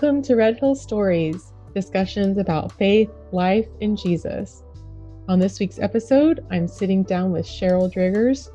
Welcome 0.00 0.22
to 0.22 0.36
Red 0.36 0.60
Hills 0.60 0.80
Stories, 0.80 1.52
discussions 1.74 2.38
about 2.38 2.70
faith, 2.70 3.10
life, 3.32 3.66
and 3.80 3.98
Jesus. 3.98 4.62
On 5.28 5.40
this 5.40 5.58
week's 5.58 5.80
episode, 5.80 6.46
I'm 6.52 6.68
sitting 6.68 7.02
down 7.02 7.32
with 7.32 7.44
Sheryl 7.44 7.92
Driggers, 7.92 8.48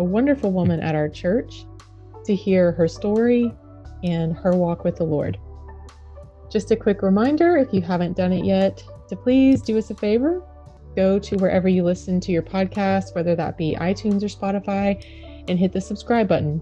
a 0.00 0.02
wonderful 0.02 0.50
woman 0.50 0.80
at 0.80 0.96
our 0.96 1.08
church, 1.08 1.64
to 2.24 2.34
hear 2.34 2.72
her 2.72 2.88
story 2.88 3.54
and 4.02 4.34
her 4.34 4.50
walk 4.56 4.82
with 4.82 4.96
the 4.96 5.04
Lord. 5.04 5.38
Just 6.50 6.72
a 6.72 6.76
quick 6.76 7.02
reminder 7.02 7.56
if 7.56 7.72
you 7.72 7.82
haven't 7.82 8.16
done 8.16 8.32
it 8.32 8.44
yet, 8.44 8.82
to 9.10 9.14
please 9.14 9.62
do 9.62 9.78
us 9.78 9.90
a 9.90 9.94
favor. 9.94 10.42
Go 10.96 11.20
to 11.20 11.36
wherever 11.36 11.68
you 11.68 11.84
listen 11.84 12.18
to 12.18 12.32
your 12.32 12.42
podcast, 12.42 13.14
whether 13.14 13.36
that 13.36 13.56
be 13.56 13.76
iTunes 13.76 14.24
or 14.24 14.26
Spotify, 14.26 15.00
and 15.46 15.56
hit 15.56 15.70
the 15.70 15.80
subscribe 15.80 16.26
button 16.26 16.60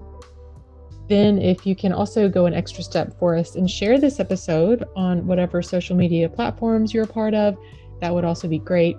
then, 1.09 1.39
if 1.39 1.67
you 1.67 1.75
can 1.75 1.93
also 1.93 2.29
go 2.29 2.45
an 2.45 2.53
extra 2.53 2.85
step 2.85 3.19
for 3.19 3.35
us 3.35 3.57
and 3.57 3.71
share 3.71 3.99
this 3.99 4.21
episode 4.21 4.85
on 4.95 5.27
whatever 5.27 5.63
social 5.63 5.97
media 5.97 6.29
platforms 6.29 6.93
you're 6.93 7.05
a 7.05 7.09
part 7.09 7.33
of, 7.33 7.57
that 8.01 8.13
would 8.13 8.25
also 8.25 8.47
be 8.47 8.59
great. 8.59 8.97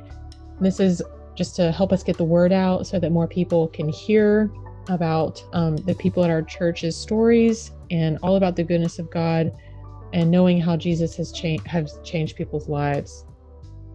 This 0.59 0.79
is 0.79 1.03
just 1.35 1.55
to 1.57 1.71
help 1.71 1.93
us 1.93 2.03
get 2.03 2.17
the 2.17 2.23
word 2.23 2.51
out 2.51 2.87
so 2.87 2.99
that 2.99 3.11
more 3.11 3.27
people 3.27 3.67
can 3.67 3.87
hear 3.89 4.51
about 4.89 5.43
um, 5.53 5.77
the 5.77 5.93
people 5.95 6.23
at 6.23 6.31
our 6.31 6.41
church's 6.41 6.97
stories 6.97 7.71
and 7.91 8.17
all 8.23 8.35
about 8.35 8.55
the 8.55 8.63
goodness 8.63 8.97
of 8.97 9.09
God 9.11 9.51
and 10.11 10.31
knowing 10.31 10.59
how 10.59 10.75
Jesus 10.75 11.15
has, 11.15 11.31
has 11.65 11.99
changed 12.03 12.35
people's 12.35 12.67
lives. 12.67 13.25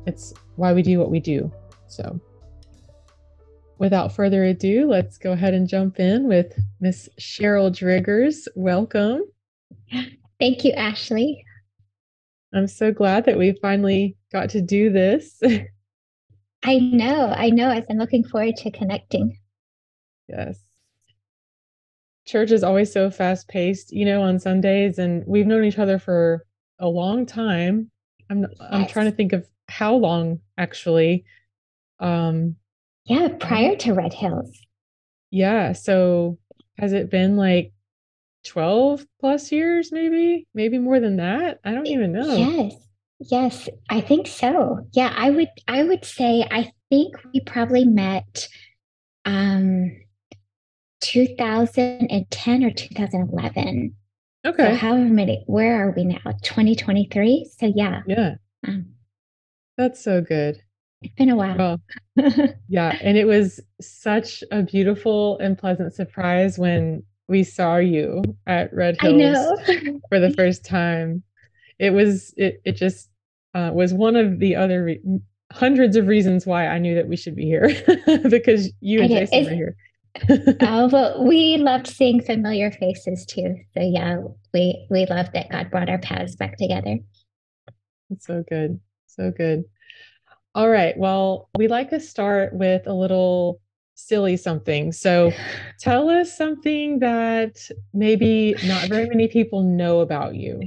It's 0.06 0.32
why 0.56 0.72
we 0.72 0.82
do 0.82 1.00
what 1.00 1.10
we 1.10 1.18
do. 1.18 1.50
So, 1.88 2.20
without 3.78 4.14
further 4.14 4.44
ado, 4.44 4.88
let's 4.88 5.18
go 5.18 5.32
ahead 5.32 5.54
and 5.54 5.68
jump 5.68 5.98
in 5.98 6.28
with 6.28 6.58
Miss 6.80 7.08
Sheryl 7.20 7.70
Driggers. 7.70 8.46
Welcome. 8.54 9.22
Thank 10.40 10.64
you, 10.64 10.72
Ashley. 10.72 11.44
I'm 12.52 12.68
so 12.68 12.92
glad 12.92 13.24
that 13.24 13.36
we 13.36 13.56
finally 13.60 14.16
got 14.32 14.50
to 14.50 14.60
do 14.60 14.90
this. 14.90 15.40
I 16.64 16.78
know, 16.78 17.34
I 17.36 17.50
know. 17.50 17.68
I've 17.68 17.86
been 17.88 17.98
looking 17.98 18.24
forward 18.24 18.56
to 18.56 18.70
connecting. 18.70 19.38
Yes. 20.28 20.58
Church 22.26 22.52
is 22.52 22.64
always 22.64 22.90
so 22.90 23.10
fast 23.10 23.48
paced, 23.48 23.92
you 23.92 24.06
know, 24.06 24.22
on 24.22 24.38
Sundays, 24.38 24.98
and 24.98 25.24
we've 25.26 25.46
known 25.46 25.64
each 25.64 25.78
other 25.78 25.98
for 25.98 26.46
a 26.78 26.88
long 26.88 27.26
time. 27.26 27.90
I'm 28.30 28.42
yes. 28.42 28.50
I'm 28.60 28.86
trying 28.86 29.10
to 29.10 29.16
think 29.16 29.32
of 29.34 29.46
how 29.68 29.94
long 29.94 30.40
actually. 30.56 31.24
Um, 32.00 32.56
yeah, 33.04 33.28
prior 33.38 33.76
to 33.76 33.92
Red 33.92 34.12
Hills. 34.12 34.50
Yeah. 35.30 35.72
So 35.72 36.38
has 36.78 36.92
it 36.92 37.10
been 37.10 37.36
like 37.36 37.72
12 38.46 39.06
plus 39.20 39.50
years, 39.50 39.90
maybe? 39.92 40.46
Maybe 40.54 40.78
more 40.78 41.00
than 41.00 41.16
that? 41.16 41.60
I 41.64 41.72
don't 41.72 41.86
even 41.86 42.12
know. 42.12 42.34
Yes. 42.36 42.74
Yes, 43.30 43.68
I 43.88 44.00
think 44.00 44.26
so. 44.26 44.86
Yeah, 44.92 45.12
I 45.16 45.30
would 45.30 45.48
I 45.68 45.84
would 45.84 46.04
say 46.04 46.46
I 46.50 46.72
think 46.90 47.14
we 47.32 47.40
probably 47.40 47.84
met 47.84 48.48
um 49.24 49.92
2010 51.00 52.64
or 52.64 52.70
2011. 52.70 53.94
Okay. 54.44 54.62
So 54.64 54.74
however 54.74 55.04
many 55.04 55.44
where 55.46 55.86
are 55.88 55.94
we 55.96 56.04
now? 56.04 56.18
2023? 56.42 57.50
So 57.56 57.72
yeah. 57.74 58.02
Yeah. 58.06 58.34
Um, 58.66 58.94
That's 59.78 60.02
so 60.02 60.20
good. 60.20 60.62
It's 61.04 61.14
been 61.14 61.30
a 61.30 61.36
while. 61.36 61.56
Well, 61.56 61.80
yeah. 62.68 62.98
And 63.00 63.16
it 63.18 63.26
was 63.26 63.60
such 63.80 64.42
a 64.50 64.62
beautiful 64.62 65.38
and 65.38 65.58
pleasant 65.58 65.94
surprise 65.94 66.58
when 66.58 67.02
we 67.28 67.44
saw 67.44 67.76
you 67.76 68.22
at 68.46 68.72
Red 68.72 69.00
Hills 69.00 69.60
for 70.08 70.20
the 70.20 70.32
first 70.36 70.64
time. 70.64 71.22
It 71.78 71.90
was, 71.90 72.32
it, 72.36 72.60
it 72.64 72.72
just 72.72 73.10
uh, 73.54 73.70
was 73.72 73.92
one 73.92 74.16
of 74.16 74.38
the 74.38 74.56
other 74.56 74.84
re- 74.84 75.20
hundreds 75.52 75.96
of 75.96 76.06
reasons 76.08 76.46
why 76.46 76.66
I 76.66 76.78
knew 76.78 76.94
that 76.94 77.08
we 77.08 77.16
should 77.16 77.36
be 77.36 77.44
here 77.44 77.70
because 78.28 78.72
you 78.80 79.00
and 79.00 79.10
Jason 79.10 79.44
were 79.44 79.50
here. 79.50 79.76
oh 80.62 80.88
well 80.92 81.24
we 81.24 81.56
loved 81.58 81.88
seeing 81.88 82.22
familiar 82.22 82.70
faces 82.70 83.26
too 83.26 83.56
so 83.76 83.82
yeah 83.82 84.18
we 84.52 84.86
we 84.88 85.06
loved 85.06 85.32
that 85.32 85.50
god 85.50 85.72
brought 85.72 85.88
our 85.88 85.98
paths 85.98 86.36
back 86.36 86.56
together 86.56 86.98
it's 88.10 88.24
so 88.24 88.44
good 88.48 88.78
so 89.08 89.32
good 89.36 89.64
all 90.54 90.68
right. 90.68 90.96
Well, 90.96 91.48
we 91.56 91.68
like 91.68 91.90
to 91.90 92.00
start 92.00 92.54
with 92.54 92.86
a 92.86 92.92
little 92.92 93.60
silly 93.94 94.36
something. 94.36 94.92
So 94.92 95.32
tell 95.80 96.08
us 96.10 96.36
something 96.36 97.00
that 97.00 97.56
maybe 97.92 98.54
not 98.64 98.88
very 98.88 99.08
many 99.08 99.28
people 99.28 99.62
know 99.62 100.00
about 100.00 100.34
you. 100.34 100.60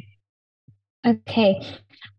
Okay. 1.06 1.62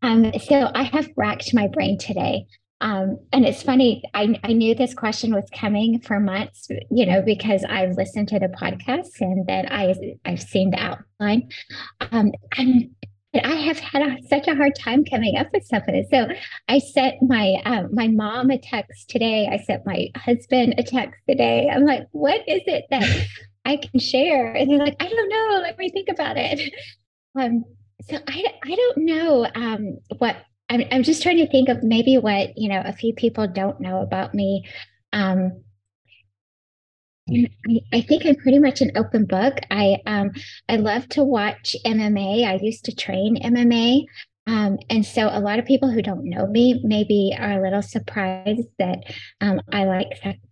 Um, 0.03 0.33
so 0.39 0.71
I 0.75 0.85
have 0.85 1.09
racked 1.17 1.53
my 1.53 1.69
brain 1.69 1.99
today. 1.99 2.47
Um, 2.81 3.19
and 3.33 3.45
it's 3.45 3.63
funny, 3.63 4.03
I, 4.15 4.39
I 4.45 4.53
knew 4.53 4.75
this 4.75 4.95
question 4.95 5.35
was 5.35 5.49
coming 5.53 6.01
for 6.01 6.21
months, 6.21 6.69
you 6.91 7.05
know, 7.07 7.21
because 7.23 7.65
I've 7.69 7.97
listened 7.97 8.29
to 8.29 8.39
the 8.39 8.47
podcast 8.47 9.21
and 9.21 9.47
that 9.49 9.71
I, 9.73 9.95
I've 10.25 10.41
seen 10.41 10.71
the 10.71 10.79
outline. 10.79 11.51
Um, 12.13 12.31
I'm 12.57 12.95
I 13.45 13.55
have 13.55 13.79
had 13.79 14.03
a, 14.03 14.17
such 14.29 14.49
a 14.49 14.55
hard 14.55 14.75
time 14.75 15.05
coming 15.05 15.37
up 15.37 15.49
with 15.53 15.65
something. 15.65 16.07
So 16.11 16.29
I 16.69 16.79
sent 16.79 17.17
my 17.23 17.57
um, 17.65 17.89
my 17.93 18.09
mom 18.09 18.51
a 18.51 18.59
text 18.59 19.11
today. 19.11 19.49
I 19.51 19.59
sent 19.59 19.87
my 19.87 20.09
husband 20.17 20.75
a 20.79 20.83
text 20.83 21.21
today. 21.29 21.69
I'm 21.73 21.85
like, 21.85 22.07
what 22.13 22.41
is 22.47 22.63
it 22.67 22.87
that 22.91 23.27
I 23.65 23.77
can 23.77 24.01
share? 24.01 24.53
And 24.53 24.71
they're 24.71 24.79
like, 24.79 24.97
I 25.01 25.09
don't 25.09 25.29
know. 25.29 25.61
Let 25.63 25.79
me 25.79 25.91
think 25.91 26.09
about 26.09 26.37
it. 26.37 26.73
Um, 27.39 27.65
so 28.11 28.17
I 28.27 28.45
I 28.65 28.75
don't 28.75 28.99
know 29.05 29.47
um, 29.55 29.99
what 30.17 30.37
I'm. 30.69 30.83
I'm 30.91 31.03
just 31.05 31.23
trying 31.23 31.37
to 31.37 31.47
think 31.47 31.69
of 31.69 31.85
maybe 31.85 32.19
what 32.19 32.57
you 32.57 32.69
know 32.69 32.83
a 32.85 32.93
few 32.93 33.13
people 33.15 33.47
don't 33.47 33.81
know 33.81 34.01
about 34.01 34.35
me. 34.35 34.65
Um, 35.13 35.63
I 37.93 38.01
think 38.01 38.25
I'm 38.25 38.37
pretty 38.37 38.59
much 38.59 38.81
an 38.81 38.93
open 38.97 39.25
book. 39.25 39.59
I 39.71 39.99
um, 40.07 40.31
I 40.69 40.77
love 40.77 41.09
to 41.11 41.25
watch 41.25 41.77
MMA. 41.85 42.47
I 42.47 42.59
used 42.63 42.85
to 42.87 42.95
train 42.95 43.41
MMA. 43.43 44.07
Um, 44.47 44.79
and 44.89 45.05
so 45.05 45.29
a 45.31 45.41
lot 45.41 45.59
of 45.59 45.67
people 45.67 45.91
who 45.91 46.01
don't 46.01 46.25
know 46.25 46.47
me 46.47 46.81
maybe 46.83 47.37
are 47.39 47.59
a 47.59 47.63
little 47.63 47.83
surprised 47.83 48.69
that 48.79 49.01
um, 49.43 49.61
I 49.73 49.85
like 49.85 50.09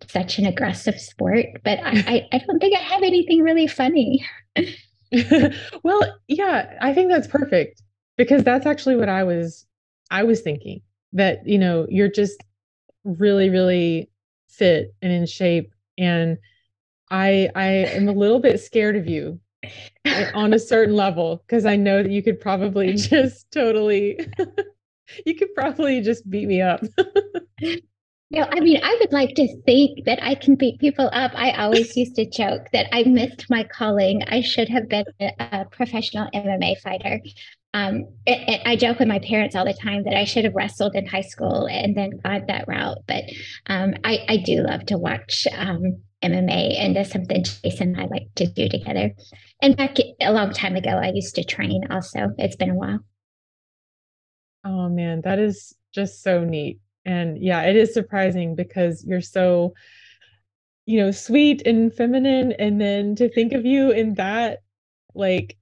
such 0.07 0.39
an 0.39 0.45
aggressive 0.45 1.01
sport, 1.01 1.47
but 1.65 1.79
I, 1.83 2.05
I, 2.07 2.29
I 2.31 2.39
don't 2.47 2.59
think 2.59 2.77
I 2.77 2.83
have 2.83 3.03
anything 3.03 3.41
really 3.41 3.67
funny. 3.67 4.23
well, 5.83 6.03
yeah, 6.29 6.77
I 6.83 6.93
think 6.93 7.11
that's 7.11 7.27
perfect 7.27 7.81
because 8.19 8.45
that's 8.45 8.67
actually 8.67 8.97
what 8.97 9.09
I 9.09 9.23
was 9.23 9.67
I 10.11 10.25
was 10.25 10.43
thinking 10.43 10.83
that, 11.15 11.47
you 11.47 11.59
know, 11.59 11.87
you're 11.89 12.11
just 12.11 12.43
really, 13.05 13.49
really 13.49 14.11
fit 14.49 14.95
and 15.01 15.11
in 15.11 15.27
shape 15.27 15.73
and 15.97 16.37
I 17.11 17.51
I 17.55 17.67
am 17.67 18.09
a 18.09 18.13
little 18.13 18.41
bit 18.41 18.61
scared 18.61 18.97
of 18.97 19.07
you 19.07 19.41
on 20.35 20.53
a 20.53 20.59
certain 20.59 20.95
level 20.95 21.43
because 21.47 21.67
I 21.67 21.77
know 21.77 22.03
that 22.03 22.13
you 22.13 22.23
could 22.23 22.41
probably 22.41 22.95
just 22.97 23.51
totally 23.51 24.19
you 25.27 25.35
could 25.35 25.55
probably 25.55 26.01
just 26.01 26.29
beat 26.29 26.49
me 26.49 26.63
up. 26.63 26.83
No, 28.31 28.43
I 28.51 28.59
mean, 28.59 28.81
I 28.83 28.97
would 29.01 29.13
like 29.13 29.37
to 29.37 29.63
think 29.63 30.05
that 30.05 30.21
I 30.21 30.35
can 30.35 30.57
beat 30.57 30.81
people 30.81 31.09
up. 31.13 31.31
I 31.37 31.53
always 31.53 31.97
used 31.97 32.17
to 32.17 32.29
joke 32.29 32.67
that 32.73 32.93
I 32.93 33.05
missed 33.05 33.49
my 33.49 33.63
calling. 33.63 34.23
I 34.27 34.41
should 34.41 34.69
have 34.69 34.89
been 34.89 35.05
a, 35.21 35.65
professional 35.67 36.29
MMA 36.35 36.81
fighter. 36.81 37.21
Um, 37.73 38.09
it, 38.27 38.49
it, 38.49 38.61
I 38.67 38.75
joke 38.75 38.99
with 38.99 39.07
my 39.07 39.21
parents 39.21 39.55
all 39.55 39.65
the 39.65 39.75
time 39.75 40.03
that 40.05 40.15
I 40.15 40.25
should 40.25 40.45
have 40.45 40.57
wrestled 40.57 40.97
in 40.97 41.07
high 41.07 41.21
school 41.21 41.69
and 41.69 41.97
then 41.97 42.19
gone 42.25 42.47
that 42.49 42.67
route. 42.67 42.99
But 43.07 43.25
um, 43.69 43.95
I, 44.03 44.25
I, 44.29 44.37
do 44.39 44.63
love 44.63 44.87
to 44.87 44.99
watch 44.99 45.47
um, 45.55 46.03
MMA, 46.23 46.79
and 46.79 46.97
that's 46.97 47.13
something 47.13 47.45
Jason 47.45 47.95
and 47.95 48.01
I 48.01 48.07
like 48.07 48.35
to 48.37 48.47
do 48.47 48.69
together. 48.69 49.13
And 49.63 49.77
back 49.77 49.97
a 50.21 50.33
long 50.33 50.53
time 50.53 50.77
ago, 50.77 50.91
I 50.91 51.13
used 51.15 51.35
to 51.37 51.45
train 51.45 51.87
also. 51.91 52.33
It's 52.39 52.57
been 52.57 52.71
a 52.71 52.75
while. 52.75 53.01
Oh 54.65 54.89
man, 54.89 55.21
that 55.23 55.39
is 55.39 55.75
just 55.95 56.23
so 56.23 56.45
neat. 56.45 56.81
And 57.05 57.41
yeah, 57.41 57.63
it 57.63 57.77
is 57.77 57.95
surprising 57.95 58.55
because 58.55 59.05
you're 59.05 59.21
so, 59.21 59.75
you 60.87 60.99
know, 60.99 61.11
sweet 61.11 61.67
and 61.67 61.95
feminine. 61.95 62.53
And 62.53 62.81
then 62.81 63.15
to 63.17 63.29
think 63.29 63.53
of 63.53 63.65
you 63.65 63.91
in 63.91 64.15
that 64.15 64.63
like 65.15 65.57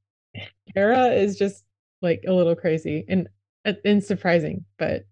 era 0.75 1.09
is 1.09 1.37
just 1.37 1.65
like 2.01 2.25
a 2.27 2.33
little 2.33 2.57
crazy 2.57 3.05
and 3.09 3.29
uh, 3.65 3.75
and 3.85 4.03
surprising. 4.03 4.65
But 4.79 5.05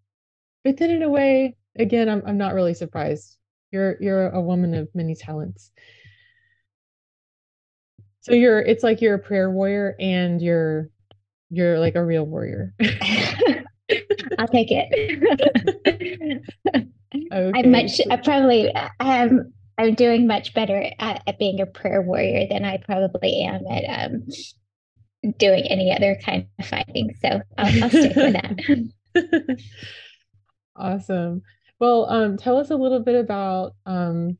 but 0.65 0.79
then 0.79 0.91
in 0.91 1.03
a 1.03 1.11
way, 1.11 1.57
again, 1.77 2.09
I'm 2.09 2.23
I'm 2.27 2.39
not 2.39 2.55
really 2.55 2.75
surprised 2.75 3.37
you're 3.73 3.97
you're 4.01 4.29
a 4.29 4.41
woman 4.41 4.75
of 4.75 4.89
many 4.95 5.15
talents. 5.15 5.73
So 8.21 8.33
you're 8.33 8.61
it's 8.61 8.85
like 8.85 9.01
you're 9.01 9.15
a 9.15 9.19
prayer 9.19 9.51
warrior 9.51 9.97
and 9.99 10.41
you're 10.41 10.91
you're 11.51 11.79
like 11.81 11.97
a 11.97 12.05
real 12.05 12.25
warrior. 12.25 12.75
I'll 14.39 14.49
take 14.49 14.69
it. 14.71 16.43
okay. 17.33 17.53
I'm 17.55 17.71
much 17.71 18.01
I 18.11 18.17
probably 18.17 18.73
I'm 19.01 19.53
I'm 19.79 19.95
doing 19.95 20.27
much 20.27 20.55
better 20.55 20.91
at, 20.99 21.23
at, 21.27 21.39
being 21.39 21.61
a 21.61 21.67
prayer 21.67 22.03
warrior 22.03 22.47
than 22.49 22.65
I 22.65 22.77
probably 22.77 23.43
am 23.43 23.67
at 23.67 24.07
um 24.07 24.29
doing 25.39 25.65
any 25.65 25.93
other 25.95 26.19
kind 26.25 26.47
of 26.59 26.67
fighting. 26.67 27.15
So 27.21 27.41
I'll, 27.59 27.85
I'll 27.85 27.91
stick 27.91 28.17
with 28.17 28.33
that. 29.15 29.59
awesome. 30.77 31.43
Well, 31.83 32.09
um, 32.09 32.37
tell 32.37 32.59
us 32.59 32.71
a 32.71 32.77
little 32.77 33.01
bit 33.01 33.17
about 33.17 33.75
um, 33.87 34.39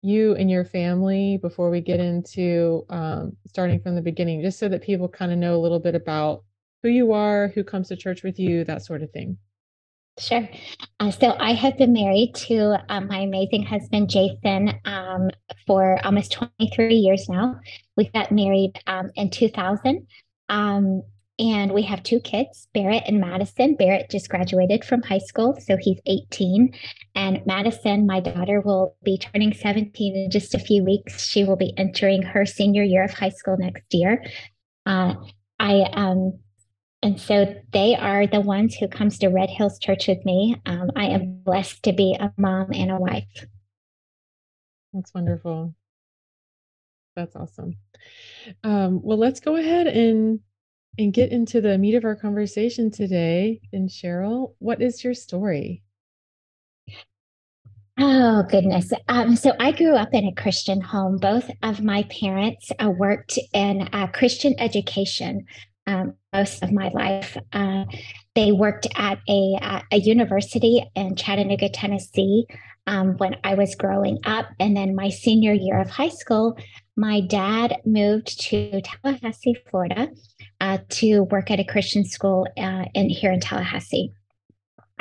you 0.00 0.36
and 0.36 0.48
your 0.48 0.64
family 0.64 1.38
before 1.42 1.68
we 1.68 1.80
get 1.80 1.98
into 1.98 2.86
um, 2.88 3.36
starting 3.48 3.80
from 3.80 3.96
the 3.96 4.00
beginning, 4.00 4.42
just 4.42 4.60
so 4.60 4.68
that 4.68 4.80
people 4.80 5.08
kind 5.08 5.32
of 5.32 5.38
know 5.38 5.56
a 5.56 5.58
little 5.58 5.80
bit 5.80 5.96
about 5.96 6.44
who 6.84 6.90
you 6.90 7.10
are, 7.10 7.48
who 7.48 7.64
comes 7.64 7.88
to 7.88 7.96
church 7.96 8.22
with 8.22 8.38
you, 8.38 8.62
that 8.66 8.84
sort 8.84 9.02
of 9.02 9.10
thing. 9.10 9.36
Sure. 10.20 10.48
Uh, 11.00 11.10
so 11.10 11.34
I 11.40 11.54
have 11.54 11.76
been 11.76 11.92
married 11.92 12.32
to 12.46 12.76
uh, 12.88 13.00
my 13.00 13.22
amazing 13.22 13.64
husband, 13.64 14.08
Jason, 14.08 14.74
um, 14.84 15.30
for 15.66 15.98
almost 16.06 16.30
23 16.30 16.94
years 16.94 17.28
now. 17.28 17.58
We 17.96 18.08
got 18.10 18.30
married 18.30 18.80
um, 18.86 19.10
in 19.16 19.30
2000. 19.30 20.06
Um, 20.48 21.02
and 21.38 21.72
we 21.72 21.82
have 21.82 22.02
two 22.02 22.20
kids, 22.20 22.68
Barrett 22.74 23.04
and 23.06 23.20
Madison. 23.20 23.74
Barrett 23.74 24.10
just 24.10 24.28
graduated 24.28 24.84
from 24.84 25.02
high 25.02 25.18
school, 25.18 25.58
so 25.60 25.76
he's 25.80 26.00
18. 26.06 26.72
And 27.16 27.42
Madison, 27.44 28.06
my 28.06 28.20
daughter, 28.20 28.60
will 28.60 28.96
be 29.02 29.18
turning 29.18 29.52
17 29.52 30.16
in 30.16 30.30
just 30.30 30.54
a 30.54 30.60
few 30.60 30.84
weeks. 30.84 31.26
She 31.26 31.44
will 31.44 31.56
be 31.56 31.74
entering 31.76 32.22
her 32.22 32.46
senior 32.46 32.84
year 32.84 33.02
of 33.02 33.12
high 33.12 33.30
school 33.30 33.56
next 33.58 33.92
year. 33.92 34.24
Uh, 34.86 35.14
I 35.58 35.88
um, 35.92 36.38
and 37.02 37.20
so 37.20 37.54
they 37.72 37.94
are 37.96 38.26
the 38.26 38.40
ones 38.40 38.76
who 38.76 38.88
comes 38.88 39.18
to 39.18 39.28
Red 39.28 39.50
Hills 39.50 39.78
Church 39.78 40.08
with 40.08 40.24
me. 40.24 40.56
Um, 40.66 40.90
I 40.96 41.06
am 41.06 41.40
blessed 41.44 41.82
to 41.82 41.92
be 41.92 42.16
a 42.18 42.32
mom 42.38 42.72
and 42.72 42.90
a 42.90 42.96
wife. 42.96 43.46
That's 44.92 45.12
wonderful. 45.12 45.74
That's 47.16 47.36
awesome. 47.36 47.76
Um, 48.62 49.00
well, 49.02 49.18
let's 49.18 49.40
go 49.40 49.56
ahead 49.56 49.86
and 49.86 50.40
and 50.98 51.12
get 51.12 51.32
into 51.32 51.60
the 51.60 51.78
meat 51.78 51.94
of 51.94 52.04
our 52.04 52.16
conversation 52.16 52.90
today. 52.90 53.60
And 53.72 53.88
Sheryl, 53.88 54.54
what 54.58 54.80
is 54.80 55.02
your 55.02 55.14
story? 55.14 55.82
Oh 57.98 58.42
goodness. 58.50 58.92
Um, 59.08 59.36
so 59.36 59.52
I 59.60 59.70
grew 59.70 59.94
up 59.94 60.12
in 60.12 60.26
a 60.26 60.34
Christian 60.34 60.80
home. 60.80 61.18
Both 61.18 61.48
of 61.62 61.80
my 61.80 62.02
parents 62.04 62.72
uh, 62.82 62.90
worked 62.90 63.38
in 63.52 63.88
uh, 63.92 64.08
Christian 64.08 64.54
education 64.58 65.46
um, 65.86 66.14
most 66.32 66.62
of 66.62 66.72
my 66.72 66.88
life. 66.88 67.36
Uh, 67.52 67.84
they 68.34 68.50
worked 68.50 68.88
at 68.96 69.20
a, 69.28 69.82
a 69.92 69.98
university 69.98 70.84
in 70.96 71.14
Chattanooga, 71.14 71.68
Tennessee 71.68 72.46
um, 72.86 73.16
when 73.18 73.36
I 73.44 73.54
was 73.54 73.74
growing 73.74 74.18
up. 74.24 74.46
And 74.58 74.76
then 74.76 74.94
my 74.94 75.08
senior 75.08 75.52
year 75.52 75.80
of 75.80 75.90
high 75.90 76.08
school, 76.08 76.58
my 76.96 77.20
dad 77.20 77.76
moved 77.84 78.40
to 78.48 78.80
Tallahassee, 78.80 79.56
Florida 79.70 80.08
uh, 80.60 80.78
to 80.88 81.22
work 81.24 81.50
at 81.50 81.60
a 81.60 81.64
Christian 81.64 82.04
school 82.04 82.46
uh, 82.56 82.84
in 82.94 83.08
here 83.08 83.32
in 83.32 83.40
Tallahassee. 83.40 84.12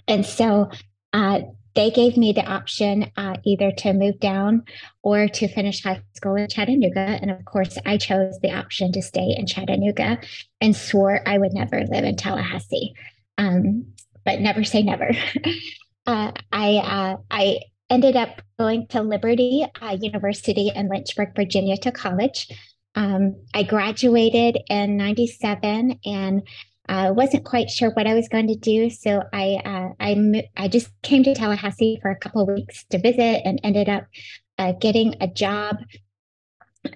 And 0.08 0.26
so 0.26 0.70
uh, 1.14 1.42
they 1.76 1.90
gave 1.90 2.18
me 2.18 2.34
the 2.34 2.46
option 2.46 3.12
uh, 3.18 3.36
either 3.46 3.72
to 3.72 3.94
move 3.94 4.20
down 4.20 4.64
or 5.02 5.28
to 5.28 5.48
finish 5.48 5.84
high 5.84 6.02
school 6.16 6.36
in 6.36 6.48
Chattanooga. 6.48 7.00
And 7.00 7.32
of 7.32 7.44
course, 7.46 7.78
I 7.86 7.98
chose 7.98 8.40
the 8.42 8.52
option 8.52 8.92
to 8.92 9.02
stay 9.02 9.36
in 9.38 9.48
Chattanooga 9.48 10.20
and 10.62 10.76
swore 10.76 11.28
I 11.28 11.38
would 11.38 11.54
never 11.54 11.84
live 11.86 12.04
in 12.04 12.16
Tallahassee. 12.16 12.94
Um, 13.38 13.88
but 14.26 14.40
never 14.40 14.64
say 14.64 14.84
never. 14.84 15.12
uh, 16.08 16.32
I 16.52 16.76
uh, 16.78 17.18
I 17.32 17.60
ended 17.90 18.16
up 18.16 18.42
going 18.58 18.88
to 18.88 19.02
Liberty 19.02 19.66
University 20.00 20.72
in 20.74 20.90
Lynchburg, 20.90 21.36
Virginia, 21.36 21.78
to 21.78 21.92
college. 21.92 22.48
Um, 22.96 23.36
I 23.54 23.64
graduated 23.64 24.58
in 24.70 24.98
'97 24.98 26.00
and 26.06 26.44
I 26.88 27.08
uh, 27.08 27.14
wasn't 27.14 27.46
quite 27.46 27.70
sure 27.70 27.92
what 27.92 28.08
I 28.08 28.14
was 28.14 28.28
going 28.28 28.48
to 28.48 28.56
do, 28.56 28.90
so 28.90 29.24
I 29.32 29.62
uh, 29.64 29.90
I 30.02 30.50
I 30.58 30.68
just 30.68 30.90
came 31.02 31.24
to 31.24 31.34
Tallahassee 31.34 32.00
for 32.02 32.12
a 32.12 32.18
couple 32.18 32.42
of 32.42 32.50
weeks 32.50 32.84
to 32.90 33.00
visit, 33.00 33.42
and 33.46 33.60
ended 33.64 33.88
up 33.88 34.06
uh, 34.58 34.74
getting 34.74 35.16
a 35.22 35.28
job 35.28 35.78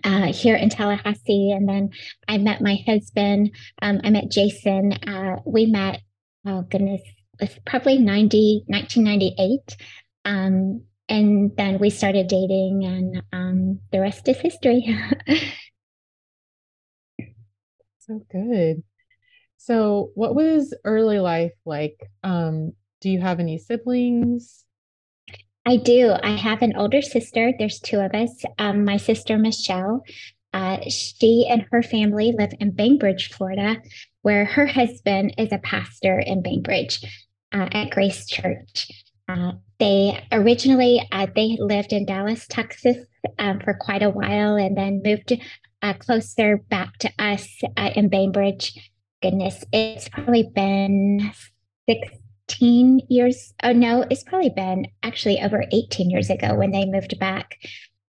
uh, 0.04 0.34
here 0.34 0.58
in 0.58 0.70
Tallahassee. 0.70 1.52
And 1.52 1.70
then 1.70 1.92
I 2.28 2.38
met 2.38 2.62
my 2.62 2.78
husband. 2.86 3.56
Um, 3.82 4.02
I 4.04 4.10
met 4.10 4.30
Jason. 4.30 4.92
Uh, 4.92 5.38
we 5.46 5.66
met. 5.68 6.02
Oh 6.46 6.64
goodness, 6.64 7.02
it's 7.40 7.58
probably 7.66 7.98
90, 7.98 8.64
1998. 8.68 9.78
Um, 10.26 10.84
and 11.08 11.56
then 11.56 11.80
we 11.80 11.90
started 11.90 12.28
dating, 12.28 12.84
and 12.84 13.24
um, 13.32 13.80
the 13.94 14.02
rest 14.02 14.28
is 14.28 14.38
history. 14.38 14.86
so 18.08 18.22
good. 18.32 18.84
So, 19.58 20.12
what 20.16 20.36
was 20.36 20.74
early 20.84 21.20
life 21.20 21.54
like? 21.66 22.00
Um, 22.24 22.74
do 23.02 23.10
you 23.10 23.20
have 23.20 23.40
any 23.40 23.58
siblings? 23.58 24.64
I 25.66 25.78
do. 25.78 26.14
I 26.24 26.32
have 26.32 26.62
an 26.62 26.78
older 26.78 27.02
sister. 27.02 27.52
There's 27.58 27.80
two 27.80 28.00
of 28.00 28.14
us. 28.14 28.44
Um, 28.58 28.86
my 28.86 28.98
sister, 28.98 29.38
Michelle, 29.38 30.04
uh, 30.54 30.78
she 30.88 31.46
and 31.50 31.66
her 31.72 31.84
family 31.84 32.34
live 32.38 32.54
in 32.60 32.72
Bainbridge, 32.72 33.30
Florida, 33.30 33.82
where 34.22 34.46
her 34.46 34.66
husband 34.66 35.34
is 35.38 35.52
a 35.52 35.58
pastor 35.58 36.20
in 36.20 36.42
Bainbridge 36.42 37.04
uh, 37.54 37.68
at 37.72 37.90
Grace 37.90 38.26
Church. 38.28 38.90
Uh, 39.28 39.54
they 39.80 40.26
originally 40.32 41.06
uh, 41.12 41.28
they 41.36 41.58
lived 41.60 41.92
in 41.92 42.06
Dallas, 42.06 42.48
Texas, 42.48 42.98
um, 43.38 43.60
for 43.60 43.74
quite 43.74 44.04
a 44.04 44.10
while, 44.10 44.56
and 44.56 44.78
then 44.78 45.02
moved 45.04 45.34
uh, 45.82 45.94
closer 45.94 46.58
back 46.58 46.98
to 47.00 47.12
us 47.20 47.62
uh, 47.78 47.92
in 47.96 48.10
Bainbridge 48.10 48.74
goodness, 49.22 49.64
it's 49.72 50.10
probably 50.10 50.50
been 50.54 51.32
16 51.90 53.02
years. 53.10 53.54
Oh, 53.64 53.74
no, 53.74 54.06
it's 54.10 54.24
probably 54.24 54.50
been 54.50 54.88
actually 55.04 55.42
over 55.42 55.66
18 55.72 56.10
years 56.10 56.30
ago 56.30 56.56
when 56.56 56.72
they 56.72 56.86
moved 56.86 57.18
back. 57.20 57.58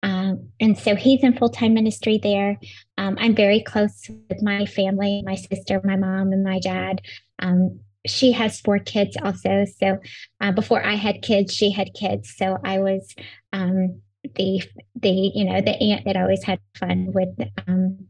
Um, 0.03 0.49
and 0.59 0.77
so 0.77 0.95
he's 0.95 1.23
in 1.23 1.37
full 1.37 1.49
time 1.49 1.73
ministry 1.73 2.19
there. 2.21 2.59
Um, 2.97 3.17
I'm 3.19 3.35
very 3.35 3.61
close 3.61 4.07
with 4.29 4.41
my 4.43 4.65
family, 4.65 5.23
my 5.25 5.35
sister, 5.35 5.81
my 5.83 5.95
mom, 5.95 6.31
and 6.31 6.43
my 6.43 6.59
dad. 6.59 7.01
Um, 7.39 7.79
she 8.05 8.31
has 8.33 8.59
four 8.59 8.77
kids 8.77 9.17
also. 9.23 9.65
So 9.79 9.97
uh, 10.39 10.51
before 10.51 10.85
I 10.85 10.93
had 10.93 11.23
kids, 11.23 11.53
she 11.55 11.71
had 11.71 11.95
kids. 11.95 12.35
So 12.35 12.57
I 12.63 12.79
was 12.79 13.15
um, 13.51 14.01
the 14.35 14.63
the 14.95 15.09
you 15.09 15.45
know 15.45 15.61
the 15.61 15.71
aunt 15.71 16.05
that 16.05 16.17
always 16.17 16.43
had 16.43 16.59
fun 16.77 17.11
with 17.13 17.29
um, 17.67 18.07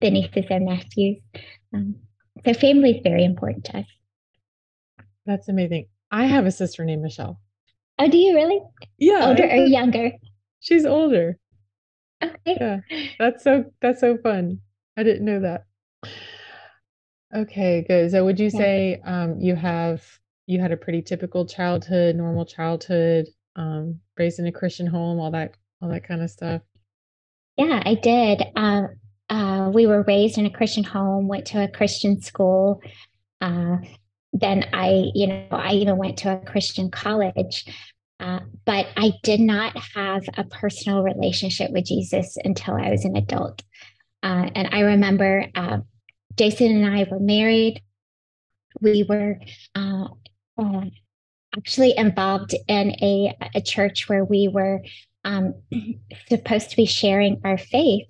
the 0.00 0.10
nieces 0.10 0.44
and 0.50 0.66
nephews. 0.66 1.18
Um, 1.74 1.96
so 2.44 2.54
family 2.54 2.96
is 2.96 3.00
very 3.02 3.24
important 3.24 3.64
to 3.66 3.78
us. 3.78 3.86
That's 5.24 5.48
amazing. 5.48 5.86
I 6.10 6.26
have 6.26 6.46
a 6.46 6.50
sister 6.50 6.84
named 6.84 7.02
Michelle. 7.02 7.40
Oh, 7.98 8.08
do 8.08 8.16
you 8.16 8.34
really? 8.34 8.60
Yeah. 8.98 9.26
Older 9.26 9.44
or 9.44 9.66
younger? 9.66 10.12
She's 10.60 10.86
older. 10.86 11.38
Okay. 12.22 12.36
Yeah. 12.46 12.78
That's 13.18 13.42
so 13.42 13.64
that's 13.80 14.00
so 14.00 14.16
fun. 14.18 14.60
I 14.96 15.02
didn't 15.02 15.24
know 15.24 15.40
that. 15.40 15.64
Okay, 17.34 17.84
good. 17.86 18.10
So 18.10 18.24
would 18.24 18.38
you 18.38 18.50
yeah. 18.52 18.58
say 18.58 19.00
um 19.04 19.40
you 19.40 19.54
have 19.56 20.04
you 20.46 20.60
had 20.60 20.72
a 20.72 20.76
pretty 20.76 21.02
typical 21.02 21.46
childhood, 21.46 22.16
normal 22.16 22.46
childhood, 22.46 23.26
um, 23.56 24.00
raised 24.16 24.38
in 24.38 24.46
a 24.46 24.52
Christian 24.52 24.86
home, 24.86 25.18
all 25.18 25.30
that 25.32 25.54
all 25.82 25.88
that 25.88 26.06
kind 26.06 26.22
of 26.22 26.30
stuff? 26.30 26.62
Yeah, 27.56 27.82
I 27.84 27.94
did. 27.94 28.42
Um, 28.54 28.88
uh, 29.28 29.70
we 29.72 29.86
were 29.86 30.02
raised 30.02 30.38
in 30.38 30.46
a 30.46 30.50
Christian 30.50 30.84
home, 30.84 31.26
went 31.26 31.46
to 31.46 31.62
a 31.62 31.68
Christian 31.68 32.20
school. 32.20 32.80
Uh, 33.40 33.78
then 34.32 34.66
I, 34.72 35.10
you 35.14 35.26
know, 35.26 35.46
I 35.50 35.72
even 35.72 35.96
went 35.96 36.18
to 36.18 36.32
a 36.32 36.44
Christian 36.44 36.90
college. 36.90 37.64
Uh, 38.18 38.40
but 38.64 38.86
I 38.96 39.12
did 39.22 39.40
not 39.40 39.76
have 39.94 40.22
a 40.36 40.44
personal 40.44 41.02
relationship 41.02 41.70
with 41.70 41.86
Jesus 41.86 42.38
until 42.42 42.74
I 42.74 42.90
was 42.90 43.04
an 43.04 43.16
adult. 43.16 43.62
Uh, 44.22 44.48
and 44.54 44.68
I 44.72 44.80
remember 44.80 45.46
uh, 45.54 45.78
Jason 46.36 46.82
and 46.82 46.86
I 46.86 47.06
were 47.10 47.20
married. 47.20 47.82
We 48.80 49.04
were 49.04 49.38
uh, 49.74 50.08
actually 51.56 51.96
involved 51.96 52.54
in 52.68 52.90
a, 53.02 53.36
a 53.54 53.60
church 53.60 54.08
where 54.08 54.24
we 54.24 54.48
were 54.48 54.82
um, 55.24 55.54
supposed 56.28 56.70
to 56.70 56.76
be 56.76 56.86
sharing 56.86 57.40
our 57.44 57.58
faith. 57.58 58.06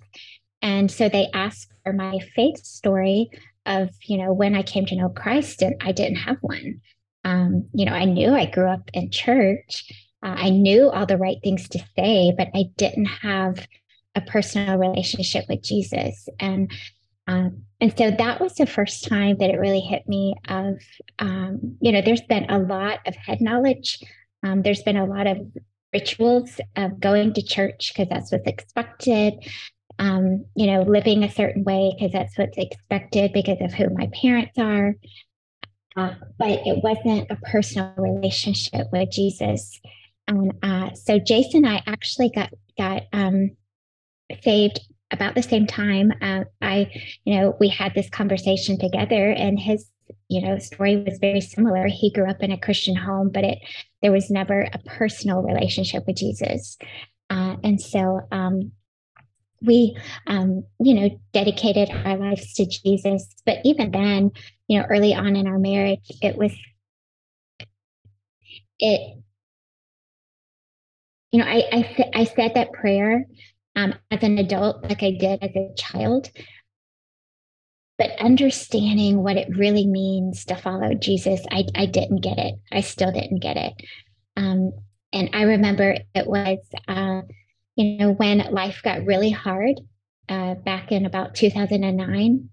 And 0.61 0.91
so 0.91 1.09
they 1.09 1.29
asked 1.33 1.71
for 1.83 1.93
my 1.93 2.19
faith 2.35 2.63
story 2.63 3.29
of, 3.65 3.89
you 4.03 4.17
know, 4.17 4.33
when 4.33 4.55
I 4.55 4.63
came 4.63 4.85
to 4.87 4.95
know 4.95 5.09
Christ, 5.09 5.61
and 5.61 5.75
I 5.81 5.91
didn't 5.91 6.17
have 6.17 6.37
one. 6.41 6.81
Um, 7.23 7.67
you 7.73 7.85
know, 7.85 7.93
I 7.93 8.05
knew 8.05 8.33
I 8.33 8.45
grew 8.45 8.69
up 8.69 8.89
in 8.93 9.11
church. 9.11 9.91
Uh, 10.23 10.35
I 10.37 10.49
knew 10.49 10.89
all 10.89 11.05
the 11.05 11.17
right 11.17 11.37
things 11.43 11.67
to 11.69 11.79
say, 11.97 12.33
but 12.35 12.49
I 12.55 12.65
didn't 12.77 13.05
have 13.05 13.67
a 14.15 14.21
personal 14.21 14.77
relationship 14.77 15.45
with 15.47 15.61
Jesus. 15.61 16.27
And 16.39 16.71
um, 17.27 17.63
and 17.79 17.95
so 17.97 18.09
that 18.09 18.41
was 18.41 18.55
the 18.55 18.65
first 18.65 19.07
time 19.07 19.37
that 19.39 19.49
it 19.49 19.59
really 19.59 19.81
hit 19.81 20.07
me 20.07 20.35
of, 20.47 20.79
um, 21.19 21.77
you 21.79 21.91
know, 21.91 22.01
there's 22.01 22.21
been 22.21 22.49
a 22.49 22.57
lot 22.57 22.99
of 23.05 23.15
head 23.15 23.39
knowledge. 23.39 23.99
Um, 24.43 24.63
there's 24.63 24.81
been 24.81 24.97
a 24.97 25.05
lot 25.05 25.27
of 25.27 25.37
rituals 25.93 26.59
of 26.75 26.99
going 26.99 27.33
to 27.33 27.41
church 27.43 27.91
because 27.93 28.09
that's 28.09 28.31
what's 28.31 28.47
expected 28.47 29.35
um, 29.99 30.45
you 30.55 30.67
know, 30.67 30.81
living 30.83 31.23
a 31.23 31.31
certain 31.31 31.63
way 31.63 31.93
because 31.95 32.11
that's 32.11 32.37
what's 32.37 32.57
expected 32.57 33.33
because 33.33 33.57
of 33.61 33.73
who 33.73 33.89
my 33.89 34.09
parents 34.21 34.57
are. 34.57 34.95
Uh, 35.95 36.13
but 36.37 36.61
it 36.65 36.83
wasn't 36.83 37.29
a 37.31 37.35
personal 37.51 37.93
relationship 37.97 38.87
with 38.91 39.09
Jesus. 39.09 39.79
And 40.27 40.53
uh, 40.61 40.93
so 40.93 41.17
Jason 41.17 41.65
and 41.65 41.77
I 41.77 41.83
actually 41.87 42.29
got 42.29 42.51
got 42.77 43.03
um, 43.11 43.51
saved 44.43 44.81
about 45.11 45.35
the 45.35 45.43
same 45.43 45.65
time. 45.65 46.11
Uh, 46.21 46.43
I, 46.61 46.91
you 47.25 47.39
know, 47.39 47.55
we 47.59 47.69
had 47.69 47.93
this 47.93 48.09
conversation 48.09 48.77
together, 48.77 49.31
and 49.31 49.59
his, 49.59 49.89
you 50.27 50.41
know, 50.41 50.57
story 50.59 50.97
was 50.97 51.19
very 51.19 51.41
similar. 51.41 51.87
He 51.87 52.11
grew 52.11 52.29
up 52.29 52.43
in 52.43 52.51
a 52.51 52.59
Christian 52.59 52.95
home, 52.95 53.29
but 53.29 53.43
it 53.43 53.59
there 54.01 54.11
was 54.11 54.29
never 54.29 54.67
a 54.73 54.79
personal 54.79 55.41
relationship 55.41 56.05
with 56.05 56.17
Jesus, 56.17 56.77
uh, 57.29 57.55
and 57.63 57.79
so 57.81 58.21
um, 58.31 58.71
we, 59.61 59.97
um, 60.27 60.63
you 60.79 60.93
know, 60.93 61.09
dedicated 61.33 61.89
our 61.89 62.17
lives 62.17 62.53
to 62.53 62.65
Jesus. 62.65 63.27
But 63.45 63.59
even 63.63 63.91
then, 63.91 64.31
you 64.67 64.79
know, 64.79 64.85
early 64.89 65.13
on 65.13 65.35
in 65.35 65.47
our 65.47 65.59
marriage, 65.59 66.11
it 66.21 66.37
was 66.37 66.53
it. 68.79 69.17
You 71.31 71.39
know, 71.39 71.45
I 71.45 71.63
I, 71.71 72.09
I 72.13 72.23
said 72.23 72.53
that 72.55 72.71
prayer 72.73 73.25
um, 73.77 73.93
as 74.09 74.23
an 74.23 74.39
adult 74.39 74.83
like 74.83 75.03
I 75.03 75.11
did 75.11 75.43
as 75.43 75.55
a 75.55 75.73
child. 75.77 76.29
But 77.99 78.19
understanding 78.19 79.23
what 79.23 79.37
it 79.37 79.55
really 79.55 79.87
means 79.87 80.45
to 80.45 80.55
follow 80.55 80.93
Jesus, 80.93 81.45
I, 81.51 81.65
I 81.75 81.85
didn't 81.85 82.21
get 82.21 82.37
it. 82.37 82.55
I 82.71 82.81
still 82.81 83.11
didn't 83.11 83.39
get 83.39 83.57
it. 83.57 83.73
Um, 84.35 84.71
and 85.13 85.29
I 85.33 85.43
remember 85.43 85.97
it 86.13 86.27
was, 86.27 86.59
uh, 86.87 87.21
you 87.75 87.97
know, 87.97 88.11
when 88.13 88.39
life 88.51 88.81
got 88.83 89.05
really 89.05 89.31
hard 89.31 89.79
uh, 90.27 90.55
back 90.55 90.91
in 90.91 91.05
about 91.05 91.35
2009, 91.35 92.49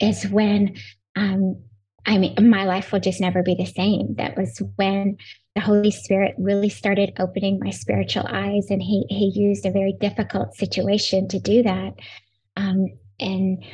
is 0.00 0.28
when 0.28 0.76
um, 1.16 1.62
I 2.06 2.18
mean, 2.18 2.34
my 2.50 2.64
life 2.64 2.92
will 2.92 3.00
just 3.00 3.20
never 3.20 3.42
be 3.42 3.54
the 3.54 3.64
same. 3.64 4.14
That 4.16 4.36
was 4.36 4.62
when 4.76 5.16
the 5.54 5.60
Holy 5.60 5.90
Spirit 5.90 6.34
really 6.38 6.68
started 6.68 7.14
opening 7.18 7.58
my 7.60 7.70
spiritual 7.70 8.26
eyes, 8.28 8.66
and 8.70 8.82
He 8.82 9.04
He 9.08 9.32
used 9.34 9.64
a 9.64 9.70
very 9.70 9.94
difficult 10.00 10.54
situation 10.54 11.28
to 11.28 11.38
do 11.38 11.62
that, 11.62 11.94
um, 12.56 12.86
and 13.18 13.64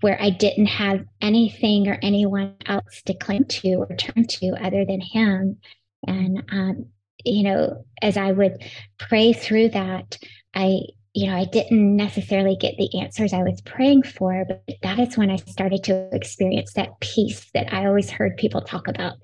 where 0.00 0.20
I 0.20 0.30
didn't 0.30 0.66
have 0.66 1.04
anything 1.22 1.88
or 1.88 1.98
anyone 2.02 2.56
else 2.66 3.02
to 3.06 3.14
cling 3.14 3.44
to 3.44 3.74
or 3.76 3.96
turn 3.96 4.26
to 4.26 4.48
other 4.60 4.84
than 4.84 5.00
Him, 5.00 5.58
and 6.06 6.42
um, 6.52 6.86
you 7.24 7.44
know, 7.44 7.84
as 8.02 8.16
I 8.16 8.32
would 8.32 8.62
pray 8.98 9.32
through 9.32 9.70
that, 9.70 10.18
I 10.54 10.80
you 11.12 11.26
know, 11.26 11.36
I 11.36 11.44
didn't 11.44 11.96
necessarily 11.96 12.56
get 12.56 12.76
the 12.76 13.00
answers 13.00 13.32
I 13.32 13.42
was 13.42 13.60
praying 13.62 14.04
for, 14.04 14.44
but 14.46 14.62
that 14.82 14.98
is 15.00 15.16
when 15.16 15.30
I 15.30 15.36
started 15.36 15.82
to 15.84 16.08
experience 16.14 16.74
that 16.74 17.00
peace 17.00 17.50
that 17.52 17.72
I 17.72 17.86
always 17.86 18.10
heard 18.10 18.36
people 18.36 18.60
talk 18.60 18.86
about. 18.86 19.14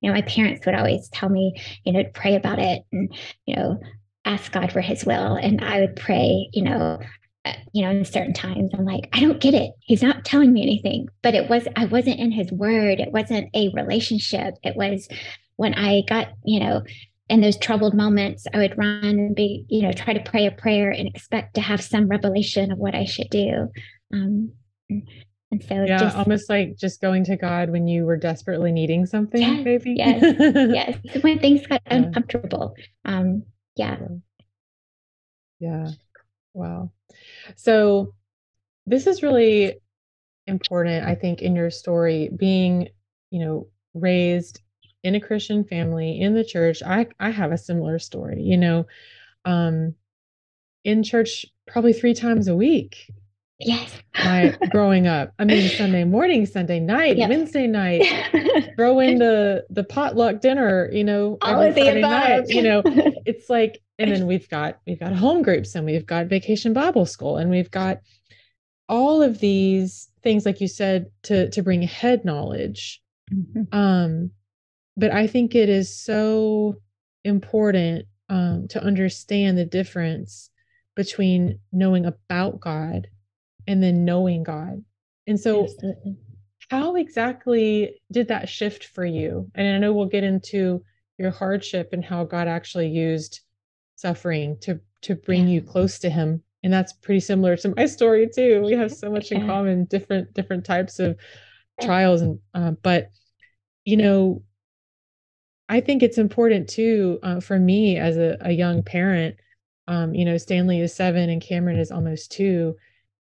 You 0.00 0.10
know, 0.10 0.14
my 0.14 0.22
parents 0.22 0.64
would 0.64 0.74
always 0.74 1.08
tell 1.10 1.28
me, 1.28 1.54
you 1.84 1.92
know, 1.92 2.04
pray 2.14 2.36
about 2.36 2.58
it 2.58 2.82
and, 2.90 3.14
you 3.44 3.56
know, 3.56 3.78
ask 4.24 4.50
God 4.50 4.72
for 4.72 4.80
his 4.80 5.04
will. 5.04 5.34
And 5.34 5.62
I 5.62 5.80
would 5.80 5.96
pray, 5.96 6.48
you 6.52 6.62
know, 6.62 7.00
uh, 7.44 7.52
you 7.72 7.82
know, 7.82 7.90
in 7.90 8.04
certain 8.04 8.32
times, 8.32 8.72
I'm 8.74 8.84
like, 8.84 9.08
I 9.12 9.20
don't 9.20 9.40
get 9.40 9.54
it. 9.54 9.72
He's 9.80 10.02
not 10.02 10.24
telling 10.24 10.52
me 10.52 10.62
anything. 10.62 11.08
But 11.22 11.34
it 11.34 11.50
was, 11.50 11.68
I 11.76 11.84
wasn't 11.84 12.18
in 12.18 12.32
his 12.32 12.50
word. 12.50 12.98
It 12.98 13.12
wasn't 13.12 13.50
a 13.54 13.70
relationship. 13.74 14.54
It 14.64 14.74
was 14.74 15.06
when 15.56 15.74
I 15.74 16.02
got, 16.08 16.28
you 16.44 16.60
know, 16.60 16.82
in 17.28 17.40
those 17.40 17.56
troubled 17.56 17.94
moments, 17.94 18.46
I 18.52 18.58
would 18.58 18.78
run 18.78 19.04
and 19.04 19.34
be, 19.34 19.64
you 19.68 19.82
know, 19.82 19.92
try 19.92 20.14
to 20.14 20.30
pray 20.30 20.46
a 20.46 20.52
prayer 20.52 20.90
and 20.90 21.08
expect 21.08 21.54
to 21.54 21.60
have 21.60 21.82
some 21.82 22.08
revelation 22.08 22.70
of 22.70 22.78
what 22.78 22.94
I 22.94 23.04
should 23.04 23.30
do. 23.30 23.68
Um, 24.12 24.52
and 24.88 25.62
so, 25.62 25.84
yeah, 25.84 25.98
just, 25.98 26.16
almost 26.16 26.48
like 26.48 26.76
just 26.76 27.00
going 27.00 27.24
to 27.24 27.36
God 27.36 27.70
when 27.70 27.88
you 27.88 28.04
were 28.04 28.16
desperately 28.16 28.70
needing 28.70 29.06
something, 29.06 29.40
yes, 29.40 29.64
maybe. 29.64 29.94
yes, 29.96 30.22
yes. 30.38 31.22
When 31.22 31.38
things 31.40 31.66
got 31.66 31.82
yeah. 31.86 31.96
uncomfortable. 31.96 32.74
Um, 33.04 33.42
yeah. 33.74 33.98
Yeah. 35.58 35.90
Wow. 36.54 36.92
So, 37.56 38.14
this 38.86 39.08
is 39.08 39.22
really 39.22 39.80
important, 40.46 41.04
I 41.06 41.16
think, 41.16 41.42
in 41.42 41.56
your 41.56 41.70
story, 41.70 42.30
being, 42.36 42.88
you 43.30 43.44
know, 43.44 43.68
raised 43.94 44.60
in 45.06 45.14
a 45.14 45.20
Christian 45.20 45.62
family 45.62 46.20
in 46.20 46.34
the 46.34 46.44
church. 46.44 46.82
I 46.82 47.06
I 47.20 47.30
have 47.30 47.52
a 47.52 47.58
similar 47.58 47.98
story, 47.98 48.42
you 48.42 48.56
know, 48.56 48.86
um, 49.44 49.94
in 50.84 51.02
church 51.04 51.46
probably 51.66 51.92
three 51.92 52.14
times 52.14 52.48
a 52.48 52.56
week. 52.56 53.12
Yes. 53.58 53.90
my 54.22 54.54
growing 54.70 55.06
up. 55.06 55.32
I 55.38 55.44
mean 55.44 55.70
Sunday 55.70 56.04
morning, 56.04 56.44
Sunday 56.44 56.80
night, 56.80 57.16
yep. 57.16 57.30
Wednesday 57.30 57.66
night, 57.66 58.02
throw 58.76 58.98
in 59.00 59.18
the 59.18 59.64
the 59.70 59.84
potluck 59.84 60.40
dinner, 60.40 60.90
you 60.92 61.04
know, 61.04 61.38
All 61.40 61.62
every 61.62 61.82
Friday 61.82 62.00
night. 62.02 62.48
You 62.48 62.62
know, 62.62 62.82
it's 63.24 63.48
like 63.48 63.80
and 63.98 64.12
then 64.12 64.26
we've 64.26 64.48
got 64.50 64.80
we've 64.86 65.00
got 65.00 65.12
home 65.12 65.42
groups 65.42 65.74
and 65.74 65.86
we've 65.86 66.04
got 66.04 66.26
vacation 66.26 66.72
Bible 66.72 67.06
school 67.06 67.38
and 67.38 67.48
we've 67.48 67.70
got 67.70 68.00
all 68.88 69.22
of 69.22 69.38
these 69.38 70.10
things 70.22 70.44
like 70.44 70.60
you 70.60 70.68
said 70.68 71.06
to 71.22 71.48
to 71.50 71.62
bring 71.62 71.82
head 71.82 72.24
knowledge. 72.24 73.00
Mm-hmm. 73.32 73.62
Um 73.72 74.32
but 74.96 75.10
I 75.10 75.26
think 75.26 75.54
it 75.54 75.68
is 75.68 75.94
so 75.94 76.76
important 77.24 78.06
um, 78.28 78.66
to 78.68 78.82
understand 78.82 79.58
the 79.58 79.64
difference 79.64 80.50
between 80.94 81.60
knowing 81.72 82.06
about 82.06 82.60
God 82.60 83.08
and 83.66 83.82
then 83.82 84.04
knowing 84.04 84.42
God. 84.42 84.82
And 85.26 85.38
so, 85.38 85.64
Absolutely. 85.64 86.16
how 86.70 86.96
exactly 86.96 88.00
did 88.10 88.28
that 88.28 88.48
shift 88.48 88.84
for 88.84 89.04
you? 89.04 89.50
And 89.54 89.68
I 89.68 89.78
know 89.78 89.92
we'll 89.92 90.06
get 90.06 90.24
into 90.24 90.82
your 91.18 91.30
hardship 91.30 91.90
and 91.92 92.04
how 92.04 92.24
God 92.24 92.48
actually 92.48 92.88
used 92.88 93.40
suffering 93.96 94.56
to 94.60 94.80
to 95.02 95.14
bring 95.14 95.46
yeah. 95.46 95.54
you 95.54 95.62
close 95.62 95.98
to 96.00 96.10
Him. 96.10 96.42
And 96.62 96.72
that's 96.72 96.92
pretty 96.92 97.20
similar 97.20 97.56
to 97.58 97.74
my 97.76 97.86
story 97.86 98.28
too. 98.34 98.62
We 98.64 98.72
have 98.72 98.92
so 98.92 99.10
much 99.10 99.30
in 99.30 99.46
common, 99.46 99.84
different 99.84 100.32
different 100.34 100.64
types 100.64 100.98
of 100.98 101.16
trials, 101.80 102.22
and 102.22 102.38
uh, 102.54 102.72
but 102.82 103.10
you 103.84 103.96
know 103.96 104.42
I 105.68 105.80
think 105.80 106.02
it's 106.02 106.18
important 106.18 106.68
too 106.68 107.18
uh, 107.22 107.40
for 107.40 107.58
me 107.58 107.96
as 107.96 108.16
a, 108.16 108.36
a 108.40 108.52
young 108.52 108.82
parent. 108.82 109.36
Um, 109.88 110.14
you 110.14 110.24
know, 110.24 110.36
Stanley 110.36 110.80
is 110.80 110.94
seven 110.94 111.30
and 111.30 111.42
Cameron 111.42 111.78
is 111.78 111.90
almost 111.90 112.32
two. 112.32 112.76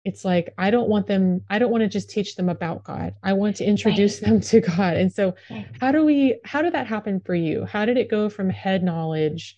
It's 0.05 0.25
like 0.25 0.53
I 0.59 0.71
don't 0.71 0.89
want 0.89 1.07
them. 1.07 1.43
I 1.49 1.59
don't 1.59 1.71
want 1.71 1.83
to 1.83 1.89
just 1.89 2.11
teach 2.11 2.37
them 2.37 2.49
about 2.49 2.85
God. 2.85 3.15
I 3.23 3.33
want 3.33 3.57
to 3.57 3.65
introduce 3.65 4.21
right. 4.21 4.29
them 4.31 4.41
to 4.41 4.61
God. 4.61 4.97
And 4.97 5.13
so, 5.13 5.35
how 5.81 5.93
do 5.93 6.05
we? 6.05 6.39
How 6.45 6.61
did 6.61 6.75
that 6.75 6.87
happen 6.87 7.21
for 7.21 7.35
you? 7.35 7.65
How 7.65 7.85
did 7.87 7.97
it 7.97 8.11
go 8.11 8.29
from 8.29 8.51
head 8.51 8.83
knowledge 8.83 9.57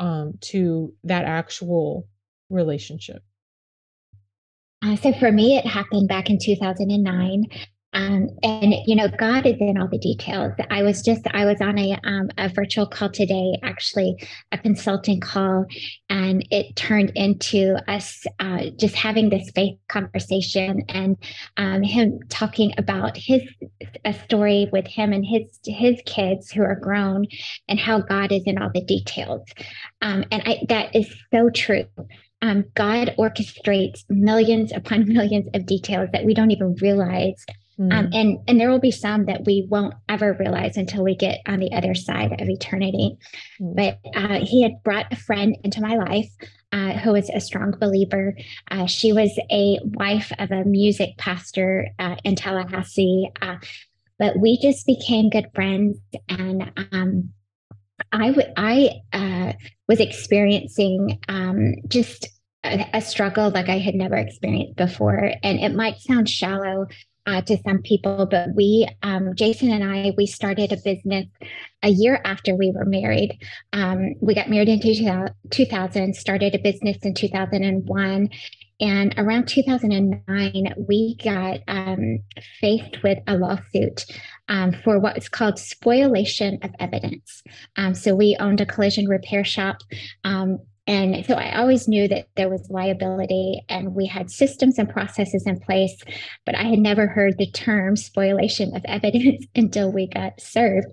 um, 0.00 0.34
to 0.42 0.94
that 1.04 1.24
actual 1.24 2.08
relationship? 2.48 3.22
Uh, 4.82 4.96
so 4.96 5.12
for 5.12 5.30
me, 5.30 5.56
it 5.56 5.66
happened 5.66 6.08
back 6.08 6.30
in 6.30 6.38
2009. 6.40 7.44
Um, 7.98 8.28
and 8.44 8.74
you 8.86 8.94
know, 8.94 9.08
God 9.08 9.44
is 9.44 9.56
in 9.58 9.76
all 9.76 9.88
the 9.88 9.98
details. 9.98 10.52
I 10.70 10.84
was 10.84 11.02
just 11.02 11.26
I 11.32 11.44
was 11.44 11.60
on 11.60 11.76
a 11.78 11.98
um, 12.04 12.30
a 12.38 12.48
virtual 12.48 12.86
call 12.86 13.10
today, 13.10 13.58
actually 13.64 14.14
a 14.52 14.58
consulting 14.58 15.18
call, 15.18 15.66
and 16.08 16.46
it 16.52 16.76
turned 16.76 17.10
into 17.16 17.76
us 17.90 18.24
uh, 18.38 18.66
just 18.78 18.94
having 18.94 19.30
this 19.30 19.50
faith 19.50 19.76
conversation 19.88 20.84
and 20.88 21.16
um, 21.56 21.82
him 21.82 22.20
talking 22.28 22.72
about 22.78 23.16
his 23.16 23.42
a 24.04 24.12
story 24.12 24.68
with 24.70 24.86
him 24.86 25.12
and 25.12 25.26
his 25.26 25.58
his 25.66 26.00
kids 26.06 26.52
who 26.52 26.62
are 26.62 26.78
grown 26.78 27.26
and 27.66 27.80
how 27.80 28.00
God 28.00 28.30
is 28.30 28.44
in 28.46 28.58
all 28.58 28.70
the 28.72 28.84
details. 28.84 29.42
Um, 30.02 30.24
and 30.30 30.40
I, 30.46 30.60
that 30.68 30.94
is 30.94 31.12
so 31.34 31.50
true. 31.50 31.86
Um, 32.42 32.64
God 32.74 33.16
orchestrates 33.18 34.04
millions 34.08 34.70
upon 34.70 35.08
millions 35.12 35.48
of 35.52 35.66
details 35.66 36.10
that 36.12 36.24
we 36.24 36.32
don't 36.32 36.52
even 36.52 36.76
realize 36.76 37.44
Mm. 37.78 37.92
Um, 37.92 38.08
and 38.12 38.38
and 38.48 38.60
there 38.60 38.70
will 38.70 38.80
be 38.80 38.90
some 38.90 39.26
that 39.26 39.44
we 39.44 39.66
won't 39.68 39.94
ever 40.08 40.36
realize 40.38 40.76
until 40.76 41.04
we 41.04 41.14
get 41.14 41.40
on 41.46 41.60
the 41.60 41.72
other 41.72 41.94
side 41.94 42.40
of 42.40 42.48
eternity. 42.48 43.16
Mm. 43.60 43.76
But 43.76 43.98
uh, 44.16 44.44
he 44.44 44.62
had 44.62 44.82
brought 44.82 45.12
a 45.12 45.16
friend 45.16 45.56
into 45.62 45.80
my 45.80 45.96
life 45.96 46.30
uh, 46.72 46.94
who 46.94 47.12
was 47.12 47.30
a 47.30 47.40
strong 47.40 47.72
believer. 47.78 48.36
Uh, 48.70 48.86
she 48.86 49.12
was 49.12 49.38
a 49.50 49.78
wife 49.82 50.32
of 50.38 50.50
a 50.50 50.64
music 50.64 51.16
pastor 51.18 51.88
uh, 51.98 52.16
in 52.24 52.34
Tallahassee. 52.34 53.30
Uh, 53.40 53.56
but 54.18 54.38
we 54.38 54.58
just 54.58 54.84
became 54.84 55.30
good 55.30 55.48
friends, 55.54 55.96
and 56.28 56.72
um, 56.90 57.30
I, 58.10 58.28
w- 58.28 58.52
I 58.56 58.90
uh, 59.12 59.52
was 59.86 60.00
experiencing 60.00 61.20
um, 61.28 61.74
just 61.86 62.28
a, 62.64 62.84
a 62.94 63.00
struggle 63.00 63.50
like 63.50 63.68
I 63.68 63.78
had 63.78 63.94
never 63.94 64.16
experienced 64.16 64.76
before. 64.76 65.32
And 65.42 65.60
it 65.60 65.74
might 65.74 66.00
sound 66.00 66.28
shallow, 66.28 66.86
uh, 67.28 67.42
to 67.42 67.58
some 67.58 67.82
people, 67.82 68.24
but 68.24 68.48
we, 68.54 68.88
um, 69.02 69.34
Jason 69.34 69.70
and 69.70 69.84
I, 69.84 70.14
we 70.16 70.24
started 70.26 70.72
a 70.72 70.78
business 70.78 71.26
a 71.82 71.90
year 71.90 72.22
after 72.24 72.56
we 72.56 72.72
were 72.74 72.86
married. 72.86 73.38
Um, 73.74 74.14
we 74.22 74.34
got 74.34 74.48
married 74.48 74.70
in 74.70 74.80
2000, 74.80 76.16
started 76.16 76.54
a 76.54 76.58
business 76.58 76.96
in 77.02 77.12
2001. 77.12 78.30
And 78.80 79.14
around 79.18 79.46
2009, 79.46 80.74
we 80.88 81.16
got 81.22 81.60
um, 81.68 82.20
faced 82.60 83.02
with 83.02 83.18
a 83.26 83.36
lawsuit 83.36 84.06
um, 84.48 84.72
for 84.72 84.98
what's 84.98 85.28
called 85.28 85.58
spoliation 85.58 86.58
of 86.62 86.70
evidence. 86.80 87.42
Um, 87.76 87.94
so 87.94 88.14
we 88.14 88.38
owned 88.40 88.62
a 88.62 88.66
collision 88.66 89.06
repair 89.06 89.44
shop. 89.44 89.82
And 90.88 91.24
so 91.26 91.34
I 91.34 91.58
always 91.58 91.86
knew 91.86 92.08
that 92.08 92.28
there 92.34 92.48
was 92.48 92.70
liability 92.70 93.60
and 93.68 93.94
we 93.94 94.06
had 94.06 94.30
systems 94.30 94.78
and 94.78 94.88
processes 94.88 95.44
in 95.46 95.60
place, 95.60 95.94
but 96.46 96.54
I 96.54 96.62
had 96.62 96.78
never 96.78 97.06
heard 97.06 97.36
the 97.36 97.50
term 97.50 97.94
spoliation 97.94 98.74
of 98.74 98.82
evidence 98.86 99.44
until 99.54 99.92
we 99.92 100.08
got 100.08 100.40
served. 100.40 100.86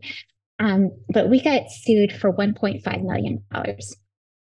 Um, 0.59 0.91
but 1.09 1.29
we 1.29 1.41
got 1.41 1.71
sued 1.71 2.11
for 2.11 2.33
$1.5 2.33 3.03
million. 3.03 3.43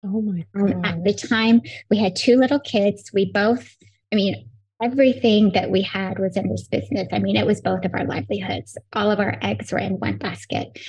Oh 0.05 0.22
my 0.22 0.45
God. 0.55 0.74
Um, 0.74 0.86
at 0.86 1.03
the 1.03 1.13
time, 1.13 1.62
we 1.89 1.98
had 1.98 2.15
two 2.15 2.36
little 2.36 2.60
kids. 2.60 3.12
We 3.13 3.31
both, 3.31 3.75
I 4.12 4.15
mean, 4.15 4.50
everything 4.81 5.51
that 5.53 5.69
we 5.69 5.83
had 5.83 6.17
was 6.17 6.36
in 6.36 6.50
this 6.50 6.67
business. 6.67 7.07
I 7.12 7.19
mean, 7.19 7.36
it 7.36 7.45
was 7.45 7.62
both 7.62 7.86
of 7.86 7.93
our 7.93 8.05
livelihoods. 8.05 8.75
All 8.93 9.12
of 9.12 9.19
our 9.19 9.38
eggs 9.41 9.72
were 9.72 9.79
in 9.79 9.93
one 9.93 10.17
basket. 10.17 10.79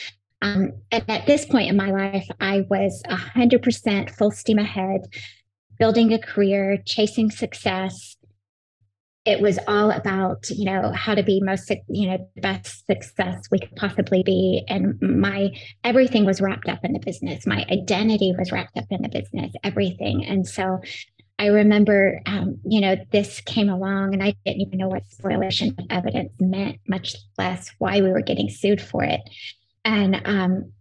Um, 0.44 0.72
and 0.92 1.02
at 1.08 1.26
this 1.26 1.46
point 1.46 1.70
in 1.70 1.76
my 1.76 1.90
life, 1.90 2.28
I 2.38 2.66
was 2.68 3.02
100% 3.08 4.10
full 4.10 4.30
steam 4.30 4.58
ahead, 4.58 5.00
building 5.78 6.12
a 6.12 6.18
career, 6.18 6.82
chasing 6.84 7.30
success. 7.30 8.16
It 9.24 9.40
was 9.40 9.58
all 9.66 9.90
about, 9.90 10.50
you 10.50 10.66
know, 10.66 10.92
how 10.92 11.14
to 11.14 11.22
be 11.22 11.40
most, 11.42 11.72
you 11.88 12.10
know, 12.10 12.30
best 12.42 12.86
success 12.86 13.44
we 13.50 13.58
could 13.58 13.74
possibly 13.76 14.22
be. 14.22 14.62
And 14.68 15.00
my 15.00 15.48
everything 15.82 16.26
was 16.26 16.42
wrapped 16.42 16.68
up 16.68 16.84
in 16.84 16.92
the 16.92 16.98
business. 16.98 17.46
My 17.46 17.64
identity 17.70 18.34
was 18.36 18.52
wrapped 18.52 18.76
up 18.76 18.84
in 18.90 19.00
the 19.00 19.08
business, 19.08 19.50
everything. 19.64 20.26
And 20.26 20.46
so 20.46 20.82
I 21.38 21.46
remember, 21.46 22.20
um, 22.26 22.58
you 22.66 22.82
know, 22.82 22.96
this 23.12 23.40
came 23.40 23.70
along 23.70 24.12
and 24.12 24.22
I 24.22 24.34
didn't 24.44 24.60
even 24.60 24.78
know 24.78 24.88
what 24.88 25.06
spoliation 25.06 25.74
of 25.78 25.86
evidence 25.88 26.34
meant, 26.38 26.80
much 26.86 27.16
less 27.38 27.70
why 27.78 28.02
we 28.02 28.10
were 28.10 28.20
getting 28.20 28.50
sued 28.50 28.82
for 28.82 29.02
it. 29.04 29.22
And, 29.84 30.20
um, 30.24 30.72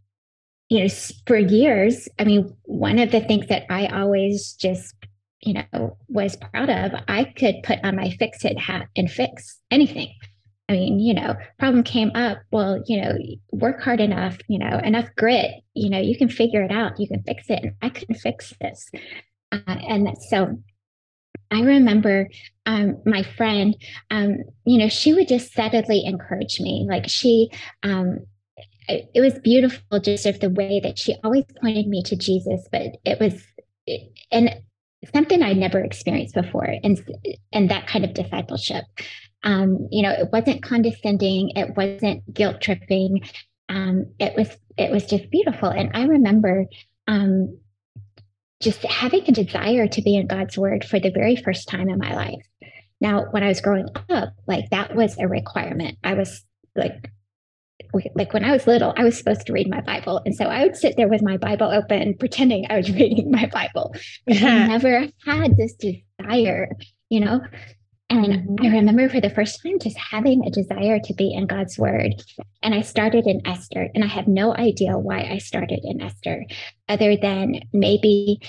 you 0.69 0.83
know, 0.83 0.89
for 1.27 1.37
years, 1.37 2.07
I 2.19 2.23
mean, 2.23 2.55
one 2.63 2.99
of 2.99 3.11
the 3.11 3.21
things 3.21 3.47
that 3.47 3.71
I 3.71 3.87
always 3.87 4.53
just, 4.53 4.95
you 5.41 5.53
know, 5.53 5.97
was 6.07 6.37
proud 6.37 6.69
of, 6.69 6.91
I 7.07 7.25
could 7.25 7.55
put 7.63 7.79
on 7.83 7.95
my 7.95 8.11
fix 8.11 8.45
it 8.45 8.57
hat 8.57 8.87
and 8.95 9.11
fix 9.11 9.59
anything. 9.69 10.13
I 10.69 10.73
mean, 10.73 10.99
you 10.99 11.13
know, 11.13 11.35
problem 11.59 11.83
came 11.83 12.11
up. 12.15 12.39
Well, 12.51 12.81
you 12.87 13.01
know, 13.01 13.17
work 13.51 13.81
hard 13.81 13.99
enough, 13.99 14.37
you 14.47 14.57
know, 14.57 14.79
enough 14.79 15.09
grit, 15.17 15.51
you 15.73 15.89
know, 15.89 15.99
you 15.99 16.17
can 16.17 16.29
figure 16.29 16.63
it 16.63 16.71
out. 16.71 16.99
You 16.99 17.07
can 17.07 17.21
fix 17.23 17.49
it. 17.49 17.59
And 17.61 17.75
I 17.81 17.89
couldn't 17.89 18.15
fix 18.15 18.53
this. 18.61 18.89
Uh, 19.51 19.59
and 19.67 20.17
so 20.29 20.57
I 21.51 21.61
remember 21.61 22.29
um, 22.65 23.01
my 23.05 23.23
friend, 23.23 23.75
um, 24.09 24.37
you 24.65 24.77
know, 24.77 24.87
she 24.87 25.13
would 25.13 25.27
just 25.27 25.51
steadily 25.51 26.03
encourage 26.05 26.59
me. 26.59 26.87
Like 26.89 27.09
she, 27.09 27.49
um, 27.83 28.25
it 28.87 29.21
was 29.21 29.39
beautiful 29.39 29.99
just 29.99 30.25
of 30.25 30.39
the 30.39 30.49
way 30.49 30.79
that 30.83 30.97
she 30.99 31.15
always 31.23 31.45
pointed 31.61 31.87
me 31.87 32.03
to 32.03 32.15
Jesus, 32.15 32.67
but 32.71 32.97
it 33.05 33.19
was 33.19 33.43
and 34.31 34.55
something 35.13 35.41
I'd 35.41 35.57
never 35.57 35.79
experienced 35.79 36.35
before, 36.35 36.75
and 36.83 36.99
and 37.51 37.69
that 37.69 37.87
kind 37.87 38.05
of 38.05 38.13
discipleship. 38.13 38.85
Um, 39.43 39.87
you 39.91 40.01
know, 40.01 40.11
it 40.11 40.29
wasn't 40.31 40.63
condescending, 40.63 41.51
it 41.55 41.75
wasn't 41.75 42.33
guilt 42.33 42.61
tripping. 42.61 43.21
Um, 43.69 44.13
it 44.19 44.35
was 44.35 44.49
it 44.77 44.91
was 44.91 45.05
just 45.05 45.29
beautiful, 45.29 45.69
and 45.69 45.91
I 45.93 46.03
remember 46.05 46.65
um, 47.07 47.57
just 48.61 48.83
having 48.83 49.23
a 49.27 49.31
desire 49.31 49.87
to 49.87 50.01
be 50.01 50.15
in 50.15 50.27
God's 50.27 50.57
Word 50.57 50.85
for 50.85 50.99
the 50.99 51.11
very 51.11 51.35
first 51.35 51.67
time 51.67 51.89
in 51.89 51.99
my 51.99 52.15
life. 52.15 52.45
Now, 53.01 53.25
when 53.31 53.43
I 53.43 53.49
was 53.49 53.59
growing 53.59 53.87
up, 54.09 54.33
like 54.47 54.69
that 54.69 54.95
was 54.95 55.17
a 55.19 55.27
requirement. 55.27 55.97
I 56.03 56.13
was 56.13 56.43
like 56.75 57.11
like 58.15 58.33
when 58.33 58.43
I 58.43 58.51
was 58.51 58.67
little, 58.67 58.93
I 58.97 59.03
was 59.03 59.17
supposed 59.17 59.45
to 59.45 59.53
read 59.53 59.69
my 59.69 59.81
Bible. 59.81 60.21
And 60.25 60.35
so 60.35 60.45
I 60.45 60.63
would 60.63 60.75
sit 60.75 60.95
there 60.97 61.07
with 61.07 61.21
my 61.21 61.37
Bible 61.37 61.67
open, 61.67 62.15
pretending 62.17 62.65
I 62.69 62.77
was 62.77 62.91
reading 62.93 63.31
my 63.31 63.47
Bible. 63.47 63.93
I 64.29 64.33
never 64.67 65.07
had 65.25 65.57
this 65.57 65.75
desire, 65.75 66.69
you 67.09 67.19
know? 67.19 67.41
And 68.09 68.25
mm-hmm. 68.25 68.65
I 68.65 68.69
remember 68.69 69.09
for 69.09 69.21
the 69.21 69.29
first 69.29 69.61
time 69.63 69.79
just 69.79 69.97
having 69.97 70.45
a 70.45 70.51
desire 70.51 70.99
to 70.99 71.13
be 71.13 71.33
in 71.33 71.47
God's 71.47 71.79
word. 71.79 72.13
And 72.61 72.73
I 72.73 72.81
started 72.81 73.25
in 73.25 73.45
Esther, 73.45 73.89
and 73.95 74.03
I 74.03 74.07
have 74.07 74.27
no 74.27 74.55
idea 74.55 74.97
why 74.97 75.21
I 75.21 75.39
started 75.39 75.79
in 75.83 76.01
Esther, 76.01 76.45
other 76.89 77.15
than 77.17 77.61
maybe 77.71 78.39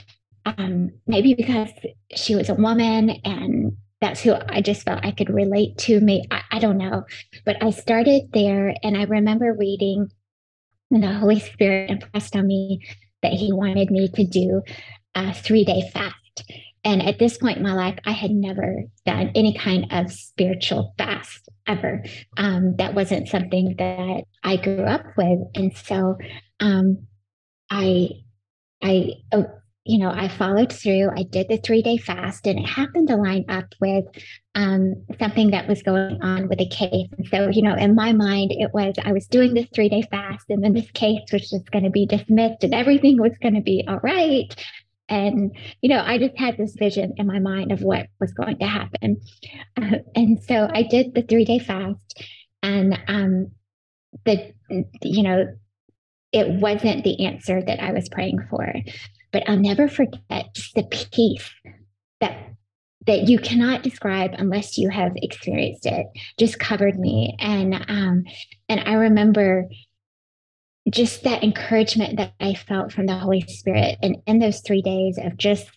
um, 0.46 0.90
maybe 1.06 1.32
because 1.32 1.70
she 2.14 2.34
was 2.34 2.50
a 2.50 2.54
woman 2.54 3.10
and 3.24 3.76
that's 4.00 4.20
who 4.20 4.34
I 4.48 4.60
just 4.60 4.82
felt 4.82 5.04
I 5.04 5.12
could 5.12 5.30
relate 5.30 5.78
to 5.78 6.00
me. 6.00 6.24
I, 6.30 6.42
I 6.52 6.58
don't 6.58 6.78
know. 6.78 7.04
But 7.44 7.62
I 7.62 7.70
started 7.70 8.30
there 8.32 8.74
and 8.82 8.96
I 8.96 9.04
remember 9.04 9.54
reading 9.58 10.10
and 10.90 11.02
the 11.02 11.12
Holy 11.12 11.40
Spirit 11.40 11.90
impressed 11.90 12.36
on 12.36 12.46
me 12.46 12.86
that 13.22 13.32
he 13.32 13.52
wanted 13.52 13.90
me 13.90 14.08
to 14.08 14.24
do 14.24 14.62
a 15.14 15.32
three 15.34 15.64
day 15.64 15.90
fast. 15.92 16.14
And 16.84 17.02
at 17.02 17.18
this 17.18 17.38
point 17.38 17.56
in 17.56 17.62
my 17.62 17.72
life, 17.72 17.98
I 18.04 18.12
had 18.12 18.30
never 18.30 18.82
done 19.06 19.32
any 19.34 19.54
kind 19.54 19.86
of 19.90 20.12
spiritual 20.12 20.94
fast 20.98 21.48
ever. 21.66 22.04
Um, 22.36 22.76
that 22.76 22.94
wasn't 22.94 23.28
something 23.28 23.74
that 23.78 24.24
I 24.42 24.56
grew 24.56 24.84
up 24.84 25.04
with. 25.16 25.38
And 25.54 25.74
so 25.74 26.18
um, 26.60 27.06
I, 27.70 28.10
I, 28.82 29.12
oh, 29.32 29.46
you 29.84 29.98
know, 29.98 30.10
I 30.10 30.28
followed 30.28 30.72
through. 30.72 31.10
I 31.14 31.24
did 31.24 31.48
the 31.48 31.58
three 31.58 31.82
day 31.82 31.98
fast, 31.98 32.46
and 32.46 32.58
it 32.58 32.66
happened 32.66 33.08
to 33.08 33.16
line 33.16 33.44
up 33.50 33.66
with 33.80 34.06
um, 34.54 34.94
something 35.18 35.50
that 35.50 35.68
was 35.68 35.82
going 35.82 36.22
on 36.22 36.48
with 36.48 36.60
a 36.60 36.68
case. 36.68 37.08
And 37.18 37.28
so, 37.28 37.50
you 37.50 37.60
know, 37.60 37.74
in 37.74 37.94
my 37.94 38.12
mind, 38.12 38.50
it 38.52 38.72
was 38.72 38.94
I 39.04 39.12
was 39.12 39.26
doing 39.26 39.52
this 39.52 39.66
three 39.74 39.90
day 39.90 40.02
fast, 40.10 40.46
and 40.48 40.64
then 40.64 40.72
this 40.72 40.90
case 40.92 41.20
was 41.32 41.50
just 41.50 41.70
going 41.70 41.84
to 41.84 41.90
be 41.90 42.06
dismissed, 42.06 42.64
and 42.64 42.74
everything 42.74 43.20
was 43.20 43.36
going 43.42 43.54
to 43.54 43.60
be 43.60 43.84
all 43.86 44.00
right. 44.02 44.54
And, 45.10 45.54
you 45.82 45.90
know, 45.90 46.02
I 46.02 46.16
just 46.16 46.38
had 46.38 46.56
this 46.56 46.74
vision 46.78 47.12
in 47.18 47.26
my 47.26 47.38
mind 47.38 47.70
of 47.70 47.82
what 47.82 48.06
was 48.20 48.32
going 48.32 48.58
to 48.60 48.66
happen. 48.66 49.20
Uh, 49.76 49.98
and 50.14 50.42
so 50.42 50.66
I 50.72 50.82
did 50.82 51.14
the 51.14 51.22
three 51.22 51.44
day 51.44 51.58
fast, 51.58 52.24
and 52.62 52.98
um, 53.06 53.50
the, 54.24 54.54
you 55.02 55.22
know, 55.22 55.46
it 56.32 56.48
wasn't 56.48 57.04
the 57.04 57.26
answer 57.26 57.62
that 57.62 57.80
I 57.80 57.92
was 57.92 58.08
praying 58.08 58.46
for. 58.48 58.72
But 59.34 59.48
I'll 59.48 59.58
never 59.58 59.88
forget 59.88 60.54
just 60.54 60.76
the 60.76 60.84
peace 60.84 61.50
that 62.20 62.52
that 63.08 63.28
you 63.28 63.40
cannot 63.40 63.82
describe 63.82 64.30
unless 64.38 64.78
you 64.78 64.88
have 64.88 65.12
experienced 65.16 65.86
it 65.86 66.06
just 66.38 66.60
covered 66.60 66.98
me. 66.98 67.36
And 67.40 67.74
um 67.88 68.24
and 68.68 68.80
i 68.86 68.94
remember 68.94 69.68
just 70.88 71.24
that 71.24 71.42
encouragement 71.42 72.16
that 72.18 72.32
i 72.38 72.54
felt 72.54 72.92
from 72.92 73.06
the 73.06 73.18
holy 73.18 73.40
spirit 73.40 73.98
and 74.02 74.18
in 74.28 74.38
those 74.38 74.60
three 74.60 74.82
days 74.82 75.18
of 75.18 75.36
just 75.36 75.68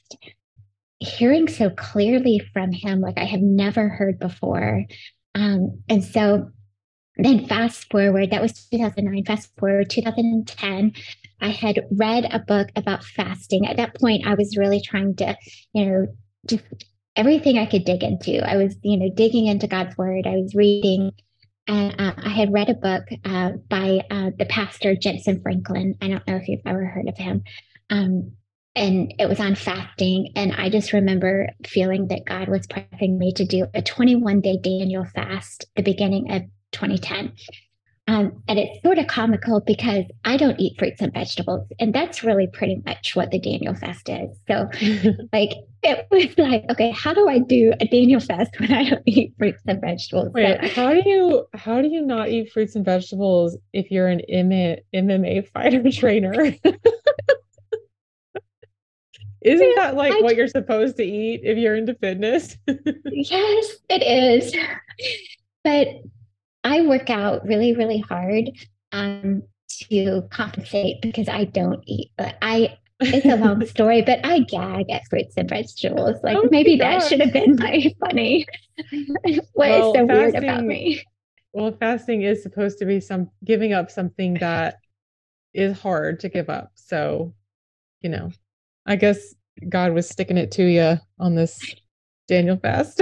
hearing 0.99 1.47
so 1.47 1.71
clearly 1.71 2.39
from 2.53 2.71
him 2.71 3.01
like 3.01 3.17
i 3.17 3.25
have 3.25 3.41
never 3.41 3.89
heard 3.89 4.19
before. 4.19 4.85
Um 5.33 5.81
and 5.89 6.03
so 6.03 6.51
then 7.17 7.47
fast 7.47 7.89
forward 7.91 8.29
that 8.29 8.41
was 8.43 8.67
2009 8.69 9.25
fast 9.25 9.49
forward 9.57 9.89
2010 9.89 10.93
I 11.39 11.49
had 11.49 11.85
read 11.91 12.25
a 12.31 12.39
book 12.39 12.69
about 12.75 13.03
fasting. 13.03 13.67
At 13.67 13.77
that 13.77 13.99
point, 13.99 14.25
I 14.27 14.33
was 14.33 14.57
really 14.57 14.81
trying 14.81 15.15
to, 15.17 15.37
you 15.73 15.85
know, 15.85 16.07
just 16.45 16.63
everything 17.15 17.57
I 17.57 17.65
could 17.65 17.85
dig 17.85 18.03
into. 18.03 18.47
I 18.47 18.57
was, 18.57 18.75
you 18.81 18.97
know, 18.97 19.09
digging 19.13 19.47
into 19.47 19.67
God's 19.67 19.97
word. 19.97 20.25
I 20.25 20.37
was 20.37 20.55
reading, 20.55 21.11
and 21.67 21.95
uh, 21.99 22.13
I 22.17 22.29
had 22.29 22.53
read 22.53 22.69
a 22.69 22.73
book 22.73 23.03
uh, 23.25 23.51
by 23.69 24.01
uh, 24.09 24.31
the 24.37 24.45
pastor 24.49 24.95
Jentezen 24.95 25.41
Franklin. 25.41 25.95
I 26.01 26.07
don't 26.07 26.27
know 26.27 26.37
if 26.37 26.47
you've 26.47 26.61
ever 26.65 26.85
heard 26.85 27.07
of 27.07 27.17
him. 27.17 27.43
Um, 27.89 28.31
and 28.77 29.13
it 29.17 29.27
was 29.27 29.39
on 29.39 29.55
fasting. 29.55 30.31
And 30.35 30.53
I 30.53 30.69
just 30.69 30.93
remember 30.93 31.49
feeling 31.65 32.07
that 32.09 32.25
God 32.25 32.47
was 32.47 32.67
pressing 32.67 33.17
me 33.17 33.33
to 33.33 33.43
do 33.43 33.65
a 33.73 33.81
21 33.81 34.39
day 34.41 34.57
Daniel 34.61 35.03
fast 35.03 35.65
the 35.75 35.81
beginning 35.81 36.31
of 36.31 36.43
2010. 36.73 37.33
Um, 38.09 38.41
and 38.47 38.57
it's 38.57 38.81
sort 38.83 38.99
of 38.99 39.07
comical 39.07 39.59
because 39.59 40.05
I 40.23 40.37
don't 40.37 40.57
eat 40.59 40.79
fruits 40.79 41.01
and 41.01 41.13
vegetables. 41.13 41.67
And 41.77 41.93
that's 41.93 42.23
really 42.23 42.47
pretty 42.47 42.81
much 42.85 43.17
what 43.17 43.31
the 43.31 43.39
Daniel 43.39 43.75
fast 43.75 44.07
is. 44.07 44.29
So, 44.47 44.69
like, 45.33 45.51
it 45.83 46.07
was 46.09 46.37
like, 46.37 46.63
okay, 46.71 46.91
how 46.91 47.13
do 47.13 47.27
I 47.27 47.39
do 47.39 47.73
a 47.81 47.85
Daniel 47.85 48.21
fast 48.21 48.57
when 48.59 48.71
I 48.71 48.89
don't 48.89 49.03
eat 49.05 49.33
fruits 49.37 49.61
and 49.67 49.81
vegetables? 49.81 50.31
Wait, 50.33 50.57
so, 50.61 50.69
how 50.69 50.93
do 50.93 51.01
you 51.05 51.47
how 51.53 51.81
do 51.81 51.89
you 51.89 52.01
not 52.01 52.29
eat 52.29 52.49
fruits 52.53 52.77
and 52.77 52.85
vegetables 52.85 53.57
if 53.73 53.91
you're 53.91 54.07
an 54.07 54.21
MMA, 54.31 54.79
MMA 54.95 55.45
fighter 55.49 55.83
trainer? 55.91 56.55
Isn't 59.41 59.75
that 59.75 59.95
like 59.95 60.13
I, 60.13 60.21
what 60.21 60.37
you're 60.37 60.47
supposed 60.47 60.95
to 60.97 61.03
eat 61.03 61.41
if 61.43 61.57
you're 61.57 61.75
into 61.75 61.93
fitness? 61.93 62.57
yes, 62.67 63.75
it 63.89 64.01
is. 64.01 64.55
But 65.63 65.87
I 66.67 66.81
work 66.81 67.09
out 67.09 67.45
really, 67.45 67.73
really 67.73 67.99
hard 67.99 68.51
um, 68.91 69.43
to 69.89 70.23
compensate 70.29 71.01
because 71.01 71.29
I 71.29 71.45
don't 71.45 71.81
eat. 71.85 72.11
But 72.17 72.37
I 72.41 72.77
it's 72.99 73.25
a 73.25 73.37
long 73.37 73.65
story, 73.67 74.01
but 74.01 74.19
I 74.25 74.39
gag 74.39 74.89
at 74.89 75.07
fruits 75.09 75.35
and 75.37 75.47
vegetables. 75.47 76.17
Like 76.23 76.35
oh 76.35 76.49
maybe 76.51 76.75
that 76.77 77.03
should 77.03 77.21
have 77.21 77.31
been 77.31 77.55
my 77.55 77.93
funny. 78.01 78.45
what 79.53 79.69
well, 79.69 79.91
is 79.91 79.97
so 79.97 80.07
fasting, 80.07 80.07
weird 80.07 80.35
about 80.35 80.63
me? 80.65 81.03
Well, 81.53 81.71
fasting 81.71 82.23
is 82.23 82.43
supposed 82.43 82.79
to 82.79 82.85
be 82.85 82.99
some 82.99 83.31
giving 83.45 83.71
up 83.71 83.89
something 83.89 84.33
that 84.35 84.75
is 85.53 85.79
hard 85.79 86.19
to 86.19 86.29
give 86.29 86.49
up. 86.49 86.71
So, 86.75 87.33
you 88.01 88.09
know, 88.09 88.31
I 88.85 88.97
guess 88.97 89.33
God 89.69 89.93
was 89.93 90.09
sticking 90.09 90.37
it 90.37 90.51
to 90.51 90.63
you 90.63 90.97
on 91.17 91.35
this 91.35 91.57
Daniel 92.27 92.57
fast. 92.57 93.01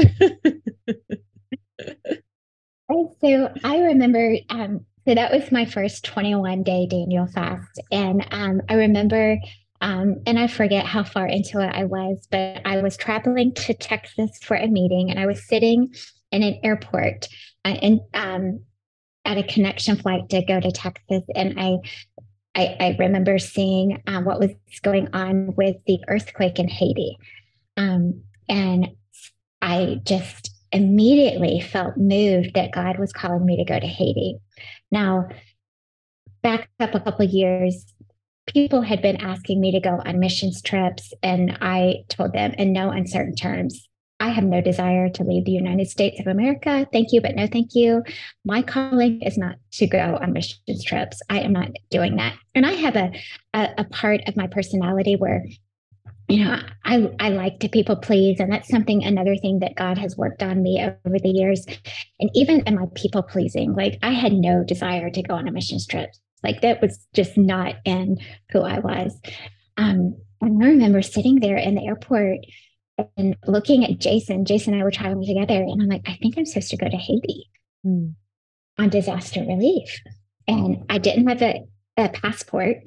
So 3.21 3.51
I 3.63 3.79
remember 3.79 4.35
um, 4.49 4.85
so 5.07 5.13
that 5.13 5.31
was 5.31 5.51
my 5.51 5.65
first 5.65 6.03
21 6.03 6.63
day 6.63 6.87
Daniel 6.87 7.27
fast. 7.27 7.79
And 7.91 8.25
um, 8.31 8.61
I 8.69 8.73
remember, 8.73 9.37
um, 9.81 10.21
and 10.25 10.39
I 10.39 10.47
forget 10.47 10.85
how 10.85 11.03
far 11.03 11.27
into 11.27 11.59
it 11.61 11.69
I 11.75 11.83
was, 11.83 12.27
but 12.31 12.61
I 12.65 12.81
was 12.81 12.97
traveling 12.97 13.53
to 13.53 13.75
Texas 13.75 14.31
for 14.43 14.57
a 14.57 14.67
meeting 14.67 15.11
and 15.11 15.19
I 15.19 15.27
was 15.27 15.47
sitting 15.47 15.93
in 16.31 16.41
an 16.41 16.59
airport 16.63 17.27
uh, 17.65 17.75
and 17.81 17.99
um, 18.15 18.61
at 19.25 19.37
a 19.37 19.43
connection 19.43 19.95
flight 19.95 20.27
to 20.29 20.43
go 20.43 20.59
to 20.59 20.71
Texas. 20.71 21.21
And 21.35 21.59
I, 21.59 21.77
I, 22.55 22.75
I 22.79 22.95
remember 22.97 23.37
seeing 23.37 24.01
uh, 24.07 24.21
what 24.21 24.39
was 24.39 24.51
going 24.81 25.09
on 25.13 25.53
with 25.55 25.75
the 25.85 25.99
earthquake 26.07 26.57
in 26.57 26.67
Haiti. 26.67 27.17
Um, 27.77 28.23
and 28.49 28.89
I 29.61 29.99
just 30.03 30.54
immediately 30.75 31.61
felt 31.61 31.95
moved 31.95 32.53
that 32.53 32.73
God 32.73 32.99
was 32.99 33.13
calling 33.13 33.45
me 33.45 33.57
to 33.57 33.63
go 33.63 33.79
to 33.79 33.87
Haiti. 33.87 34.37
Now, 34.91 35.29
back 36.43 36.69
up 36.79 36.93
a 36.93 36.99
couple 36.99 37.25
years, 37.25 37.93
people 38.45 38.81
had 38.81 39.01
been 39.01 39.21
asking 39.21 39.61
me 39.61 39.71
to 39.71 39.79
go 39.79 40.01
on 40.05 40.19
missions 40.19 40.61
trips, 40.61 41.13
and 41.23 41.57
I 41.61 42.03
told 42.09 42.33
them 42.33 42.51
in 42.57 42.73
no 42.73 42.89
uncertain 42.91 43.35
terms, 43.35 43.87
I 44.19 44.29
have 44.29 44.43
no 44.43 44.61
desire 44.61 45.09
to 45.09 45.23
leave 45.23 45.45
the 45.45 45.51
United 45.51 45.89
States 45.89 46.19
of 46.19 46.27
America. 46.27 46.87
Thank 46.91 47.11
you, 47.11 47.21
but 47.21 47.35
no 47.35 47.47
thank 47.47 47.73
you. 47.73 48.03
My 48.45 48.61
calling 48.61 49.21
is 49.21 49.37
not 49.37 49.55
to 49.73 49.87
go 49.87 50.19
on 50.21 50.33
missions 50.33 50.83
trips. 50.85 51.21
I 51.29 51.39
am 51.39 51.53
not 51.53 51.71
doing 51.89 52.15
that. 52.17 52.33
And 52.53 52.65
I 52.65 52.71
have 52.73 52.95
a, 52.95 53.11
a, 53.53 53.69
a 53.79 53.83
part 53.85 54.21
of 54.27 54.37
my 54.37 54.47
personality 54.47 55.15
where 55.15 55.45
you 56.27 56.43
know, 56.43 56.59
I 56.83 57.11
I 57.19 57.29
like 57.29 57.59
to 57.59 57.69
people 57.69 57.95
please, 57.95 58.39
and 58.39 58.51
that's 58.51 58.69
something 58.69 59.03
another 59.03 59.35
thing 59.37 59.59
that 59.59 59.75
God 59.75 59.97
has 59.97 60.17
worked 60.17 60.41
on 60.41 60.63
me 60.63 60.81
over 60.81 61.19
the 61.19 61.29
years. 61.29 61.65
And 62.19 62.29
even 62.33 62.61
in 62.61 62.75
my 62.75 62.85
people 62.95 63.21
pleasing, 63.21 63.73
like 63.73 63.99
I 64.01 64.11
had 64.11 64.33
no 64.33 64.63
desire 64.63 65.09
to 65.09 65.21
go 65.21 65.35
on 65.35 65.47
a 65.47 65.51
mission 65.51 65.77
trip. 65.87 66.09
Like 66.43 66.61
that 66.61 66.81
was 66.81 67.05
just 67.13 67.37
not 67.37 67.75
in 67.85 68.17
who 68.51 68.61
I 68.61 68.79
was. 68.79 69.19
Um, 69.77 70.17
and 70.41 70.63
I 70.63 70.67
remember 70.67 71.01
sitting 71.01 71.39
there 71.39 71.57
in 71.57 71.75
the 71.75 71.85
airport 71.85 72.39
and 73.17 73.35
looking 73.45 73.83
at 73.83 73.99
Jason. 73.99 74.45
Jason 74.45 74.73
and 74.73 74.81
I 74.81 74.85
were 74.85 74.91
traveling 74.91 75.27
together, 75.27 75.61
and 75.61 75.81
I'm 75.81 75.89
like, 75.89 76.07
I 76.07 76.15
think 76.15 76.37
I'm 76.37 76.45
supposed 76.45 76.69
to 76.69 76.77
go 76.77 76.89
to 76.89 76.97
Haiti 76.97 77.49
mm. 77.85 78.13
on 78.79 78.89
disaster 78.89 79.41
relief. 79.41 80.01
And 80.47 80.85
I 80.89 80.97
didn't 80.97 81.27
have 81.27 81.41
a, 81.41 81.65
a 81.97 82.09
passport. 82.09 82.77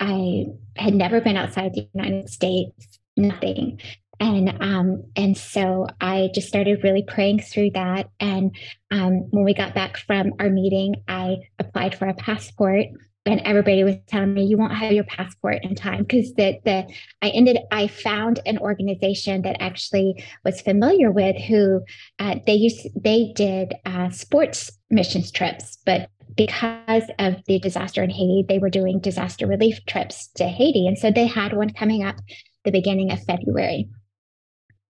I 0.00 0.46
had 0.76 0.94
never 0.94 1.20
been 1.20 1.36
outside 1.36 1.74
the 1.74 1.88
United 1.94 2.30
States, 2.30 2.98
nothing. 3.16 3.80
And 4.18 4.54
um, 4.60 5.04
and 5.16 5.36
so 5.36 5.86
I 6.00 6.30
just 6.34 6.48
started 6.48 6.84
really 6.84 7.04
praying 7.06 7.40
through 7.40 7.70
that. 7.70 8.08
And 8.18 8.54
um, 8.90 9.30
when 9.30 9.44
we 9.44 9.54
got 9.54 9.74
back 9.74 9.96
from 9.96 10.32
our 10.38 10.50
meeting, 10.50 10.96
I 11.08 11.36
applied 11.58 11.94
for 11.94 12.06
a 12.06 12.14
passport 12.14 12.86
and 13.26 13.40
everybody 13.44 13.84
was 13.84 13.96
telling 14.06 14.34
me 14.34 14.44
you 14.44 14.56
won't 14.56 14.74
have 14.74 14.92
your 14.92 15.04
passport 15.04 15.58
in 15.62 15.74
time 15.74 16.04
because 16.04 16.32
the 16.34 16.58
the 16.64 16.86
I 17.22 17.28
ended 17.28 17.58
I 17.70 17.86
found 17.86 18.40
an 18.46 18.58
organization 18.58 19.42
that 19.42 19.56
actually 19.60 20.24
was 20.44 20.60
familiar 20.60 21.10
with 21.10 21.36
who 21.36 21.82
uh, 22.18 22.36
they 22.46 22.54
used 22.54 22.88
they 22.94 23.32
did 23.34 23.74
uh, 23.84 24.10
sports 24.10 24.70
missions 24.90 25.30
trips, 25.30 25.78
but 25.84 26.08
because 26.36 27.04
of 27.18 27.36
the 27.46 27.58
disaster 27.58 28.02
in 28.02 28.10
Haiti, 28.10 28.44
they 28.48 28.58
were 28.58 28.70
doing 28.70 29.00
disaster 29.00 29.46
relief 29.46 29.84
trips 29.86 30.28
to 30.36 30.44
Haiti. 30.44 30.86
And 30.86 30.98
so 30.98 31.10
they 31.10 31.26
had 31.26 31.52
one 31.52 31.70
coming 31.70 32.04
up 32.04 32.16
the 32.64 32.70
beginning 32.70 33.10
of 33.12 33.22
February. 33.24 33.88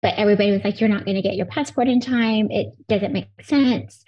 But 0.03 0.15
everybody 0.17 0.51
was 0.51 0.63
like, 0.65 0.81
you're 0.81 0.91
not 0.91 1.05
going 1.05 1.17
to 1.17 1.23
get 1.23 1.37
your 1.37 1.47
passport 1.47 1.89
in 1.89 2.01
time. 2.01 2.51
It 2.51 2.75
doesn't 2.89 3.13
make 3.13 3.29
sense. 3.43 4.05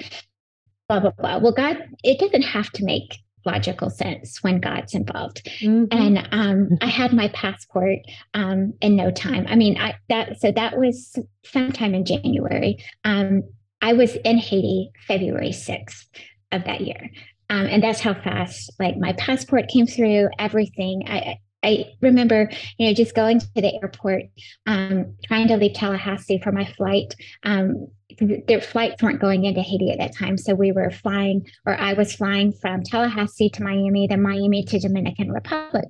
Blah, 0.89 1.01
blah, 1.01 1.13
blah. 1.13 1.39
Well, 1.39 1.53
God, 1.53 1.79
it 2.05 2.19
doesn't 2.19 2.43
have 2.43 2.71
to 2.73 2.85
make 2.85 3.19
logical 3.47 3.89
sense 3.89 4.43
when 4.43 4.61
God's 4.61 4.95
involved. 4.95 5.49
Mm-hmm. 5.63 5.85
And 5.91 6.29
um, 6.33 6.69
I 6.83 6.87
had 6.87 7.13
my 7.13 7.29
passport 7.29 8.01
um, 8.35 8.75
in 8.83 8.97
no 8.97 9.11
time. 9.11 9.47
I 9.49 9.57
mean, 9.57 9.79
I 9.79 9.95
that 10.09 10.41
so 10.41 10.53
that 10.53 10.77
was 10.77 11.17
sometime 11.45 11.95
in 11.95 12.05
January. 12.05 12.85
Um, 13.05 13.43
I 13.81 13.93
was 13.93 14.17
in 14.17 14.39
Haiti 14.39 14.91
February 15.07 15.51
6th 15.51 16.07
of 16.53 16.65
that 16.65 16.81
year. 16.81 17.11
Um, 17.49 17.67
and 17.67 17.83
that's 17.83 18.01
how 18.01 18.15
fast 18.15 18.73
like 18.79 18.97
my 18.97 19.13
passport 19.13 19.69
came 19.69 19.87
through 19.87 20.29
everything. 20.39 21.05
I 21.07 21.39
i 21.63 21.87
remember 22.03 22.51
you 22.79 22.87
know 22.87 22.95
just 22.95 23.15
going 23.15 23.41
to 23.41 23.49
the 23.55 23.75
airport 23.83 24.25
um, 24.67 25.15
trying 25.25 25.49
to 25.49 25.57
leave 25.57 25.75
tallahassee 25.75 26.41
for 26.43 26.53
my 26.53 26.65
flight. 26.65 27.15
Um, 27.45 27.89
their 28.21 28.61
flights 28.61 29.03
weren't 29.03 29.21
going 29.21 29.45
into 29.45 29.61
haiti 29.61 29.91
at 29.91 29.99
that 29.99 30.17
time 30.17 30.39
so 30.39 30.55
we 30.55 30.71
were 30.71 30.91
flying 30.91 31.45
or 31.67 31.79
i 31.79 31.93
was 31.93 32.15
flying 32.15 32.53
from 32.53 32.83
tallahassee 32.83 33.51
to 33.51 33.63
miami 33.63 34.07
then 34.07 34.23
miami 34.23 34.63
to 34.65 34.79
dominican 34.79 35.31
republic. 35.31 35.87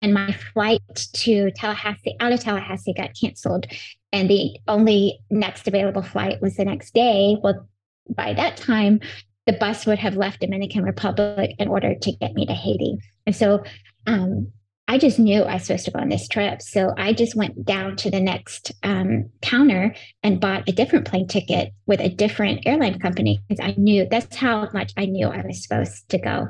And 0.00 0.14
my 0.14 0.32
flight 0.54 0.80
to 1.14 1.50
tallahassee 1.50 2.16
out 2.20 2.30
of 2.30 2.38
tallahassee 2.38 2.94
got 2.94 3.10
canceled 3.20 3.66
and 4.12 4.30
the 4.30 4.56
only 4.68 5.18
next 5.30 5.66
available 5.66 6.02
flight 6.02 6.40
was 6.40 6.54
the 6.54 6.64
next 6.64 6.94
day. 6.94 7.36
Well 7.42 7.68
by 8.08 8.32
that 8.34 8.56
time 8.56 9.00
the 9.48 9.54
bus 9.54 9.86
would 9.86 9.98
have 9.98 10.14
left 10.14 10.40
Dominican 10.40 10.84
Republic 10.84 11.54
in 11.58 11.68
order 11.68 11.94
to 11.94 12.12
get 12.12 12.34
me 12.34 12.44
to 12.44 12.52
Haiti. 12.52 12.98
And 13.24 13.34
so 13.34 13.64
um, 14.06 14.52
I 14.86 14.98
just 14.98 15.18
knew 15.18 15.40
I 15.40 15.54
was 15.54 15.64
supposed 15.64 15.86
to 15.86 15.90
go 15.90 16.00
on 16.00 16.10
this 16.10 16.28
trip. 16.28 16.60
So 16.60 16.92
I 16.98 17.14
just 17.14 17.34
went 17.34 17.64
down 17.64 17.96
to 17.96 18.10
the 18.10 18.20
next 18.20 18.72
um, 18.82 19.30
counter 19.40 19.94
and 20.22 20.38
bought 20.38 20.68
a 20.68 20.72
different 20.72 21.06
plane 21.06 21.28
ticket 21.28 21.72
with 21.86 21.98
a 22.00 22.10
different 22.10 22.66
airline 22.66 22.98
company 22.98 23.42
because 23.48 23.64
I 23.64 23.74
knew 23.78 24.06
that's 24.10 24.36
how 24.36 24.68
much 24.74 24.92
I 24.98 25.06
knew 25.06 25.28
I 25.28 25.40
was 25.46 25.62
supposed 25.62 26.10
to 26.10 26.18
go. 26.18 26.48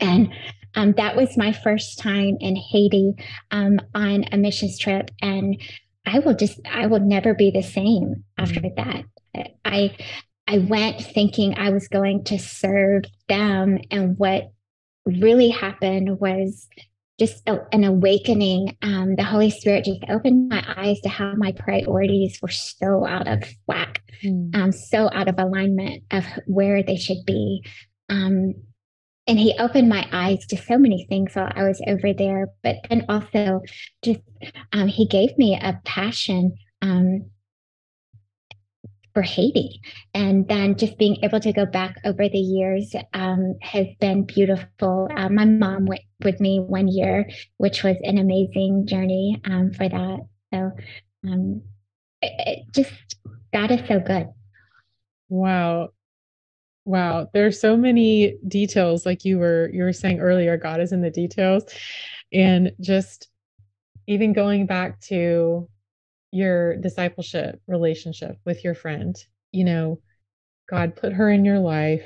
And 0.00 0.32
um, 0.74 0.94
that 0.96 1.16
was 1.16 1.36
my 1.36 1.52
first 1.52 1.98
time 1.98 2.38
in 2.40 2.56
Haiti 2.56 3.12
um, 3.50 3.78
on 3.94 4.24
a 4.32 4.38
missions 4.38 4.78
trip. 4.78 5.10
And 5.20 5.60
I 6.06 6.20
will 6.20 6.34
just, 6.34 6.60
I 6.66 6.86
will 6.86 7.00
never 7.00 7.34
be 7.34 7.50
the 7.50 7.62
same 7.62 8.24
after 8.38 8.62
that. 8.76 9.04
I 9.66 9.94
I 10.46 10.58
went 10.58 11.00
thinking 11.00 11.58
I 11.58 11.70
was 11.70 11.88
going 11.88 12.24
to 12.24 12.38
serve 12.38 13.04
them. 13.28 13.78
And 13.90 14.18
what 14.18 14.52
really 15.04 15.48
happened 15.48 16.20
was 16.20 16.68
just 17.18 17.42
a, 17.48 17.60
an 17.72 17.84
awakening. 17.84 18.76
Um, 18.82 19.16
the 19.16 19.24
Holy 19.24 19.50
Spirit 19.50 19.84
just 19.84 20.04
opened 20.08 20.48
my 20.48 20.64
eyes 20.76 21.00
to 21.00 21.08
how 21.08 21.34
my 21.36 21.52
priorities 21.52 22.38
were 22.42 22.48
so 22.48 23.06
out 23.06 23.26
of 23.26 23.42
whack, 23.66 24.02
mm. 24.22 24.54
um, 24.54 24.72
so 24.72 25.10
out 25.12 25.28
of 25.28 25.38
alignment 25.38 26.04
of 26.10 26.24
where 26.46 26.82
they 26.82 26.96
should 26.96 27.24
be. 27.26 27.64
Um, 28.08 28.54
and 29.26 29.38
he 29.40 29.56
opened 29.58 29.88
my 29.88 30.08
eyes 30.12 30.46
to 30.46 30.56
so 30.56 30.78
many 30.78 31.06
things 31.08 31.34
while 31.34 31.50
I 31.54 31.64
was 31.64 31.82
over 31.88 32.12
there. 32.12 32.48
But 32.62 32.76
then 32.88 33.04
also, 33.08 33.62
just 34.02 34.20
um, 34.72 34.86
he 34.86 35.08
gave 35.08 35.36
me 35.36 35.58
a 35.60 35.80
passion 35.84 36.54
um, 36.82 37.28
for 39.16 39.22
Haiti. 39.22 39.80
And 40.12 40.46
then 40.46 40.76
just 40.76 40.98
being 40.98 41.16
able 41.22 41.40
to 41.40 41.50
go 41.50 41.64
back 41.64 41.96
over 42.04 42.28
the 42.28 42.38
years 42.38 42.94
um, 43.14 43.54
has 43.62 43.86
been 43.98 44.24
beautiful. 44.24 45.08
Uh, 45.16 45.30
my 45.30 45.46
mom 45.46 45.86
went 45.86 46.02
with 46.22 46.38
me 46.38 46.60
one 46.60 46.86
year, 46.86 47.26
which 47.56 47.82
was 47.82 47.96
an 48.02 48.18
amazing 48.18 48.86
journey 48.86 49.40
um, 49.46 49.72
for 49.72 49.88
that. 49.88 50.18
So 50.52 50.70
um, 51.26 51.62
it, 52.20 52.32
it 52.46 52.72
just, 52.72 52.92
God 53.54 53.70
is 53.70 53.80
so 53.88 54.00
good. 54.00 54.28
Wow. 55.30 55.88
Wow. 56.84 57.30
There's 57.32 57.58
so 57.58 57.74
many 57.74 58.36
details, 58.46 59.06
like 59.06 59.24
you 59.24 59.38
were 59.38 59.70
you 59.72 59.82
were 59.82 59.94
saying 59.94 60.20
earlier, 60.20 60.58
God 60.58 60.82
is 60.82 60.92
in 60.92 61.00
the 61.00 61.10
details. 61.10 61.64
And 62.34 62.72
just 62.82 63.28
even 64.06 64.34
going 64.34 64.66
back 64.66 65.00
to 65.08 65.70
your 66.36 66.76
discipleship 66.76 67.60
relationship 67.66 68.38
with 68.44 68.62
your 68.62 68.74
friend. 68.74 69.16
You 69.52 69.64
know, 69.64 70.00
God 70.68 70.94
put 70.94 71.14
her 71.14 71.30
in 71.30 71.44
your 71.44 71.58
life. 71.58 72.04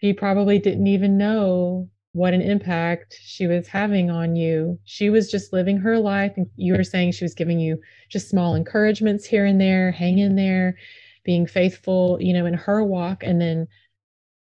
She 0.00 0.12
probably 0.12 0.58
didn't 0.58 0.86
even 0.86 1.16
know 1.16 1.88
what 2.12 2.34
an 2.34 2.42
impact 2.42 3.18
she 3.20 3.46
was 3.46 3.66
having 3.66 4.10
on 4.10 4.36
you. 4.36 4.78
She 4.84 5.10
was 5.10 5.30
just 5.30 5.52
living 5.52 5.78
her 5.78 5.98
life. 5.98 6.32
And 6.36 6.46
you 6.56 6.74
were 6.76 6.84
saying 6.84 7.12
she 7.12 7.24
was 7.24 7.34
giving 7.34 7.58
you 7.58 7.80
just 8.10 8.28
small 8.28 8.54
encouragements 8.54 9.24
here 9.24 9.46
and 9.46 9.60
there, 9.60 9.90
hang 9.90 10.18
in 10.18 10.36
there, 10.36 10.76
being 11.24 11.46
faithful, 11.46 12.18
you 12.20 12.34
know, 12.34 12.46
in 12.46 12.54
her 12.54 12.84
walk. 12.84 13.24
And 13.24 13.40
then 13.40 13.66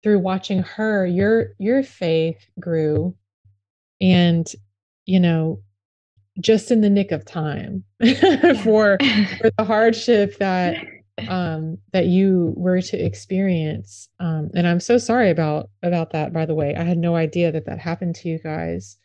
through 0.03 0.19
watching 0.19 0.59
her, 0.59 1.05
your 1.07 1.47
your 1.57 1.81
faith 1.81 2.45
grew. 2.59 3.15
And, 3.99 4.47
you 5.05 5.19
know, 5.19 5.61
just 6.39 6.71
in 6.71 6.81
the 6.81 6.89
nick 6.89 7.11
of 7.11 7.25
time 7.25 7.83
for 8.63 8.97
for 9.37 9.51
the 9.57 9.63
hardship 9.63 10.37
that 10.37 10.77
um 11.29 11.77
that 11.93 12.05
you 12.05 12.53
were 12.55 12.79
to 12.81 12.97
experience 12.97 14.07
um 14.19 14.51
and 14.53 14.67
i'm 14.67 14.79
so 14.79 14.97
sorry 14.97 15.31
about 15.31 15.69
about 15.81 16.11
that 16.11 16.31
by 16.31 16.45
the 16.45 16.53
way. 16.53 16.75
I 16.75 16.83
had 16.83 16.97
no 16.97 17.15
idea 17.15 17.51
that 17.51 17.65
that 17.65 17.79
happened 17.79 18.15
to 18.15 18.29
you 18.29 18.39
guys 18.39 18.97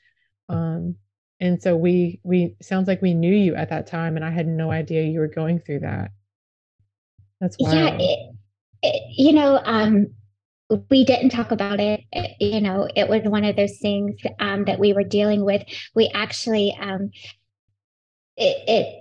um 0.48 0.96
and 1.40 1.60
so 1.62 1.74
we 1.74 2.20
we 2.22 2.54
sounds 2.60 2.86
like 2.86 3.00
we 3.00 3.14
knew 3.14 3.34
you 3.34 3.54
at 3.54 3.70
that 3.70 3.86
time 3.86 4.16
and 4.16 4.24
i 4.24 4.30
had 4.30 4.46
no 4.46 4.70
idea 4.70 5.02
you 5.04 5.20
were 5.20 5.28
going 5.28 5.58
through 5.58 5.80
that. 5.80 6.10
That's 7.40 7.56
wild. 7.58 7.74
yeah 7.74 7.96
it, 7.98 8.34
it, 8.82 9.02
you 9.16 9.32
know 9.32 9.60
um 9.64 10.08
we 10.90 11.04
didn't 11.04 11.30
talk 11.30 11.50
about 11.50 11.80
it. 11.80 12.00
You 12.40 12.60
know, 12.60 12.88
it 12.94 13.08
was 13.08 13.22
one 13.24 13.44
of 13.44 13.56
those 13.56 13.78
things 13.78 14.20
um, 14.40 14.64
that 14.64 14.78
we 14.78 14.92
were 14.92 15.04
dealing 15.04 15.44
with. 15.44 15.62
We 15.94 16.10
actually, 16.14 16.76
um, 16.80 17.10
it, 18.36 18.68
it 18.68 18.98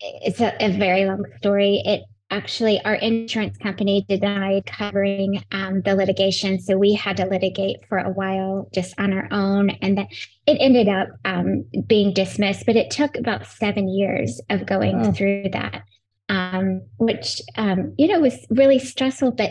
it's 0.00 0.40
a, 0.40 0.54
a, 0.60 0.76
very 0.76 1.04
long 1.06 1.24
story. 1.38 1.82
It 1.84 2.02
actually, 2.30 2.80
our 2.84 2.94
insurance 2.94 3.56
company 3.58 4.04
denied 4.08 4.66
covering 4.66 5.42
um, 5.52 5.82
the 5.82 5.94
litigation, 5.94 6.60
so 6.60 6.76
we 6.76 6.94
had 6.94 7.18
to 7.18 7.26
litigate 7.26 7.78
for 7.88 7.98
a 7.98 8.10
while 8.10 8.68
just 8.74 8.98
on 8.98 9.12
our 9.12 9.28
own, 9.30 9.70
and 9.70 9.98
then 9.98 10.08
it 10.46 10.58
ended 10.60 10.88
up 10.88 11.08
um, 11.24 11.64
being 11.86 12.12
dismissed. 12.12 12.66
But 12.66 12.76
it 12.76 12.90
took 12.90 13.16
about 13.16 13.46
seven 13.46 13.88
years 13.88 14.40
of 14.50 14.66
going 14.66 15.06
oh. 15.06 15.12
through 15.12 15.50
that. 15.52 15.82
Um, 16.28 16.82
which 16.96 17.42
um, 17.56 17.94
you 17.98 18.08
know 18.08 18.20
was 18.20 18.46
really 18.48 18.78
stressful. 18.78 19.32
But 19.32 19.50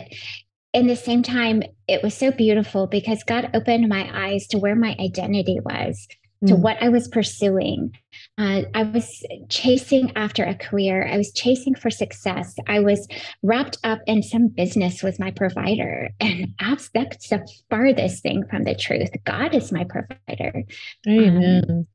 in 0.72 0.86
the 0.86 0.96
same 0.96 1.22
time, 1.22 1.62
it 1.86 2.02
was 2.02 2.16
so 2.16 2.30
beautiful 2.30 2.86
because 2.86 3.22
God 3.24 3.50
opened 3.54 3.88
my 3.88 4.10
eyes 4.12 4.46
to 4.48 4.58
where 4.58 4.74
my 4.74 4.96
identity 4.98 5.58
was, 5.60 6.08
mm. 6.42 6.48
to 6.48 6.56
what 6.56 6.82
I 6.82 6.88
was 6.88 7.08
pursuing. 7.08 7.92
Uh, 8.38 8.62
I 8.74 8.84
was 8.84 9.22
chasing 9.50 10.12
after 10.16 10.44
a 10.44 10.54
career. 10.54 11.06
I 11.06 11.18
was 11.18 11.32
chasing 11.32 11.74
for 11.74 11.90
success. 11.90 12.56
I 12.66 12.80
was 12.80 13.06
wrapped 13.42 13.78
up 13.84 14.00
in 14.06 14.22
some 14.22 14.48
business 14.48 15.02
with 15.02 15.20
my 15.20 15.30
provider. 15.30 16.08
And 16.20 16.54
that's, 16.58 16.88
that's 16.94 17.28
the 17.28 17.46
farthest 17.68 18.22
thing 18.22 18.44
from 18.48 18.64
the 18.64 18.74
truth. 18.74 19.10
God 19.24 19.54
is 19.54 19.72
my 19.72 19.84
provider. 19.84 20.62
Amen. 21.06 21.64
Um, 21.68 21.86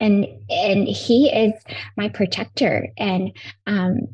and 0.00 0.26
and 0.48 0.88
he 0.88 1.30
is 1.30 1.52
my 1.96 2.08
protector 2.08 2.88
and 2.96 3.36
um, 3.66 4.08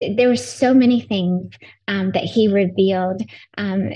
there 0.00 0.28
were 0.28 0.36
so 0.36 0.74
many 0.74 1.00
things 1.00 1.54
um, 1.88 2.12
that 2.12 2.24
he 2.24 2.48
revealed. 2.48 3.22
Um, 3.56 3.90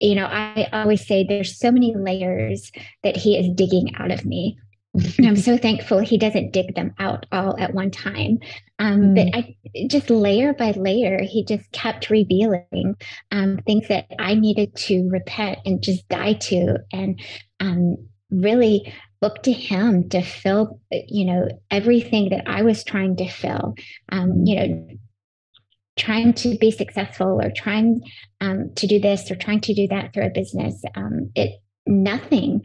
you 0.00 0.14
know, 0.14 0.26
I 0.26 0.68
always 0.72 1.06
say 1.06 1.24
there's 1.24 1.58
so 1.58 1.70
many 1.70 1.94
layers 1.94 2.70
that 3.02 3.16
he 3.16 3.38
is 3.38 3.48
digging 3.54 3.94
out 3.96 4.10
of 4.10 4.24
me. 4.24 4.58
and 4.94 5.14
I'm 5.26 5.36
so 5.36 5.56
thankful 5.56 5.98
he 5.98 6.18
doesn't 6.18 6.52
dig 6.52 6.74
them 6.74 6.94
out 6.98 7.26
all 7.32 7.58
at 7.58 7.74
one 7.74 7.90
time. 7.90 8.38
Um, 8.78 9.00
mm. 9.00 9.14
But 9.14 9.38
I 9.38 9.56
just 9.88 10.10
layer 10.10 10.52
by 10.52 10.72
layer, 10.72 11.22
he 11.22 11.44
just 11.44 11.70
kept 11.72 12.10
revealing 12.10 12.96
um, 13.30 13.58
things 13.66 13.88
that 13.88 14.06
I 14.18 14.34
needed 14.34 14.74
to 14.76 15.08
repent 15.08 15.58
and 15.64 15.82
just 15.82 16.08
die 16.08 16.34
to, 16.34 16.78
and 16.92 17.20
um, 17.60 17.96
really 18.30 18.92
look 19.22 19.42
to 19.44 19.52
him 19.52 20.08
to 20.10 20.20
fill, 20.20 20.80
you 20.90 21.24
know, 21.24 21.48
everything 21.70 22.28
that 22.30 22.46
I 22.46 22.62
was 22.62 22.84
trying 22.84 23.16
to 23.16 23.28
fill. 23.28 23.74
Um, 24.10 24.44
you 24.44 24.56
know, 24.56 24.88
trying 25.96 26.32
to 26.34 26.56
be 26.58 26.70
successful 26.70 27.40
or 27.42 27.50
trying 27.50 28.00
um, 28.40 28.70
to 28.76 28.86
do 28.86 29.00
this 29.00 29.30
or 29.30 29.36
trying 29.36 29.60
to 29.60 29.74
do 29.74 29.88
that 29.88 30.12
through 30.12 30.26
a 30.26 30.30
business 30.30 30.82
um, 30.94 31.30
it 31.34 31.60
nothing 31.86 32.62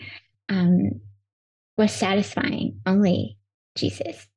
um, 0.49 0.99
was 1.77 1.93
satisfying 1.93 2.79
only 2.85 3.37
jesus. 3.75 4.27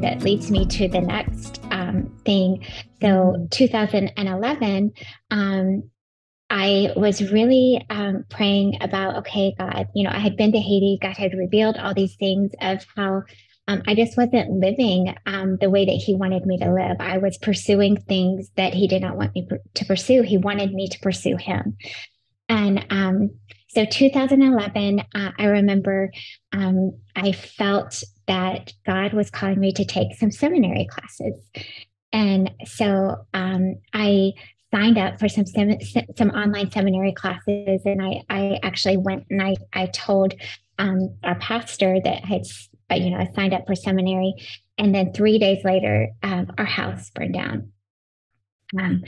That 0.00 0.22
leads 0.22 0.50
me 0.50 0.66
to 0.66 0.88
the 0.88 1.00
next 1.00 1.60
um, 1.70 2.10
thing. 2.24 2.64
So 3.02 3.46
2011 3.50 4.92
um, 5.30 5.89
I 6.50 6.92
was 6.96 7.30
really 7.30 7.84
um, 7.90 8.24
praying 8.28 8.78
about, 8.80 9.16
okay, 9.18 9.54
God, 9.56 9.88
you 9.94 10.02
know, 10.02 10.10
I 10.10 10.18
had 10.18 10.36
been 10.36 10.50
to 10.52 10.58
Haiti. 10.58 10.98
God 11.00 11.16
had 11.16 11.32
revealed 11.34 11.76
all 11.76 11.94
these 11.94 12.16
things 12.16 12.50
of 12.60 12.84
how 12.96 13.22
um, 13.68 13.82
I 13.86 13.94
just 13.94 14.16
wasn't 14.16 14.50
living 14.50 15.14
um, 15.26 15.58
the 15.60 15.70
way 15.70 15.84
that 15.84 15.92
He 15.92 16.14
wanted 16.14 16.44
me 16.44 16.58
to 16.58 16.74
live. 16.74 16.96
I 16.98 17.18
was 17.18 17.38
pursuing 17.38 17.96
things 17.96 18.50
that 18.56 18.74
He 18.74 18.88
did 18.88 19.02
not 19.02 19.16
want 19.16 19.34
me 19.34 19.48
to 19.74 19.84
pursue. 19.84 20.22
He 20.22 20.38
wanted 20.38 20.74
me 20.74 20.88
to 20.88 20.98
pursue 20.98 21.36
Him. 21.36 21.76
And 22.48 22.84
um, 22.90 23.30
so, 23.68 23.84
2011, 23.84 25.04
uh, 25.14 25.30
I 25.38 25.44
remember 25.44 26.10
um, 26.50 26.98
I 27.14 27.30
felt 27.30 28.02
that 28.26 28.72
God 28.84 29.12
was 29.12 29.30
calling 29.30 29.60
me 29.60 29.72
to 29.74 29.84
take 29.84 30.16
some 30.16 30.32
seminary 30.32 30.88
classes. 30.90 31.34
And 32.12 32.50
so 32.64 33.24
um, 33.32 33.76
I 33.92 34.32
signed 34.72 34.98
up 34.98 35.18
for 35.18 35.28
some 35.28 35.44
some 35.46 36.30
online 36.30 36.70
seminary 36.70 37.12
classes, 37.12 37.82
and 37.84 38.02
I 38.02 38.22
I 38.28 38.58
actually 38.62 38.96
went 38.96 39.26
and 39.30 39.42
I 39.42 39.56
I 39.72 39.86
told 39.86 40.34
um, 40.78 41.14
our 41.22 41.34
pastor 41.36 42.00
that 42.02 42.22
I 42.24 42.26
had 42.26 42.42
uh, 42.90 42.94
you 42.94 43.10
know 43.10 43.18
I 43.18 43.30
signed 43.34 43.54
up 43.54 43.66
for 43.66 43.74
seminary, 43.74 44.34
and 44.78 44.94
then 44.94 45.12
three 45.12 45.38
days 45.38 45.64
later, 45.64 46.08
um, 46.22 46.52
our 46.58 46.64
house 46.64 47.10
burned 47.10 47.34
down. 47.34 47.72
Um, 48.78 49.02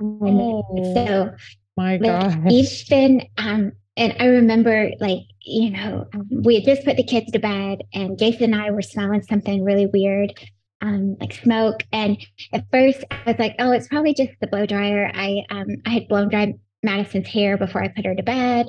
oh, 0.00 0.94
so 0.94 1.34
my 1.76 1.96
God, 1.98 2.50
even 2.50 3.26
um, 3.38 3.72
and 3.96 4.14
I 4.20 4.26
remember 4.26 4.90
like 5.00 5.22
you 5.42 5.70
know 5.70 6.06
we 6.30 6.56
had 6.56 6.64
just 6.64 6.84
put 6.84 6.96
the 6.96 7.04
kids 7.04 7.32
to 7.32 7.38
bed, 7.38 7.82
and 7.94 8.18
Jason 8.18 8.52
and 8.52 8.62
I 8.62 8.70
were 8.70 8.82
smelling 8.82 9.22
something 9.22 9.64
really 9.64 9.86
weird 9.86 10.34
um, 10.80 11.16
like 11.20 11.32
smoke. 11.32 11.82
And 11.92 12.18
at 12.52 12.64
first, 12.70 13.04
I 13.10 13.18
was 13.26 13.38
like, 13.38 13.56
"Oh, 13.58 13.72
it's 13.72 13.88
probably 13.88 14.14
just 14.14 14.32
the 14.40 14.46
blow 14.46 14.66
dryer." 14.66 15.10
I 15.14 15.42
um, 15.50 15.68
I 15.86 15.90
had 15.90 16.08
blown 16.08 16.28
dry 16.28 16.54
Madison's 16.82 17.28
hair 17.28 17.56
before 17.56 17.82
I 17.82 17.88
put 17.88 18.06
her 18.06 18.14
to 18.14 18.22
bed, 18.22 18.68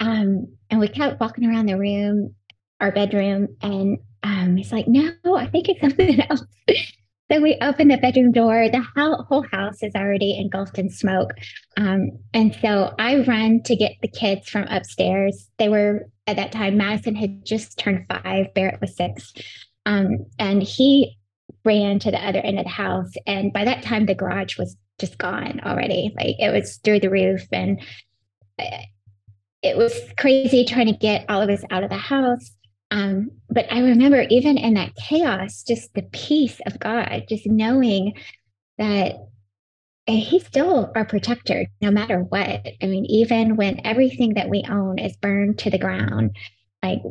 um, 0.00 0.48
and 0.70 0.80
we 0.80 0.88
kept 0.88 1.20
walking 1.20 1.44
around 1.44 1.66
the 1.66 1.78
room, 1.78 2.34
our 2.80 2.92
bedroom, 2.92 3.48
and 3.62 3.98
um, 4.22 4.58
it's 4.58 4.72
like, 4.72 4.88
"No, 4.88 5.12
I 5.36 5.46
think 5.46 5.68
it's 5.68 5.80
something 5.80 6.20
else." 6.22 6.44
so 7.30 7.40
we 7.40 7.58
open 7.60 7.88
the 7.88 7.98
bedroom 7.98 8.32
door. 8.32 8.68
The 8.68 8.84
whole 8.96 9.44
house 9.52 9.82
is 9.82 9.94
already 9.94 10.38
engulfed 10.38 10.78
in 10.78 10.90
smoke, 10.90 11.32
um, 11.76 12.18
and 12.32 12.56
so 12.60 12.94
I 12.98 13.18
run 13.24 13.62
to 13.64 13.76
get 13.76 13.92
the 14.02 14.08
kids 14.08 14.48
from 14.48 14.64
upstairs. 14.64 15.50
They 15.58 15.68
were 15.68 16.08
at 16.26 16.36
that 16.36 16.52
time. 16.52 16.78
Madison 16.78 17.14
had 17.14 17.44
just 17.44 17.78
turned 17.78 18.06
five. 18.08 18.54
Barrett 18.54 18.80
was 18.80 18.96
six. 18.96 19.32
Um, 19.86 20.24
and 20.38 20.62
he 20.62 21.18
ran 21.64 21.98
to 22.00 22.10
the 22.10 22.26
other 22.26 22.40
end 22.40 22.58
of 22.58 22.64
the 22.64 22.70
house. 22.70 23.12
And 23.26 23.52
by 23.52 23.64
that 23.64 23.82
time, 23.82 24.06
the 24.06 24.14
garage 24.14 24.58
was 24.58 24.76
just 24.98 25.18
gone 25.18 25.60
already. 25.64 26.12
Like 26.16 26.36
it 26.38 26.52
was 26.52 26.76
through 26.78 27.00
the 27.00 27.10
roof. 27.10 27.46
And 27.52 27.80
it 29.62 29.76
was 29.76 29.94
crazy 30.18 30.64
trying 30.64 30.86
to 30.86 30.98
get 30.98 31.26
all 31.28 31.40
of 31.40 31.50
us 31.50 31.64
out 31.70 31.84
of 31.84 31.90
the 31.90 31.96
house. 31.96 32.52
Um, 32.90 33.30
but 33.48 33.66
I 33.72 33.80
remember 33.80 34.22
even 34.28 34.58
in 34.58 34.74
that 34.74 34.94
chaos, 34.94 35.64
just 35.66 35.94
the 35.94 36.02
peace 36.02 36.60
of 36.66 36.78
God, 36.78 37.24
just 37.28 37.46
knowing 37.46 38.14
that 38.78 39.16
he's 40.06 40.46
still 40.46 40.92
our 40.94 41.04
protector 41.04 41.66
no 41.80 41.90
matter 41.90 42.20
what. 42.20 42.66
I 42.82 42.86
mean, 42.86 43.06
even 43.06 43.56
when 43.56 43.84
everything 43.84 44.34
that 44.34 44.50
we 44.50 44.64
own 44.68 44.98
is 44.98 45.16
burned 45.16 45.58
to 45.60 45.70
the 45.70 45.78
ground, 45.78 46.36
like 46.82 47.02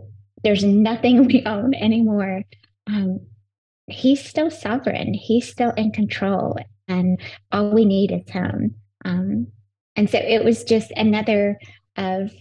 there's 0.43 0.63
nothing 0.63 1.23
we 1.27 1.43
own 1.45 1.73
anymore. 1.73 2.43
Um, 2.87 3.21
he's 3.87 4.23
still 4.23 4.49
sovereign. 4.49 5.13
He's 5.13 5.49
still 5.49 5.71
in 5.71 5.91
control, 5.91 6.57
and 6.87 7.19
all 7.51 7.71
we 7.71 7.85
need 7.85 8.11
is 8.11 8.29
him. 8.31 8.75
Um, 9.05 9.47
and 9.95 10.09
so 10.09 10.17
it 10.17 10.43
was 10.43 10.63
just 10.63 10.91
another 10.91 11.59
of 11.97 12.31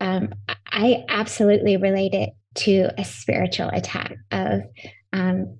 um, 0.00 0.32
I 0.66 1.04
absolutely 1.08 1.76
relate 1.76 2.14
it 2.14 2.30
to 2.56 2.92
a 2.98 3.04
spiritual 3.04 3.68
attack 3.68 4.16
of 4.30 4.62
um, 5.12 5.58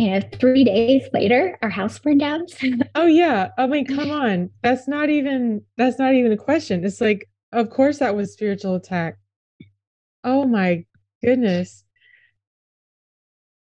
you 0.00 0.10
know, 0.10 0.20
three 0.40 0.64
days 0.64 1.02
later, 1.12 1.58
our 1.60 1.68
house 1.68 1.98
burned 1.98 2.20
down. 2.20 2.46
oh 2.94 3.04
yeah. 3.04 3.48
I 3.58 3.66
mean, 3.66 3.84
come 3.84 4.10
on. 4.10 4.48
That's 4.62 4.88
not 4.88 5.10
even 5.10 5.62
that's 5.76 5.98
not 5.98 6.14
even 6.14 6.32
a 6.32 6.38
question. 6.38 6.84
It's 6.86 7.02
like, 7.02 7.28
of 7.52 7.68
course 7.68 7.98
that 7.98 8.16
was 8.16 8.32
spiritual 8.32 8.76
attack. 8.76 9.18
Oh 10.24 10.46
my 10.46 10.86
goodness. 11.22 11.84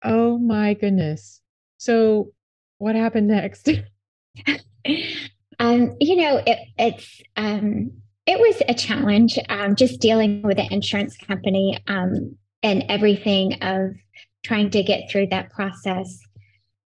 Oh 0.06 0.38
my 0.38 0.74
goodness. 0.74 1.40
So 1.78 2.32
what 2.78 2.94
happened 2.94 3.26
next? 3.26 3.68
um, 5.58 5.96
you 6.00 6.16
know, 6.16 6.40
it, 6.46 6.58
it's 6.78 7.22
um, 7.36 7.90
it 8.24 8.38
was 8.38 8.62
a 8.68 8.74
challenge 8.74 9.36
um, 9.48 9.74
just 9.74 10.00
dealing 10.00 10.42
with 10.42 10.58
the 10.58 10.72
insurance 10.72 11.16
company 11.16 11.76
um, 11.88 12.36
and 12.62 12.84
everything 12.88 13.54
of 13.62 13.96
trying 14.44 14.70
to 14.70 14.82
get 14.84 15.10
through 15.10 15.26
that 15.28 15.50
process. 15.50 16.20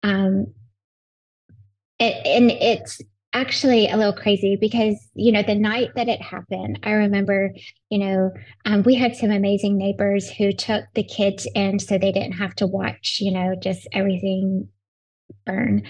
Um, 0.02 0.54
it, 2.00 2.26
and 2.26 2.52
it's 2.52 3.02
actually 3.34 3.88
a 3.88 3.96
little 3.96 4.14
crazy 4.14 4.58
because 4.60 4.96
you 5.14 5.32
know 5.32 5.44
the 5.44 5.54
night 5.54 5.90
that 5.96 6.08
it 6.08 6.20
happened 6.20 6.80
i 6.82 6.90
remember 6.90 7.54
you 7.90 8.00
know 8.00 8.32
um, 8.66 8.82
we 8.82 8.96
had 8.96 9.16
some 9.16 9.30
amazing 9.30 9.78
neighbors 9.78 10.32
who 10.32 10.52
took 10.52 10.86
the 10.96 11.04
kids 11.04 11.48
in 11.54 11.78
so 11.78 11.98
they 11.98 12.12
didn't 12.12 12.32
have 12.32 12.56
to 12.56 12.66
watch 12.66 13.20
you 13.22 13.32
know 13.32 13.56
just 13.62 13.88
everything 13.94 14.68
burn. 15.46 15.84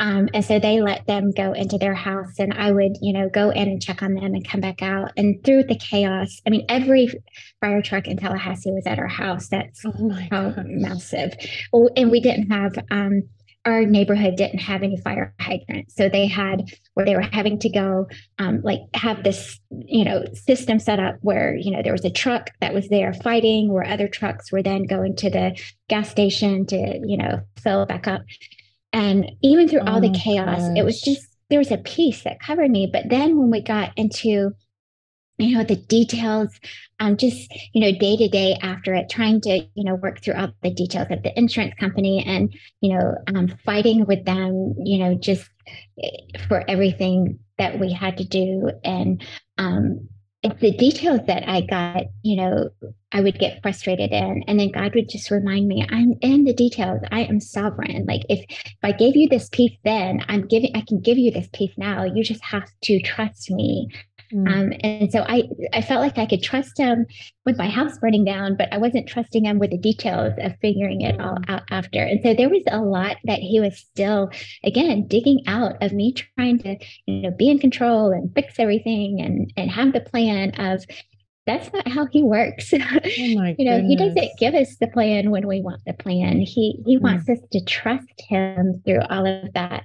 Um, 0.00 0.28
and 0.34 0.44
so 0.44 0.58
they 0.58 0.80
let 0.80 1.06
them 1.06 1.30
go 1.30 1.52
into 1.52 1.78
their 1.78 1.94
house 1.94 2.40
and 2.40 2.52
i 2.54 2.72
would 2.72 2.96
you 3.00 3.12
know 3.12 3.28
go 3.28 3.50
in 3.50 3.68
and 3.68 3.80
check 3.80 4.02
on 4.02 4.14
them 4.14 4.34
and 4.34 4.48
come 4.48 4.60
back 4.60 4.82
out. 4.82 5.12
And 5.16 5.42
through 5.44 5.64
the 5.64 5.76
chaos 5.76 6.40
i 6.46 6.50
mean 6.50 6.66
every 6.68 7.08
fire 7.60 7.80
truck 7.80 8.08
in 8.08 8.16
tallahassee 8.16 8.72
was 8.72 8.86
at 8.86 8.98
our 8.98 9.06
house. 9.06 9.48
That's 9.48 9.84
oh 9.84 10.10
how 10.32 10.52
massive. 10.64 11.34
And 11.72 12.10
we 12.10 12.20
didn't 12.20 12.50
have 12.50 12.76
um, 12.90 13.22
our 13.64 13.84
neighborhood 13.86 14.36
didn't 14.36 14.60
have 14.60 14.82
any 14.82 14.96
fire 14.98 15.34
hydrants 15.40 15.94
so 15.96 16.08
they 16.08 16.26
had 16.26 16.64
where 16.94 17.06
they 17.06 17.14
were 17.14 17.22
having 17.22 17.58
to 17.58 17.68
go 17.68 18.06
um, 18.38 18.60
like 18.62 18.80
have 18.94 19.22
this 19.22 19.58
you 19.86 20.04
know 20.04 20.24
system 20.34 20.78
set 20.78 21.00
up 21.00 21.16
where 21.22 21.56
you 21.56 21.70
know 21.70 21.82
there 21.82 21.92
was 21.92 22.04
a 22.04 22.10
truck 22.10 22.50
that 22.60 22.74
was 22.74 22.88
there 22.88 23.12
fighting 23.12 23.72
where 23.72 23.86
other 23.86 24.08
trucks 24.08 24.52
were 24.52 24.62
then 24.62 24.84
going 24.84 25.16
to 25.16 25.30
the 25.30 25.58
gas 25.88 26.10
station 26.10 26.66
to 26.66 27.00
you 27.04 27.16
know 27.16 27.40
fill 27.64 27.86
back 27.86 28.06
up. 28.06 28.22
And 28.92 29.32
even 29.42 29.68
through 29.68 29.80
oh 29.80 29.94
all 29.94 30.00
the 30.00 30.10
oh 30.10 30.18
chaos 30.18 30.60
gosh. 30.60 30.78
it 30.78 30.84
was 30.84 31.00
just 31.00 31.26
there 31.50 31.58
was 31.58 31.72
a 31.72 31.78
peace 31.78 32.22
that 32.22 32.40
covered 32.40 32.70
me. 32.70 32.88
But 32.90 33.08
then 33.08 33.36
when 33.36 33.50
we 33.50 33.60
got 33.60 33.92
into 33.96 34.52
you 35.38 35.56
know 35.56 35.64
the 35.64 35.76
details 35.76 36.58
um 37.00 37.16
just 37.16 37.52
you 37.72 37.80
know 37.80 37.98
day 37.98 38.16
to 38.16 38.28
day 38.28 38.56
after 38.62 38.94
it 38.94 39.08
trying 39.10 39.40
to 39.40 39.66
you 39.74 39.84
know 39.84 39.94
work 39.96 40.20
through 40.20 40.34
all 40.34 40.48
the 40.62 40.70
details 40.70 41.08
of 41.10 41.22
the 41.22 41.36
insurance 41.38 41.74
company 41.78 42.24
and 42.26 42.54
you 42.80 42.94
know 42.94 43.14
um 43.34 43.48
fighting 43.64 44.04
with 44.06 44.24
them 44.24 44.74
you 44.78 44.98
know 44.98 45.14
just 45.14 45.48
eh, 46.02 46.38
for 46.48 46.64
everything 46.68 47.38
that 47.58 47.78
we 47.78 47.92
had 47.92 48.16
to 48.18 48.24
do 48.24 48.70
and 48.84 49.24
um 49.58 50.08
it's 50.44 50.60
the 50.60 50.72
details 50.72 51.20
that 51.26 51.48
I 51.48 51.62
got, 51.62 52.04
you 52.22 52.36
know, 52.36 52.68
I 53.12 53.22
would 53.22 53.38
get 53.38 53.62
frustrated 53.62 54.12
in. 54.12 54.44
And 54.46 54.60
then 54.60 54.72
God 54.72 54.94
would 54.94 55.08
just 55.08 55.30
remind 55.30 55.66
me, 55.66 55.86
I'm 55.88 56.12
in 56.20 56.44
the 56.44 56.52
details. 56.52 57.00
I 57.10 57.20
am 57.20 57.40
sovereign. 57.40 58.04
Like 58.06 58.26
if, 58.28 58.44
if 58.50 58.74
I 58.82 58.92
gave 58.92 59.16
you 59.16 59.26
this 59.26 59.48
peace 59.48 59.74
then, 59.84 60.22
I'm 60.28 60.46
giving, 60.46 60.76
I 60.76 60.82
can 60.82 61.00
give 61.00 61.16
you 61.16 61.30
this 61.30 61.48
peace 61.54 61.72
now. 61.78 62.04
You 62.04 62.22
just 62.22 62.44
have 62.44 62.68
to 62.82 63.00
trust 63.00 63.50
me 63.50 63.88
Mm. 64.34 64.48
Um, 64.48 64.72
and 64.82 65.12
so 65.12 65.24
I, 65.28 65.44
I 65.72 65.80
felt 65.80 66.00
like 66.00 66.18
I 66.18 66.26
could 66.26 66.42
trust 66.42 66.76
him 66.76 67.06
with 67.46 67.56
my 67.56 67.68
house 67.68 67.98
burning 67.98 68.24
down, 68.24 68.56
but 68.56 68.72
I 68.72 68.78
wasn't 68.78 69.08
trusting 69.08 69.44
him 69.44 69.58
with 69.58 69.70
the 69.70 69.78
details 69.78 70.32
of 70.38 70.58
figuring 70.60 71.02
it 71.02 71.20
all 71.20 71.36
mm. 71.36 71.44
out 71.48 71.62
after. 71.70 72.02
And 72.02 72.20
so 72.22 72.34
there 72.34 72.48
was 72.48 72.62
a 72.68 72.80
lot 72.80 73.16
that 73.24 73.38
he 73.38 73.60
was 73.60 73.78
still, 73.78 74.30
again, 74.64 75.06
digging 75.06 75.42
out 75.46 75.80
of 75.82 75.92
me 75.92 76.12
trying 76.12 76.58
to, 76.60 76.76
you 77.06 77.22
know, 77.22 77.30
be 77.30 77.48
in 77.48 77.58
control 77.58 78.10
and 78.10 78.34
fix 78.34 78.58
everything 78.58 79.20
and 79.20 79.52
and 79.56 79.70
have 79.70 79.92
the 79.92 80.00
plan 80.00 80.50
of 80.58 80.84
that's 81.46 81.70
not 81.72 81.86
how 81.86 82.06
he 82.06 82.22
works. 82.22 82.72
Oh 82.84 82.98
you 83.58 83.64
know, 83.64 83.76
goodness. 83.76 83.88
he 83.88 83.96
doesn't 83.96 84.38
give 84.38 84.54
us 84.54 84.76
the 84.80 84.88
plan 84.88 85.30
when 85.30 85.46
we 85.46 85.60
want 85.60 85.82
the 85.86 85.92
plan. 85.92 86.40
He 86.40 86.82
he 86.84 86.98
mm. 86.98 87.02
wants 87.02 87.28
us 87.28 87.38
to 87.52 87.64
trust 87.64 88.22
him 88.28 88.82
through 88.84 89.02
all 89.10 89.26
of 89.26 89.52
that. 89.52 89.84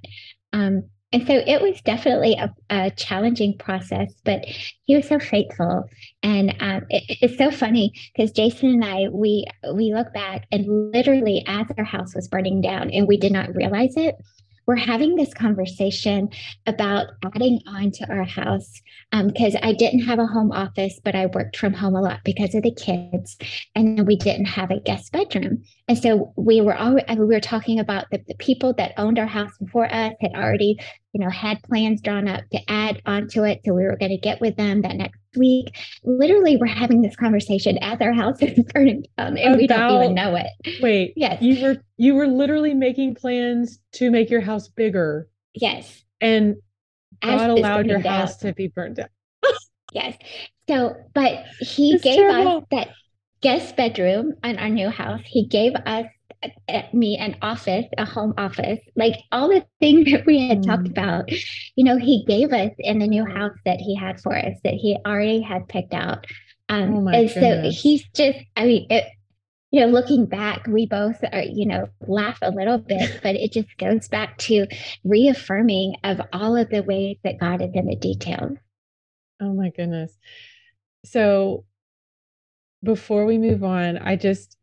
Um, 0.53 0.89
and 1.11 1.25
so 1.25 1.33
it 1.33 1.61
was 1.61 1.81
definitely 1.81 2.35
a, 2.35 2.53
a, 2.69 2.91
challenging 2.91 3.57
process, 3.57 4.13
but 4.23 4.45
he 4.85 4.95
was 4.95 5.07
so 5.07 5.17
faithful. 5.17 5.85
And 6.21 6.55
um, 6.59 6.85
it, 6.89 7.17
it's 7.21 7.37
so 7.37 7.49
funny 7.49 7.93
because 8.13 8.31
Jason 8.31 8.69
and 8.69 8.85
I, 8.85 9.07
we 9.09 9.45
we 9.73 9.93
look 9.93 10.13
back 10.13 10.45
and 10.51 10.91
literally 10.91 11.43
as 11.47 11.65
our 11.77 11.83
house 11.83 12.13
was 12.13 12.27
burning 12.27 12.61
down, 12.61 12.91
and 12.91 13.07
we 13.07 13.17
did 13.17 13.31
not 13.31 13.55
realize 13.55 13.97
it 13.97 14.15
we're 14.65 14.75
having 14.75 15.15
this 15.15 15.33
conversation 15.33 16.29
about 16.67 17.07
adding 17.35 17.59
on 17.67 17.91
to 17.91 18.09
our 18.09 18.23
house 18.23 18.81
because 19.11 19.55
um, 19.55 19.61
I 19.63 19.73
didn't 19.73 20.05
have 20.05 20.19
a 20.19 20.27
home 20.27 20.51
office, 20.51 20.99
but 21.03 21.15
I 21.15 21.25
worked 21.27 21.57
from 21.57 21.73
home 21.73 21.95
a 21.95 22.01
lot 22.01 22.19
because 22.23 22.53
of 22.53 22.63
the 22.63 22.71
kids, 22.71 23.37
and 23.75 24.05
we 24.05 24.15
didn't 24.15 24.45
have 24.45 24.69
a 24.69 24.79
guest 24.79 25.11
bedroom. 25.11 25.63
And 25.87 25.97
so 25.97 26.33
we 26.35 26.61
were 26.61 26.75
all 26.75 26.93
we 26.93 27.25
were 27.25 27.39
talking 27.39 27.79
about 27.79 28.05
the, 28.11 28.19
the 28.27 28.35
people 28.35 28.73
that 28.73 28.93
owned 28.97 29.17
our 29.17 29.25
house 29.25 29.57
before 29.57 29.91
us 29.91 30.13
had 30.21 30.33
already 30.35 30.77
you 31.13 31.23
know, 31.23 31.29
had 31.29 31.61
plans 31.63 32.01
drawn 32.01 32.27
up 32.27 32.43
to 32.51 32.59
add 32.69 33.01
onto 33.05 33.43
it. 33.43 33.61
So 33.65 33.73
we 33.73 33.83
were 33.83 33.97
going 33.97 34.11
to 34.11 34.17
get 34.17 34.39
with 34.41 34.55
them 34.57 34.81
that 34.83 34.95
next 34.95 35.18
week. 35.39 35.75
Literally, 36.03 36.57
we're 36.57 36.67
having 36.67 37.01
this 37.01 37.15
conversation 37.15 37.79
as 37.81 37.99
our 38.01 38.13
house 38.13 38.41
is 38.41 38.63
burning 38.73 39.05
down, 39.17 39.37
and 39.37 39.55
About, 39.55 39.57
we 39.57 39.67
don't 39.67 40.03
even 40.03 40.13
know 40.13 40.35
it. 40.35 40.81
Wait, 40.81 41.13
yes, 41.15 41.41
you 41.41 41.61
were 41.63 41.77
you 41.97 42.13
were 42.13 42.27
literally 42.27 42.73
making 42.73 43.15
plans 43.15 43.79
to 43.93 44.11
make 44.11 44.29
your 44.29 44.41
house 44.41 44.67
bigger. 44.67 45.27
Yes, 45.55 46.03
and 46.21 46.57
as 47.21 47.39
God 47.39 47.49
allowed 47.49 47.87
your 47.87 47.99
house 47.99 48.37
to 48.37 48.53
be 48.53 48.67
burned 48.67 48.97
down. 48.97 49.09
yes. 49.93 50.15
So, 50.67 50.95
but 51.15 51.45
He 51.59 51.93
it's 51.93 52.03
gave 52.03 52.17
terrible. 52.17 52.57
us 52.57 52.63
that 52.71 52.89
guest 53.41 53.75
bedroom 53.75 54.33
in 54.43 54.59
our 54.59 54.69
new 54.69 54.89
house. 54.89 55.21
He 55.25 55.45
gave 55.47 55.73
us 55.75 56.05
me 56.93 57.17
an 57.17 57.35
office, 57.41 57.85
a 57.97 58.05
home 58.05 58.33
office, 58.37 58.79
like 58.95 59.15
all 59.31 59.49
the 59.49 59.65
things 59.79 60.11
that 60.11 60.25
we 60.25 60.47
had 60.47 60.59
mm. 60.59 60.65
talked 60.65 60.87
about, 60.87 61.29
you 61.75 61.83
know, 61.83 61.97
he 61.97 62.23
gave 62.25 62.53
us 62.53 62.71
in 62.79 62.99
the 62.99 63.07
new 63.07 63.25
house 63.25 63.57
that 63.65 63.79
he 63.79 63.95
had 63.95 64.19
for 64.21 64.37
us 64.37 64.55
that 64.63 64.73
he 64.73 64.97
already 65.05 65.41
had 65.41 65.67
picked 65.67 65.93
out. 65.93 66.25
Um, 66.69 67.07
oh 67.07 67.07
and 67.09 67.33
goodness. 67.33 67.75
so 67.75 67.81
he's 67.81 68.03
just, 68.15 68.39
I 68.55 68.65
mean, 68.65 68.87
it, 68.89 69.05
you 69.71 69.81
know, 69.81 69.87
looking 69.87 70.25
back, 70.25 70.65
we 70.67 70.85
both 70.85 71.17
are, 71.31 71.43
you 71.43 71.65
know, 71.65 71.89
laugh 72.07 72.39
a 72.41 72.51
little 72.51 72.77
bit, 72.77 73.19
but 73.23 73.35
it 73.35 73.51
just 73.51 73.77
goes 73.77 74.07
back 74.07 74.37
to 74.39 74.67
reaffirming 75.03 75.95
of 76.03 76.21
all 76.33 76.55
of 76.55 76.69
the 76.69 76.83
ways 76.83 77.17
that 77.23 77.39
God 77.39 77.61
is 77.61 77.71
in 77.73 77.87
the 77.87 77.95
details. 77.95 78.57
Oh 79.41 79.53
my 79.53 79.69
goodness. 79.69 80.17
So 81.05 81.65
before 82.83 83.25
we 83.25 83.37
move 83.37 83.63
on, 83.63 83.97
I 83.97 84.15
just 84.15 84.57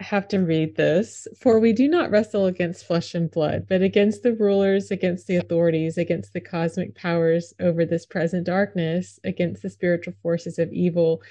have 0.00 0.28
to 0.28 0.38
read 0.38 0.76
this. 0.76 1.26
For 1.40 1.58
we 1.58 1.72
do 1.72 1.88
not 1.88 2.10
wrestle 2.10 2.46
against 2.46 2.86
flesh 2.86 3.14
and 3.14 3.30
blood, 3.30 3.66
but 3.68 3.82
against 3.82 4.22
the 4.22 4.34
rulers, 4.34 4.90
against 4.90 5.26
the 5.26 5.36
authorities, 5.36 5.98
against 5.98 6.32
the 6.32 6.40
cosmic 6.40 6.94
powers 6.94 7.52
over 7.60 7.84
this 7.84 8.06
present 8.06 8.46
darkness, 8.46 9.18
against 9.24 9.62
the 9.62 9.70
spiritual 9.70 10.14
forces 10.22 10.58
of 10.58 10.72
evil 10.72 11.22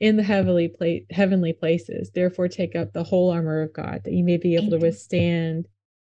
in 0.00 0.16
the 0.16 0.22
heavenly 0.22 0.68
pla- 0.68 1.06
heavenly 1.10 1.52
places. 1.52 2.10
Therefore, 2.10 2.48
take 2.48 2.76
up 2.76 2.92
the 2.92 3.04
whole 3.04 3.30
armor 3.30 3.62
of 3.62 3.72
God, 3.72 4.02
that 4.04 4.12
you 4.12 4.24
may 4.24 4.36
be 4.36 4.54
able 4.54 4.70
to 4.70 4.78
withstand 4.78 5.66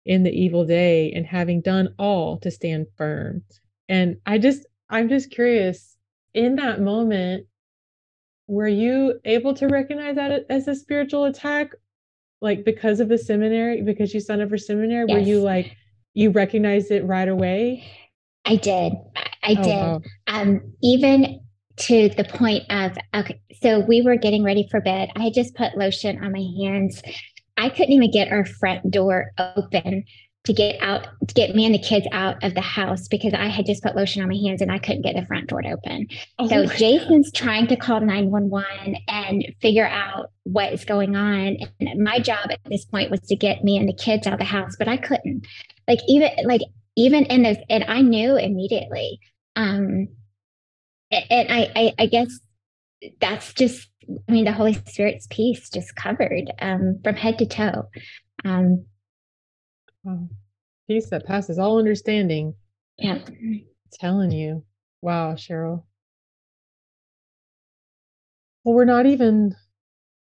in 0.07 0.23
the 0.23 0.33
evil 0.33 0.65
day, 0.65 1.13
and 1.13 1.27
having 1.27 1.61
done 1.61 1.95
all 1.99 2.39
to 2.39 2.51
stand 2.51 2.87
firm. 2.97 3.43
And 3.89 4.17
I 4.25 4.39
just, 4.39 4.67
I'm 4.89 5.09
just 5.09 5.31
curious. 5.31 5.97
In 6.33 6.57
that 6.57 6.81
moment, 6.81 7.47
were 8.47 8.69
you 8.69 9.21
able 9.25 9.55
to 9.55 9.69
recognize 9.69 10.17
that 10.17 10.47
as 10.49 10.67
a 10.67 10.75
spiritual 10.75 11.25
attack 11.25 11.73
like 12.41 12.65
because 12.65 13.01
of 13.01 13.09
the 13.09 13.19
seminary 13.19 13.83
because 13.83 14.15
you 14.15 14.21
signed 14.21 14.43
up 14.43 14.49
for 14.49 14.59
seminary 14.59 15.07
yes. 15.09 15.15
were 15.15 15.23
you 15.23 15.41
like 15.41 15.77
you 16.15 16.31
recognized 16.31 16.91
it 16.91 17.05
right 17.05 17.29
away? 17.29 17.85
I 18.45 18.57
did. 18.57 18.93
I 19.43 19.57
oh, 19.59 19.63
did. 19.63 19.67
wow. 19.67 20.01
um 20.27 20.61
even 20.83 21.41
to 21.77 22.09
the 22.11 22.25
point 22.25 22.65
of 22.71 22.97
okay 23.15 23.41
so 23.63 23.81
we 23.81 24.03
were 24.03 24.17
getting 24.17 24.43
ready 24.43 24.67
for 24.71 24.81
bed. 24.81 25.11
I 25.17 25.25
had 25.25 25.35
just 25.35 25.55
put 25.55 25.77
lotion 25.77 26.23
on 26.23 26.33
my 26.33 26.45
hands. 26.63 27.03
I 27.57 27.69
couldn't 27.69 27.93
even 27.93 28.11
get 28.11 28.33
our 28.33 28.47
front 28.47 28.91
door 28.91 29.33
open 29.39 30.05
to 30.45 30.53
get 30.55 30.81
out 30.81 31.07
to 31.27 31.35
get 31.35 31.55
me 31.55 31.67
and 31.67 31.75
the 31.75 31.79
kids 31.79 32.07
out 32.13 32.43
of 32.43 32.55
the 32.55 32.63
house 32.63 33.09
because 33.09 33.35
I 33.35 33.49
had 33.49 33.67
just 33.67 33.83
put 33.83 33.95
lotion 33.95 34.23
on 34.23 34.29
my 34.29 34.37
hands 34.37 34.63
and 34.63 34.73
I 34.73 34.79
couldn't 34.79 35.03
get 35.03 35.15
the 35.15 35.27
front 35.27 35.49
door 35.49 35.61
to 35.61 35.73
open. 35.73 36.09
Oh 36.39 36.49
so 36.49 36.65
Jason's 36.65 37.31
God. 37.31 37.39
trying 37.39 37.67
to 37.67 37.77
call 37.77 38.01
911 38.01 38.97
and 39.07 39.45
figure 39.61 39.87
out 39.87 40.31
what 40.45 40.73
is 40.73 40.85
going 40.87 41.15
on. 41.15 41.59
And 41.79 42.03
my 42.03 42.21
job 42.21 42.51
at 42.51 42.61
this 42.65 42.87
point 42.87 43.11
was 43.11 43.21
to 43.21 43.37
get 43.37 43.63
me 43.63 43.77
and 43.77 43.89
the 43.89 43.93
kids 43.93 44.27
out 44.27 44.33
of 44.33 44.39
the 44.39 44.47
house, 44.47 44.77
but 44.79 44.89
I 44.89 44.97
couldn't. 44.97 45.47
Like 45.87 46.01
even 46.09 46.31
like 46.45 46.63
even 46.97 47.25
in 47.27 47.43
those 47.43 47.59
and 47.69 47.85
I 47.85 48.01
knew 48.01 48.37
immediately. 48.37 49.21
Um 49.57 50.09
and 51.11 51.53
I 51.53 51.71
I, 51.77 51.93
I 51.99 52.07
guess 52.07 52.31
that's 53.21 53.53
just 53.53 53.91
I 54.27 54.33
mean 54.33 54.47
the 54.47 54.53
Holy 54.53 54.73
Spirit's 54.73 55.27
peace 55.29 55.69
just 55.69 55.95
covered 55.97 56.51
um 56.63 56.99
from 57.05 57.17
head 57.17 57.39
to 57.41 57.47
toe. 57.47 57.91
Um 58.43 58.87
Peace 60.89 61.11
that 61.11 61.27
passes 61.27 61.59
all 61.59 61.79
understanding. 61.79 62.55
Yeah. 62.99 63.19
I'm 63.27 63.65
telling 63.93 64.33
you. 64.33 64.65
Wow, 65.03 65.35
Sheryl. 65.35 65.85
Well, 68.65 68.75
we're 68.75 68.85
not 68.85 69.07
even 69.07 69.57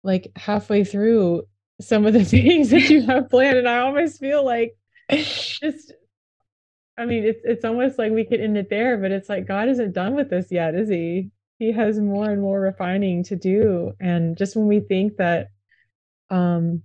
like 0.02 0.32
halfway 0.36 0.84
through 0.84 1.44
some 1.80 2.06
of 2.06 2.12
the 2.12 2.24
things 2.24 2.70
that 2.70 2.88
you 2.88 3.02
have 3.06 3.30
planned. 3.30 3.58
And 3.58 3.68
I 3.68 3.78
almost 3.78 4.20
feel 4.20 4.44
like 4.44 4.76
just 5.10 5.92
I 6.98 7.06
mean, 7.06 7.24
it's 7.24 7.40
it's 7.44 7.64
almost 7.64 7.98
like 7.98 8.12
we 8.12 8.24
could 8.24 8.40
end 8.40 8.56
it 8.56 8.70
there, 8.70 8.98
but 8.98 9.12
it's 9.12 9.28
like 9.28 9.46
God 9.48 9.68
isn't 9.68 9.94
done 9.94 10.14
with 10.14 10.30
this 10.30 10.48
yet, 10.50 10.74
is 10.74 10.88
he? 10.88 11.30
He 11.58 11.72
has 11.72 11.98
more 11.98 12.30
and 12.30 12.42
more 12.42 12.60
refining 12.60 13.24
to 13.24 13.36
do. 13.36 13.92
And 14.00 14.36
just 14.36 14.56
when 14.56 14.66
we 14.68 14.80
think 14.80 15.16
that 15.16 15.48
um, 16.30 16.82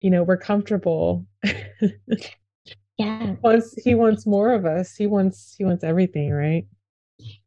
you 0.00 0.10
know, 0.10 0.22
we're 0.22 0.38
comfortable 0.38 1.26
Yeah. 2.98 3.26
He 3.26 3.36
wants 3.40 3.74
he 3.84 3.94
wants 3.94 4.26
more 4.26 4.52
of 4.52 4.66
us. 4.66 4.96
He 4.96 5.06
wants 5.06 5.54
he 5.56 5.64
wants 5.64 5.84
everything, 5.84 6.32
right? 6.32 6.66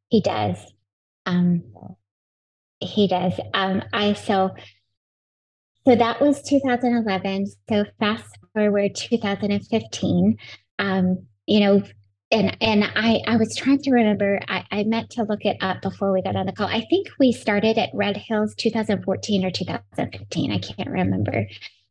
He 0.08 0.22
does. 0.22 0.58
Um 1.26 1.64
he 2.80 3.08
does. 3.08 3.34
Um 3.54 3.84
I 3.92 4.14
so 4.14 4.52
so 5.86 5.96
that 5.96 6.22
was 6.22 6.42
2011. 6.44 7.48
So 7.70 7.86
fast 8.00 8.38
forward 8.54 8.96
2015. 8.96 10.38
Um, 10.80 11.26
you 11.48 11.60
know, 11.60 11.84
and 12.32 12.56
and 12.62 12.86
I 12.96 13.20
I 13.28 13.36
was 13.36 13.56
trying 13.56 13.80
to 13.80 13.92
remember. 13.92 14.39
I, 14.48 14.64
I 14.72 14.84
meant 14.84 15.10
to 15.12 15.24
look 15.24 15.44
it 15.44 15.58
up 15.60 15.82
before 15.82 16.14
we 16.14 16.22
got 16.22 16.36
on 16.36 16.46
the 16.46 16.54
call. 16.54 16.68
I 16.68 16.86
think 16.89 17.10
we 17.20 17.34
started 17.34 17.78
at 17.78 17.89
Red 17.94 18.16
Hills 18.16 18.56
2014 18.56 19.44
or 19.44 19.52
2015. 19.52 20.52
I 20.52 20.60
can't 20.60 20.89
remember. 20.89 21.46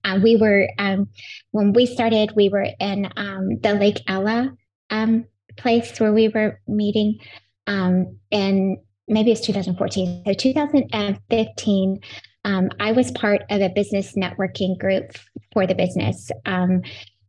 Uh, 0.04 0.18
we 0.22 0.36
were 0.36 0.68
um, 0.78 1.08
when 1.50 1.72
we 1.72 1.86
started. 1.86 2.32
We 2.36 2.48
were 2.48 2.68
in 2.78 3.10
um, 3.16 3.58
the 3.60 3.74
Lake 3.74 4.00
Ella 4.06 4.52
um, 4.90 5.26
place 5.56 5.98
where 6.00 6.12
we 6.12 6.28
were 6.28 6.60
meeting, 6.66 7.18
um, 7.66 8.18
and 8.32 8.78
maybe 9.08 9.32
it's 9.32 9.40
2014. 9.46 10.24
So 10.26 10.32
2015. 10.32 12.00
Um, 12.42 12.70
I 12.80 12.92
was 12.92 13.10
part 13.10 13.42
of 13.50 13.60
a 13.60 13.68
business 13.68 14.14
networking 14.14 14.78
group 14.78 15.12
for 15.52 15.66
the 15.66 15.74
business. 15.74 16.30
Um, 16.46 16.82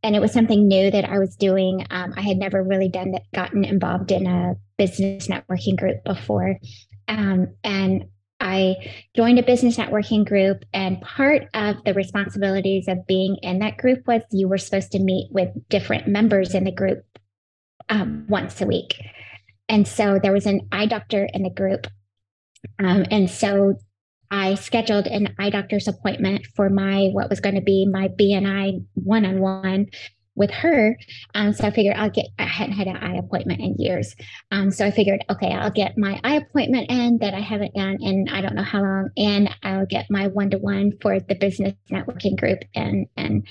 and 0.03 0.15
it 0.15 0.19
was 0.19 0.31
something 0.31 0.67
new 0.67 0.89
that 0.89 1.05
I 1.05 1.19
was 1.19 1.35
doing. 1.35 1.85
Um, 1.91 2.13
I 2.15 2.21
had 2.21 2.37
never 2.37 2.63
really 2.63 2.89
done 2.89 3.11
that, 3.11 3.23
gotten 3.33 3.63
involved 3.63 4.11
in 4.11 4.25
a 4.25 4.55
business 4.77 5.27
networking 5.27 5.77
group 5.77 6.03
before. 6.03 6.57
And 7.07 8.05
I 8.41 8.75
joined 9.15 9.39
a 9.39 9.43
business 9.43 9.77
networking 9.77 10.25
group, 10.25 10.65
and 10.73 10.99
part 11.01 11.47
of 11.53 11.77
the 11.85 11.93
responsibilities 11.93 12.87
of 12.87 13.05
being 13.07 13.37
in 13.43 13.59
that 13.59 13.77
group 13.77 14.07
was 14.07 14.23
you 14.31 14.47
were 14.47 14.57
supposed 14.57 14.91
to 14.91 14.99
meet 14.99 15.29
with 15.31 15.49
different 15.69 16.07
members 16.07 16.55
in 16.55 16.63
the 16.63 16.71
group 16.71 17.05
um, 17.87 18.25
once 18.27 18.59
a 18.59 18.65
week. 18.65 18.99
And 19.69 19.87
so 19.87 20.19
there 20.21 20.33
was 20.33 20.47
an 20.47 20.67
eye 20.71 20.87
doctor 20.87 21.29
in 21.31 21.43
the 21.43 21.49
group. 21.49 21.87
Um, 22.79 23.05
and 23.11 23.29
so 23.29 23.75
I 24.31 24.55
scheduled 24.55 25.07
an 25.07 25.35
eye 25.37 25.49
doctor's 25.49 25.87
appointment 25.87 26.47
for 26.55 26.69
my 26.69 27.09
what 27.13 27.29
was 27.29 27.39
going 27.39 27.55
to 27.55 27.61
be 27.61 27.85
my 27.85 28.07
BNI 28.07 28.83
one 28.95 29.25
on 29.25 29.39
one 29.39 29.87
with 30.35 30.51
her. 30.51 30.97
Um, 31.35 31.53
so 31.53 31.67
I 31.67 31.71
figured 31.71 31.95
I'll 31.97 32.09
get, 32.09 32.27
I 32.39 32.45
hadn't 32.45 32.75
had 32.75 32.87
an 32.87 32.97
eye 32.97 33.17
appointment 33.17 33.59
in 33.59 33.75
years. 33.77 34.15
Um, 34.51 34.71
so 34.71 34.85
I 34.85 34.91
figured, 34.91 35.23
okay, 35.29 35.51
I'll 35.51 35.71
get 35.71 35.97
my 35.97 36.19
eye 36.23 36.35
appointment 36.35 36.89
in 36.89 37.17
that 37.19 37.33
I 37.33 37.39
haven't 37.39 37.73
done 37.73 37.97
in 38.01 38.27
I 38.29 38.41
don't 38.41 38.55
know 38.55 38.63
how 38.63 38.81
long, 38.81 39.09
and 39.17 39.49
I'll 39.63 39.85
get 39.85 40.09
my 40.09 40.27
one 40.27 40.49
to 40.51 40.57
one 40.57 40.93
for 41.01 41.19
the 41.19 41.35
business 41.35 41.73
networking 41.91 42.39
group. 42.39 42.59
And, 42.73 43.07
and, 43.17 43.47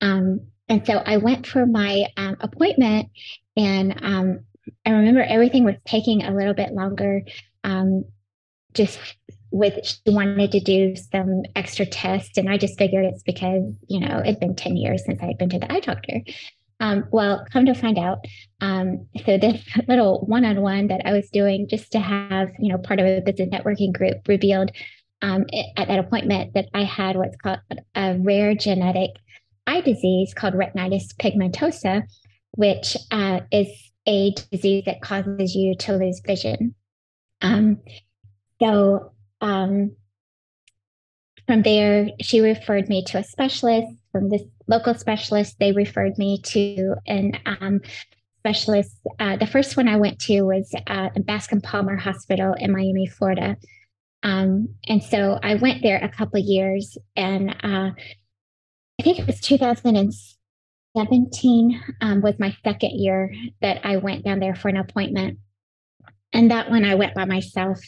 um, 0.00 0.40
and 0.68 0.86
so 0.86 1.02
I 1.04 1.16
went 1.16 1.46
for 1.46 1.64
my 1.64 2.06
um, 2.16 2.36
appointment, 2.40 3.08
and 3.56 3.98
um, 4.02 4.40
I 4.84 4.90
remember 4.90 5.22
everything 5.22 5.64
was 5.64 5.76
taking 5.86 6.24
a 6.24 6.34
little 6.34 6.54
bit 6.54 6.72
longer. 6.72 7.22
Um, 7.64 8.04
just 8.74 8.98
with 9.50 9.84
she 9.84 9.98
wanted 10.06 10.52
to 10.52 10.60
do 10.60 10.94
some 10.94 11.42
extra 11.56 11.86
tests 11.86 12.36
and 12.36 12.48
i 12.48 12.56
just 12.56 12.78
figured 12.78 13.04
it's 13.04 13.22
because 13.22 13.62
you 13.88 14.00
know 14.00 14.20
it'd 14.20 14.40
been 14.40 14.54
10 14.54 14.76
years 14.76 15.04
since 15.04 15.20
i 15.22 15.26
had 15.26 15.38
been 15.38 15.50
to 15.50 15.58
the 15.58 15.72
eye 15.72 15.80
doctor. 15.80 16.20
Um, 16.80 17.06
well 17.10 17.44
come 17.52 17.66
to 17.66 17.74
find 17.74 17.98
out 17.98 18.24
um, 18.60 19.06
so 19.26 19.36
this 19.36 19.60
little 19.88 20.24
one-on-one 20.26 20.86
that 20.88 21.02
i 21.04 21.12
was 21.12 21.28
doing 21.30 21.66
just 21.68 21.90
to 21.92 21.98
have 21.98 22.50
you 22.58 22.72
know 22.72 22.78
part 22.78 23.00
of 23.00 23.06
a 23.06 23.20
business 23.20 23.48
networking 23.48 23.92
group 23.92 24.28
revealed 24.28 24.70
um, 25.22 25.44
at 25.76 25.88
that 25.88 25.98
appointment 25.98 26.54
that 26.54 26.68
i 26.74 26.84
had 26.84 27.16
what's 27.16 27.36
called 27.36 27.58
a 27.96 28.16
rare 28.20 28.54
genetic 28.54 29.10
eye 29.66 29.80
disease 29.80 30.32
called 30.34 30.54
retinitis 30.54 31.14
pigmentosa 31.20 32.04
which 32.52 32.96
uh, 33.10 33.40
is 33.52 33.68
a 34.08 34.34
disease 34.50 34.84
that 34.86 35.02
causes 35.02 35.54
you 35.54 35.76
to 35.76 35.96
lose 35.96 36.20
vision. 36.26 36.74
Um, 37.42 37.78
so 38.60 39.12
um, 39.40 39.96
from 41.46 41.62
there, 41.62 42.08
she 42.20 42.40
referred 42.40 42.88
me 42.88 43.04
to 43.04 43.18
a 43.18 43.24
specialist. 43.24 43.88
From 44.12 44.28
this 44.28 44.42
local 44.66 44.94
specialist, 44.94 45.56
they 45.58 45.72
referred 45.72 46.18
me 46.18 46.40
to 46.42 46.94
an 47.06 47.38
um, 47.46 47.80
specialist. 48.40 48.98
Uh, 49.18 49.36
the 49.36 49.46
first 49.46 49.76
one 49.76 49.88
I 49.88 49.96
went 49.96 50.18
to 50.20 50.42
was 50.42 50.72
uh, 50.86 51.08
Bascom 51.16 51.60
Palmer 51.60 51.96
Hospital 51.96 52.54
in 52.58 52.72
Miami, 52.72 53.06
Florida. 53.06 53.56
Um, 54.22 54.74
and 54.86 55.02
so 55.02 55.38
I 55.42 55.54
went 55.54 55.82
there 55.82 55.98
a 55.98 56.08
couple 56.08 56.38
years, 56.40 56.96
and 57.16 57.50
uh, 57.50 57.90
I 58.98 59.02
think 59.02 59.18
it 59.18 59.26
was 59.26 59.40
2017 59.40 61.82
um, 62.00 62.20
was 62.20 62.38
my 62.38 62.54
second 62.64 62.90
year 62.90 63.34
that 63.62 63.86
I 63.86 63.96
went 63.96 64.24
down 64.24 64.40
there 64.40 64.54
for 64.54 64.68
an 64.68 64.76
appointment 64.76 65.38
and 66.32 66.50
that 66.50 66.70
one 66.70 66.84
I 66.84 66.94
went 66.94 67.14
by 67.14 67.24
myself, 67.24 67.80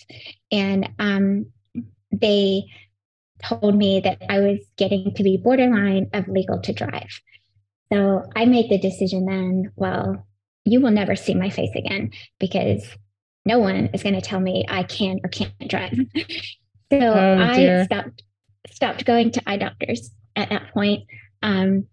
and 0.51 0.89
um, 0.99 1.47
they 2.13 2.65
told 3.43 3.77
me 3.77 4.01
that 4.01 4.23
I 4.29 4.41
was 4.41 4.59
getting 4.77 5.15
to 5.15 5.23
be 5.23 5.37
borderline 5.37 6.09
of 6.13 6.29
legal 6.29 6.61
to 6.61 6.73
drive. 6.73 7.21
So 7.93 8.25
I 8.37 8.45
made 8.45 8.71
the 8.71 8.79
decision 8.79 9.27
then, 9.27 9.73
well, 9.77 10.27
you 10.65 10.81
will 10.81 10.91
never 10.91 11.17
see 11.17 11.35
my 11.35 11.51
face 11.51 11.75
again 11.75 12.11
because 12.39 12.87
no 13.45 13.59
one 13.59 13.91
is 13.95 14.03
going 14.03 14.15
to 14.15 14.21
tell 14.21 14.41
me 14.41 14.65
I 14.69 14.83
can 14.83 15.21
or 15.25 15.29
can't 15.29 15.69
drive. 15.69 15.99
so 16.93 16.99
oh, 17.01 17.39
I 17.39 17.85
stopped 17.85 18.23
stopped 18.71 19.05
going 19.05 19.33
to 19.33 19.43
eye 19.47 19.57
doctors 19.57 20.11
at 20.37 20.51
that 20.51 20.73
point. 20.73 21.05
Um, 21.43 21.87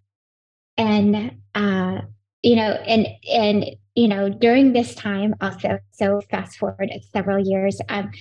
and 0.76 1.32
uh, 1.54 2.02
you 2.42 2.56
know, 2.56 2.70
and 2.70 3.08
and 3.30 3.64
you 3.98 4.06
know, 4.06 4.28
during 4.28 4.72
this 4.72 4.94
time 4.94 5.34
also, 5.40 5.80
so 5.90 6.20
fast 6.30 6.56
forward 6.56 6.88
several 7.12 7.44
years, 7.44 7.80
um, 7.88 8.12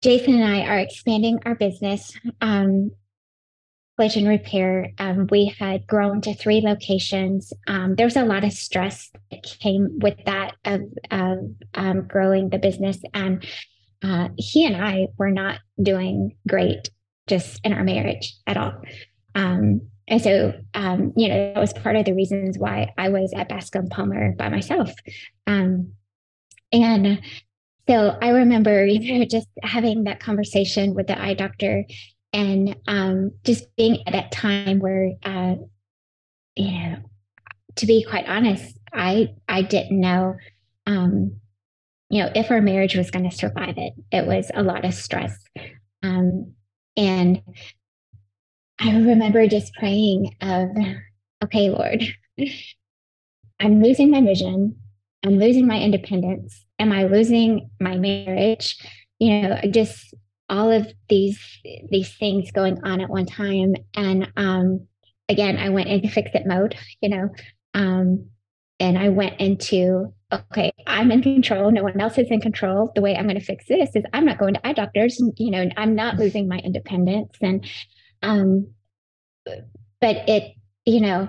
Jason 0.00 0.36
and 0.36 0.44
I 0.44 0.66
are 0.66 0.78
expanding 0.78 1.38
our 1.44 1.54
business, 1.54 2.14
um, 2.40 2.92
collision 3.94 4.26
repair. 4.26 4.90
Um, 4.96 5.26
we 5.30 5.54
had 5.58 5.86
grown 5.86 6.22
to 6.22 6.34
three 6.34 6.62
locations. 6.62 7.52
Um, 7.66 7.94
there 7.94 8.06
was 8.06 8.16
a 8.16 8.24
lot 8.24 8.42
of 8.42 8.54
stress 8.54 9.10
that 9.30 9.42
came 9.42 9.98
with 10.00 10.16
that 10.24 10.54
of, 10.64 10.80
of 11.10 11.38
um, 11.74 12.08
growing 12.08 12.48
the 12.48 12.58
business. 12.58 12.96
And 13.12 13.46
uh, 14.02 14.28
he 14.38 14.64
and 14.64 14.82
I 14.82 15.08
were 15.18 15.30
not 15.30 15.58
doing 15.80 16.36
great 16.48 16.88
just 17.26 17.60
in 17.64 17.74
our 17.74 17.84
marriage 17.84 18.34
at 18.46 18.56
all. 18.56 18.80
Um, 19.34 19.82
and 20.08 20.20
so, 20.20 20.52
um, 20.74 21.12
you 21.16 21.28
know, 21.28 21.52
that 21.54 21.60
was 21.60 21.72
part 21.72 21.96
of 21.96 22.04
the 22.04 22.14
reasons 22.14 22.58
why 22.58 22.92
I 22.98 23.08
was 23.08 23.32
at 23.34 23.48
Bascom 23.48 23.88
Palmer 23.88 24.32
by 24.32 24.48
myself. 24.48 24.90
Um, 25.46 25.92
and 26.72 27.20
so 27.88 28.16
I 28.20 28.30
remember, 28.30 28.84
you 28.86 29.18
know, 29.18 29.24
just 29.24 29.48
having 29.62 30.04
that 30.04 30.20
conversation 30.20 30.94
with 30.94 31.06
the 31.06 31.20
eye 31.20 31.34
doctor 31.34 31.84
and 32.32 32.76
um, 32.86 33.32
just 33.44 33.74
being 33.76 34.06
at 34.06 34.12
that 34.12 34.32
time 34.32 34.78
where, 34.78 35.12
uh, 35.22 35.56
you 36.56 36.72
know, 36.72 36.96
to 37.76 37.86
be 37.86 38.04
quite 38.04 38.28
honest, 38.28 38.78
I 38.92 39.34
I 39.48 39.62
didn't 39.62 40.00
know, 40.00 40.36
um, 40.86 41.36
you 42.10 42.22
know, 42.22 42.30
if 42.34 42.50
our 42.50 42.60
marriage 42.60 42.94
was 42.94 43.10
going 43.10 43.28
to 43.28 43.34
survive 43.34 43.78
it. 43.78 43.94
It 44.10 44.26
was 44.26 44.50
a 44.54 44.62
lot 44.62 44.84
of 44.84 44.92
stress, 44.92 45.34
um, 46.02 46.52
and 46.96 47.40
I 48.82 48.90
remember 48.96 49.46
just 49.46 49.74
praying 49.74 50.34
of, 50.40 50.68
okay, 51.44 51.70
Lord, 51.70 52.02
I'm 53.60 53.80
losing 53.80 54.10
my 54.10 54.20
vision. 54.20 54.76
I'm 55.24 55.38
losing 55.38 55.68
my 55.68 55.78
independence. 55.78 56.64
Am 56.80 56.90
I 56.90 57.04
losing 57.04 57.70
my 57.80 57.96
marriage? 57.96 58.76
You 59.20 59.40
know, 59.42 59.60
just 59.70 60.14
all 60.48 60.72
of 60.72 60.92
these 61.08 61.38
these 61.90 62.12
things 62.16 62.50
going 62.50 62.82
on 62.82 63.00
at 63.00 63.08
one 63.08 63.26
time. 63.26 63.76
And 63.94 64.32
um, 64.36 64.88
again, 65.28 65.58
I 65.58 65.68
went 65.68 65.88
into 65.88 66.08
fix 66.08 66.30
it 66.34 66.44
mode, 66.44 66.74
you 67.00 67.08
know, 67.08 67.30
um, 67.74 68.26
and 68.80 68.98
I 68.98 69.10
went 69.10 69.40
into 69.40 70.12
okay, 70.32 70.72
I'm 70.88 71.12
in 71.12 71.22
control. 71.22 71.70
No 71.70 71.84
one 71.84 72.00
else 72.00 72.18
is 72.18 72.28
in 72.30 72.40
control. 72.40 72.90
The 72.96 73.02
way 73.02 73.14
I'm 73.14 73.28
going 73.28 73.38
to 73.38 73.44
fix 73.44 73.66
this 73.68 73.94
is 73.94 74.02
I'm 74.12 74.24
not 74.24 74.38
going 74.38 74.54
to 74.54 74.66
eye 74.66 74.72
doctors. 74.72 75.22
You 75.36 75.52
know, 75.52 75.68
I'm 75.76 75.94
not 75.94 76.16
losing 76.16 76.48
my 76.48 76.58
independence. 76.58 77.36
And 77.40 77.64
um, 78.22 78.72
but 79.44 80.28
it, 80.28 80.54
you 80.84 81.00
know, 81.00 81.28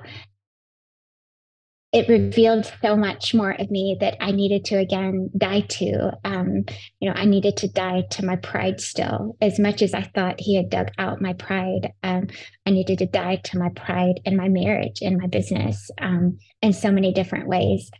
it 1.93 2.09
revealed 2.09 2.71
so 2.81 2.95
much 2.95 3.35
more 3.35 3.51
of 3.51 3.69
me 3.69 3.95
that 3.99 4.17
I 4.19 4.31
needed 4.31 4.65
to 4.65 4.79
again 4.79 5.29
die 5.37 5.61
to. 5.61 6.11
Um, 6.23 6.65
you 6.99 7.07
know, 7.07 7.13
I 7.15 7.25
needed 7.25 7.55
to 7.57 7.67
die 7.67 8.03
to 8.11 8.25
my 8.25 8.35
pride 8.35 8.81
still. 8.81 9.37
As 9.41 9.59
much 9.59 9.83
as 9.83 9.93
I 9.93 10.01
thought 10.01 10.39
he 10.39 10.55
had 10.55 10.71
dug 10.71 10.87
out 10.97 11.21
my 11.21 11.33
pride, 11.33 11.93
um, 12.01 12.27
I 12.65 12.71
needed 12.71 12.97
to 12.97 13.05
die 13.05 13.35
to 13.43 13.59
my 13.59 13.69
pride 13.69 14.21
in 14.25 14.35
my 14.35 14.49
marriage, 14.49 15.03
in 15.03 15.19
my 15.19 15.27
business, 15.27 15.91
um, 16.01 16.39
in 16.63 16.73
so 16.73 16.91
many 16.91 17.13
different 17.13 17.47
ways. 17.47 17.91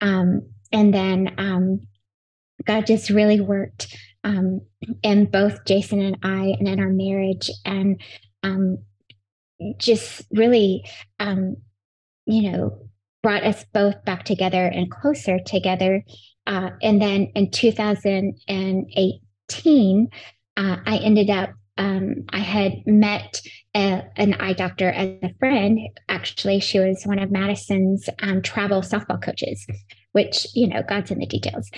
Um, 0.00 0.48
and 0.72 0.94
then 0.94 1.34
um, 1.36 1.80
God 2.64 2.86
just 2.86 3.10
really 3.10 3.42
worked 3.42 3.94
um, 4.24 4.62
in 5.02 5.26
both 5.26 5.66
Jason 5.66 6.00
and 6.00 6.16
I 6.22 6.54
and 6.58 6.66
in 6.66 6.80
our 6.80 6.88
marriage. 6.88 7.50
And 7.66 8.00
um, 8.44 8.78
just 9.78 10.22
really, 10.30 10.84
um, 11.18 11.56
you 12.26 12.50
know, 12.50 12.78
brought 13.22 13.42
us 13.42 13.64
both 13.72 14.04
back 14.04 14.24
together 14.24 14.66
and 14.66 14.90
closer 14.90 15.38
together. 15.38 16.04
Uh, 16.46 16.70
and 16.82 17.00
then 17.00 17.32
in 17.34 17.50
2018, 17.50 20.08
uh, 20.56 20.76
I 20.86 20.98
ended 20.98 21.30
up, 21.30 21.50
um, 21.78 22.24
I 22.28 22.40
had 22.40 22.86
met 22.86 23.40
a, 23.74 24.02
an 24.16 24.34
eye 24.34 24.52
doctor 24.52 24.90
as 24.90 25.08
a 25.22 25.32
friend. 25.38 25.80
Actually, 26.08 26.60
she 26.60 26.78
was 26.78 27.04
one 27.04 27.18
of 27.18 27.30
Madison's 27.30 28.10
um, 28.20 28.42
travel 28.42 28.82
softball 28.82 29.22
coaches, 29.22 29.66
which, 30.12 30.46
you 30.54 30.68
know, 30.68 30.82
God's 30.86 31.10
in 31.10 31.18
the 31.18 31.26
details. 31.26 31.70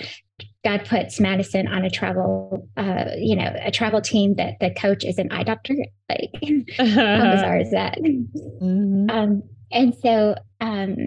God 0.67 0.83
puts 0.83 1.17
Madison 1.21 1.69
on 1.69 1.85
a 1.85 1.89
travel, 1.89 2.67
uh, 2.75 3.05
you 3.15 3.37
know, 3.37 3.55
a 3.63 3.71
travel 3.71 4.01
team 4.01 4.35
that 4.35 4.55
the 4.59 4.69
coach 4.69 5.05
is 5.05 5.17
an 5.17 5.31
eye 5.31 5.43
doctor. 5.43 5.73
Like, 6.09 6.29
how 6.77 7.31
bizarre 7.31 7.59
is 7.59 7.71
that? 7.71 7.97
Mm-hmm. 7.97 9.09
Um, 9.09 9.43
and 9.71 9.95
so, 10.03 10.35
um, 10.59 10.97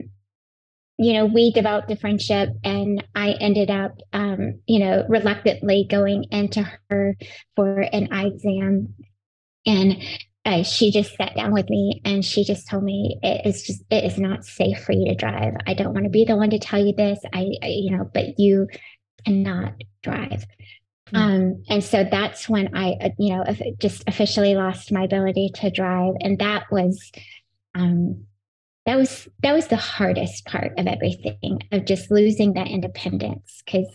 you 0.97 1.13
know, 1.13 1.27
we 1.27 1.53
developed 1.53 1.91
a 1.91 1.97
friendship, 1.97 2.49
and 2.65 3.05
I 3.15 3.33
ended 3.33 3.71
up, 3.71 3.99
um, 4.15 4.61
you 4.65 4.79
know, 4.79 5.05
reluctantly 5.11 5.87
going 5.91 6.25
into 6.31 6.67
her 6.89 7.17
for 7.55 7.81
an 7.81 8.09
eye 8.13 8.29
exam, 8.29 8.95
and 9.67 10.03
uh, 10.47 10.63
she 10.63 10.91
just 10.91 11.15
sat 11.17 11.37
down 11.37 11.53
with 11.53 11.69
me 11.69 12.01
and 12.07 12.25
she 12.25 12.45
just 12.45 12.67
told 12.67 12.83
me 12.83 13.19
it 13.23 13.47
is 13.47 13.63
just 13.63 13.83
it 13.91 14.05
is 14.05 14.19
not 14.19 14.43
safe 14.43 14.83
for 14.83 14.93
you 14.93 15.05
to 15.05 15.15
drive. 15.15 15.53
I 15.67 15.75
don't 15.75 15.93
want 15.93 16.05
to 16.05 16.11
be 16.11 16.25
the 16.25 16.35
one 16.35 16.49
to 16.49 16.59
tell 16.59 16.83
you 16.83 16.95
this. 16.97 17.19
I, 17.35 17.47
I 17.63 17.67
you 17.67 17.95
know, 17.95 18.11
but 18.15 18.39
you 18.39 18.67
cannot 19.25 19.75
drive. 20.03 20.47
Mm-hmm. 21.09 21.17
Um, 21.17 21.63
and 21.69 21.83
so 21.85 22.05
that's 22.09 22.49
when 22.49 22.75
I, 22.75 22.93
uh, 23.01 23.09
you 23.19 23.35
know, 23.35 23.45
just 23.79 24.05
officially 24.07 24.55
lost 24.55 24.93
my 24.93 25.05
ability 25.05 25.51
to 25.57 25.71
drive, 25.71 26.15
and 26.21 26.39
that 26.39 26.65
was, 26.71 27.11
um, 27.75 28.25
that 28.87 28.97
was 28.97 29.29
that 29.43 29.53
was 29.53 29.67
the 29.67 29.77
hardest 29.77 30.47
part 30.47 30.79
of 30.79 30.87
everything 30.87 31.61
of 31.73 31.85
just 31.85 32.11
losing 32.11 32.55
that 32.55 32.69
independence. 32.69 33.63
Because 33.65 33.89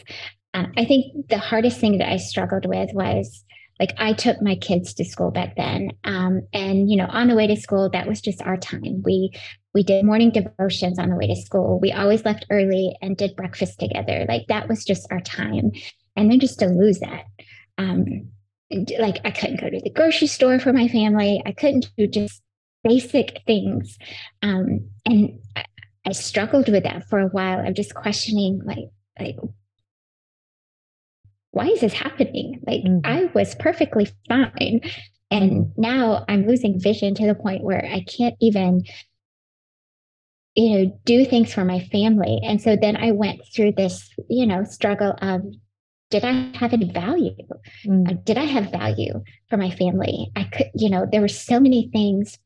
uh, 0.53 0.67
I 0.77 0.85
think 0.85 1.27
the 1.29 1.37
hardest 1.37 1.79
thing 1.79 1.97
that 1.97 2.09
I 2.09 2.17
struggled 2.17 2.65
with 2.65 2.89
was 2.93 3.43
like 3.79 3.93
I 3.97 4.13
took 4.13 4.41
my 4.41 4.55
kids 4.55 4.93
to 4.95 5.05
school 5.05 5.31
back 5.31 5.55
then, 5.55 5.91
um, 6.03 6.41
and 6.53 6.89
you 6.89 6.95
know, 6.95 7.07
on 7.09 7.27
the 7.27 7.35
way 7.35 7.47
to 7.47 7.55
school, 7.55 7.89
that 7.89 8.07
was 8.07 8.21
just 8.21 8.41
our 8.41 8.57
time. 8.57 9.01
We 9.03 9.31
we 9.73 9.83
did 9.83 10.05
morning 10.05 10.31
devotions 10.31 10.97
on 10.97 11.09
the 11.09 11.17
way 11.17 11.27
to 11.27 11.35
school. 11.35 11.79
We 11.81 11.91
always 11.91 12.23
left 12.23 12.45
early 12.49 12.95
and 13.01 13.17
did 13.17 13.35
breakfast 13.35 13.79
together. 13.79 14.25
Like 14.29 14.47
that 14.47 14.69
was 14.69 14.85
just 14.85 15.11
our 15.11 15.19
time. 15.19 15.71
And 16.15 16.31
then 16.31 16.39
just 16.39 16.59
to 16.59 16.67
lose 16.67 16.99
that, 16.99 17.25
um, 17.77 18.29
like 18.97 19.19
I 19.25 19.31
couldn't 19.31 19.59
go 19.59 19.69
to 19.69 19.81
the 19.81 19.89
grocery 19.89 20.27
store 20.27 20.59
for 20.59 20.71
my 20.71 20.87
family. 20.87 21.41
I 21.45 21.51
couldn't 21.51 21.91
do 21.97 22.07
just 22.07 22.41
basic 22.83 23.41
things, 23.45 23.97
um, 24.41 24.89
and 25.05 25.39
I, 25.55 25.65
I 26.07 26.11
struggled 26.13 26.69
with 26.69 26.83
that 26.83 27.09
for 27.09 27.19
a 27.19 27.27
while. 27.27 27.59
I'm 27.59 27.73
just 27.73 27.95
questioning, 27.95 28.61
like, 28.63 28.89
like 29.19 29.35
why 31.55 31.67
is 31.67 31.79
this 31.79 31.93
happening? 31.93 32.61
Like 32.67 32.83
mm-hmm. 32.83 32.99
I 33.05 33.29
was 33.33 33.55
perfectly 33.55 34.09
fine. 34.27 34.81
And 35.31 35.51
mm-hmm. 35.51 35.81
now 35.81 36.25
I'm 36.27 36.45
losing 36.45 36.81
vision 36.81 37.15
to 37.15 37.25
the 37.25 37.33
point 37.33 37.63
where 37.63 37.83
I 37.85 38.01
can't 38.01 38.35
even, 38.41 38.83
you 40.53 40.69
know, 40.69 40.99
do 41.05 41.23
things 41.23 41.53
for 41.53 41.63
my 41.63 41.79
family. 41.79 42.41
And 42.43 42.61
so 42.61 42.75
then 42.75 42.97
I 42.97 43.11
went 43.11 43.39
through 43.55 43.71
this, 43.71 44.09
you 44.29 44.45
know, 44.45 44.65
struggle 44.65 45.15
of 45.21 45.43
did 46.09 46.25
I 46.25 46.51
have 46.57 46.73
any 46.73 46.91
value? 46.91 47.37
Mm. 47.85 48.11
Uh, 48.11 48.17
did 48.25 48.37
I 48.37 48.43
have 48.43 48.71
value 48.71 49.23
for 49.49 49.55
my 49.55 49.71
family? 49.71 50.31
I 50.35 50.43
could, 50.43 50.71
you 50.75 50.89
know, 50.89 51.07
there 51.09 51.21
were 51.21 51.29
so 51.29 51.61
many 51.61 51.89
things 51.91 52.37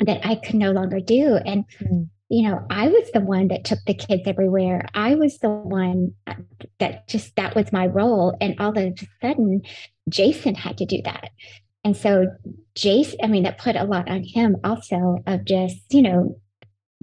that 0.00 0.26
I 0.26 0.36
could 0.36 0.54
no 0.54 0.72
longer 0.72 1.00
do. 1.00 1.36
And 1.36 1.66
mm 1.78 2.08
you 2.30 2.48
know, 2.48 2.64
I 2.70 2.86
was 2.86 3.10
the 3.12 3.20
one 3.20 3.48
that 3.48 3.64
took 3.64 3.80
the 3.86 3.94
kids 3.94 4.22
everywhere. 4.24 4.86
I 4.94 5.16
was 5.16 5.38
the 5.38 5.50
one 5.50 6.14
uh, 6.28 6.34
that 6.78 7.08
just 7.08 7.34
that 7.34 7.56
was 7.56 7.72
my 7.72 7.88
role. 7.88 8.36
And 8.40 8.54
all 8.60 8.70
of 8.70 8.76
a 8.76 8.94
sudden, 9.20 9.62
Jason 10.08 10.54
had 10.54 10.78
to 10.78 10.86
do 10.86 11.02
that. 11.04 11.30
And 11.84 11.96
so 11.96 12.26
Jason, 12.76 13.18
I 13.24 13.26
mean, 13.26 13.42
that 13.42 13.58
put 13.58 13.74
a 13.74 13.82
lot 13.82 14.08
on 14.08 14.22
him 14.22 14.56
also 14.62 15.18
of 15.26 15.44
just, 15.44 15.82
you 15.90 16.02
know, 16.02 16.38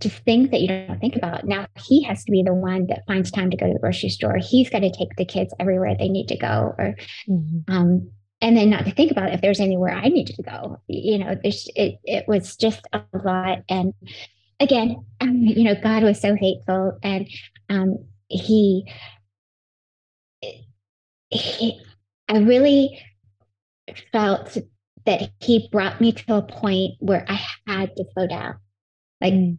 just 0.01 0.23
things 0.23 0.49
that 0.51 0.61
you 0.61 0.69
don't 0.69 0.99
think 0.99 1.17
about. 1.17 1.43
Now 1.43 1.67
he 1.77 2.03
has 2.03 2.23
to 2.23 2.31
be 2.31 2.41
the 2.41 2.53
one 2.53 2.87
that 2.87 3.03
finds 3.05 3.29
time 3.29 3.49
to 3.49 3.57
go 3.57 3.67
to 3.67 3.73
the 3.73 3.79
grocery 3.79 4.09
store. 4.09 4.37
He's 4.37 4.69
got 4.69 4.79
to 4.79 4.91
take 4.91 5.13
the 5.17 5.25
kids 5.25 5.53
everywhere 5.59 5.95
they 5.99 6.07
need 6.07 6.27
to 6.29 6.37
go. 6.37 6.73
Or 6.77 6.95
mm-hmm. 7.27 7.73
um, 7.73 8.09
and 8.39 8.55
then 8.55 8.69
not 8.69 8.85
to 8.85 8.91
think 8.91 9.11
about 9.11 9.33
if 9.33 9.41
there's 9.41 9.59
anywhere 9.59 9.91
I 9.91 10.07
needed 10.07 10.37
to 10.37 10.43
go. 10.43 10.79
You 10.87 11.17
know, 11.17 11.35
there's 11.41 11.67
it 11.75 11.99
it 12.05 12.25
was 12.29 12.55
just 12.55 12.87
a 12.93 13.01
lot. 13.25 13.63
And 13.67 13.93
again, 14.59 15.05
um, 15.21 15.43
you 15.43 15.63
know, 15.63 15.75
God 15.81 16.03
was 16.03 16.19
so 16.19 16.35
faithful 16.35 16.97
and 17.03 17.27
um, 17.69 18.05
he, 18.27 18.91
he, 21.29 21.81
I 22.29 22.39
really 22.39 22.99
felt 24.11 24.57
that 25.05 25.31
he 25.39 25.69
brought 25.71 26.01
me 26.01 26.11
to 26.11 26.35
a 26.35 26.41
point 26.41 26.95
where 26.99 27.25
I 27.29 27.39
had 27.65 27.95
to 27.95 28.05
slow 28.13 28.27
down. 28.27 28.55
Like 29.21 29.33
mm. 29.33 29.57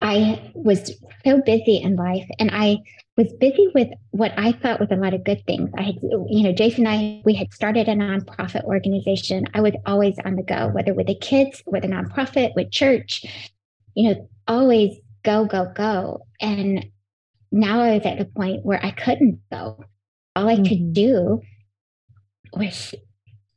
I 0.00 0.50
was 0.54 0.92
so 1.24 1.40
busy 1.42 1.76
in 1.76 1.96
life 1.96 2.26
and 2.38 2.50
I 2.52 2.78
was 3.16 3.32
busy 3.40 3.68
with 3.74 3.88
what 4.10 4.32
I 4.36 4.52
thought 4.52 4.80
was 4.80 4.90
a 4.92 4.96
lot 4.96 5.14
of 5.14 5.24
good 5.24 5.44
things. 5.46 5.70
I 5.76 5.82
had, 5.82 5.96
you 6.02 6.42
know, 6.42 6.52
Jason 6.52 6.86
and 6.86 7.18
I, 7.18 7.22
we 7.24 7.34
had 7.34 7.52
started 7.52 7.88
a 7.88 7.94
nonprofit 7.94 8.64
organization. 8.64 9.46
I 9.54 9.60
was 9.60 9.74
always 9.86 10.16
on 10.24 10.36
the 10.36 10.42
go, 10.42 10.68
whether 10.68 10.94
with 10.94 11.08
the 11.08 11.16
kids, 11.16 11.62
with 11.66 11.84
a 11.84 11.88
nonprofit, 11.88 12.54
with 12.54 12.70
church 12.70 13.24
you 13.98 14.08
know, 14.08 14.28
always 14.46 14.96
go, 15.24 15.44
go, 15.44 15.72
go. 15.74 16.20
And 16.40 16.86
now 17.50 17.80
I 17.80 17.94
was 17.94 18.06
at 18.06 18.18
the 18.18 18.26
point 18.26 18.64
where 18.64 18.78
I 18.80 18.92
couldn't 18.92 19.40
go. 19.50 19.84
All 20.36 20.48
I 20.48 20.54
mm-hmm. 20.54 20.66
could 20.66 20.92
do 20.92 21.42
was 22.52 22.94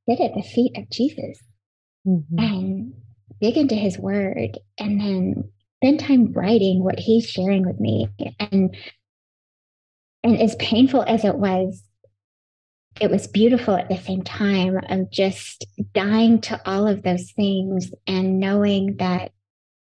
sit 0.10 0.20
at 0.20 0.34
the 0.34 0.42
feet 0.42 0.76
of 0.80 0.90
Jesus 0.90 1.40
mm-hmm. 2.08 2.40
and 2.40 2.94
dig 3.40 3.56
into 3.56 3.76
his 3.76 4.00
word 4.00 4.58
and 4.80 5.00
then 5.00 5.52
spend 5.78 6.00
time 6.00 6.34
writing 6.34 6.84
what 6.84 6.98
he's 6.98 7.30
sharing 7.30 7.64
with 7.64 7.80
me. 7.80 8.08
And 8.40 8.76
and 10.24 10.42
as 10.42 10.56
painful 10.56 11.04
as 11.04 11.24
it 11.24 11.36
was, 11.36 11.84
it 13.00 13.12
was 13.12 13.28
beautiful 13.28 13.76
at 13.76 13.90
the 13.90 13.98
same 13.98 14.24
time 14.24 14.80
of 14.90 15.12
just 15.12 15.68
dying 15.94 16.42
to 16.42 16.60
all 16.68 16.88
of 16.88 17.04
those 17.04 17.32
things 17.34 17.92
and 18.08 18.40
knowing 18.40 18.96
that 18.98 19.34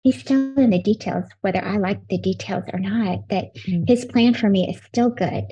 he's 0.03 0.21
still 0.21 0.55
in 0.59 0.71
the 0.71 0.83
details, 0.83 1.25
whether 1.41 1.65
I 1.65 1.77
like 1.77 2.07
the 2.09 2.19
details 2.19 2.65
or 2.73 2.79
not, 2.79 3.29
that 3.29 3.55
mm. 3.57 3.89
his 3.89 4.05
plan 4.05 4.35
for 4.35 4.49
me 4.49 4.69
is 4.69 4.83
still 4.85 5.11
good. 5.11 5.45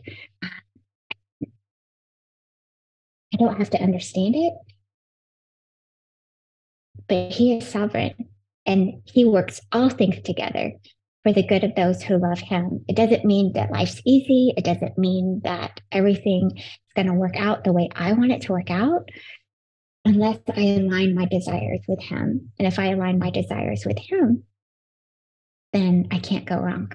I 3.34 3.38
don't 3.38 3.58
have 3.58 3.70
to 3.70 3.82
understand 3.82 4.34
it, 4.36 4.54
but 7.08 7.32
he 7.32 7.56
is 7.56 7.68
sovereign 7.68 8.14
and 8.64 9.02
he 9.04 9.24
works 9.24 9.60
all 9.72 9.90
things 9.90 10.22
together 10.22 10.72
for 11.22 11.32
the 11.32 11.42
good 11.42 11.64
of 11.64 11.74
those 11.74 12.02
who 12.02 12.18
love 12.18 12.38
him. 12.38 12.84
It 12.88 12.96
doesn't 12.96 13.24
mean 13.24 13.52
that 13.54 13.72
life's 13.72 14.00
easy. 14.06 14.54
It 14.56 14.64
doesn't 14.64 14.96
mean 14.96 15.40
that 15.44 15.80
everything 15.90 16.52
is 16.56 16.92
going 16.94 17.08
to 17.08 17.14
work 17.14 17.36
out 17.36 17.64
the 17.64 17.72
way 17.72 17.88
I 17.94 18.12
want 18.12 18.32
it 18.32 18.42
to 18.42 18.52
work 18.52 18.70
out 18.70 19.10
unless 20.06 20.38
I 20.54 20.60
align 20.60 21.14
my 21.14 21.26
desires 21.26 21.80
with 21.88 22.00
Him. 22.00 22.52
And 22.58 22.68
if 22.68 22.78
I 22.78 22.92
align 22.92 23.18
my 23.18 23.30
desires 23.30 23.84
with 23.84 23.98
Him, 23.98 24.44
then 25.72 26.08
I 26.12 26.20
can't 26.20 26.46
go 26.46 26.56
wrong. 26.58 26.92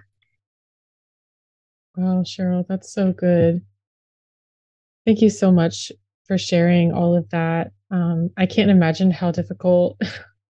Wow, 1.98 2.24
Sheryl, 2.24 2.66
that's 2.68 2.94
so 2.94 3.12
good. 3.12 3.62
Thank 5.06 5.22
you 5.22 5.30
so 5.30 5.52
much 5.52 5.92
for 6.26 6.38
sharing 6.38 6.94
all 6.94 7.16
of 7.16 7.30
that. 7.32 7.72
Um, 7.90 8.30
I 8.38 8.46
can't 8.46 8.72
imagine 8.72 9.12
how 9.12 9.32
difficult 9.32 10.02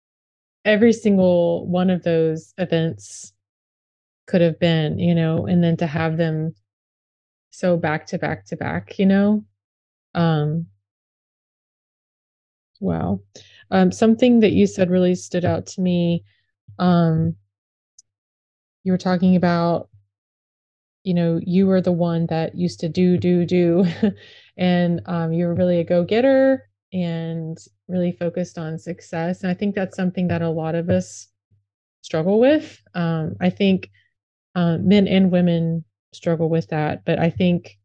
every 0.67 0.93
single 0.93 1.67
one 1.67 1.89
of 1.89 2.03
those 2.03 2.53
events 2.59 3.33
could 4.27 4.43
have 4.43 4.61
been, 4.61 4.99
you 4.99 5.15
know, 5.15 5.47
and 5.47 5.65
then 5.65 5.79
to 5.79 5.87
have 5.87 6.19
them 6.19 6.55
so 7.51 7.79
back 7.79 8.07
to 8.09 8.19
back 8.19 8.45
to 8.47 8.57
back, 8.57 8.99
you 8.99 9.07
know. 9.07 9.45
Um, 10.15 10.67
Wow. 12.81 13.21
Um, 13.71 13.93
something 13.93 14.41
that 14.41 14.53
you 14.53 14.67
said 14.67 14.91
really 14.91 15.15
stood 15.15 15.45
out 15.45 15.67
to 15.69 15.81
me. 15.81 16.25
Um, 16.79 17.37
you 18.85 18.93
were 18.93 18.99
talking 18.99 19.37
about, 19.37 19.89
you 21.05 21.15
know, 21.15 21.41
you 21.43 21.67
were 21.67 21.81
the 21.81 21.93
one 21.93 22.27
that 22.27 22.55
used 22.55 22.81
to 22.81 22.89
do, 22.89 23.17
do, 23.17 23.45
do, 23.47 23.87
and 24.57 25.01
um, 25.07 25.33
you 25.33 25.47
were 25.47 25.55
really 25.55 25.81
a 25.81 25.85
go 25.85 26.05
getter 26.05 26.69
and 26.93 27.57
really 27.89 28.13
focused 28.13 28.59
on 28.59 28.79
success. 28.79 29.43
And 29.43 29.51
I 29.51 29.55
think 29.55 29.75
that's 29.75 29.97
something 29.97 30.29
that 30.29 30.43
a 30.43 30.51
lot 30.51 30.75
of 30.75 30.91
us 30.91 31.29
struggle 32.03 32.41
with. 32.41 32.81
Um, 32.95 33.37
I 33.41 33.51
think 33.51 33.91
uh, 34.55 34.79
men 34.79 35.09
and 35.09 35.31
women 35.33 35.85
struggle 36.13 36.49
with 36.51 36.69
that, 36.69 37.05
but 37.07 37.19
I 37.19 37.31
think 37.31 37.79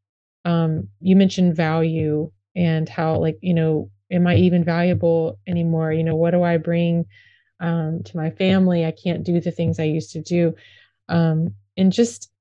um, 0.45 0.89
you 1.01 1.15
mentioned 1.15 1.55
value 1.55 2.31
and 2.55 2.89
how, 2.89 3.17
like, 3.17 3.37
you 3.41 3.53
know, 3.53 3.91
am 4.11 4.27
I 4.27 4.35
even 4.35 4.63
valuable 4.63 5.39
anymore? 5.47 5.91
You 5.91 6.03
know, 6.03 6.15
what 6.15 6.31
do 6.31 6.43
I 6.43 6.57
bring 6.57 7.05
um, 7.59 8.01
to 8.03 8.17
my 8.17 8.29
family? 8.31 8.85
I 8.85 8.91
can't 8.91 9.23
do 9.23 9.39
the 9.39 9.51
things 9.51 9.79
I 9.79 9.83
used 9.83 10.11
to 10.11 10.21
do. 10.21 10.55
um, 11.09 11.53
and 11.77 11.91
just 11.91 12.31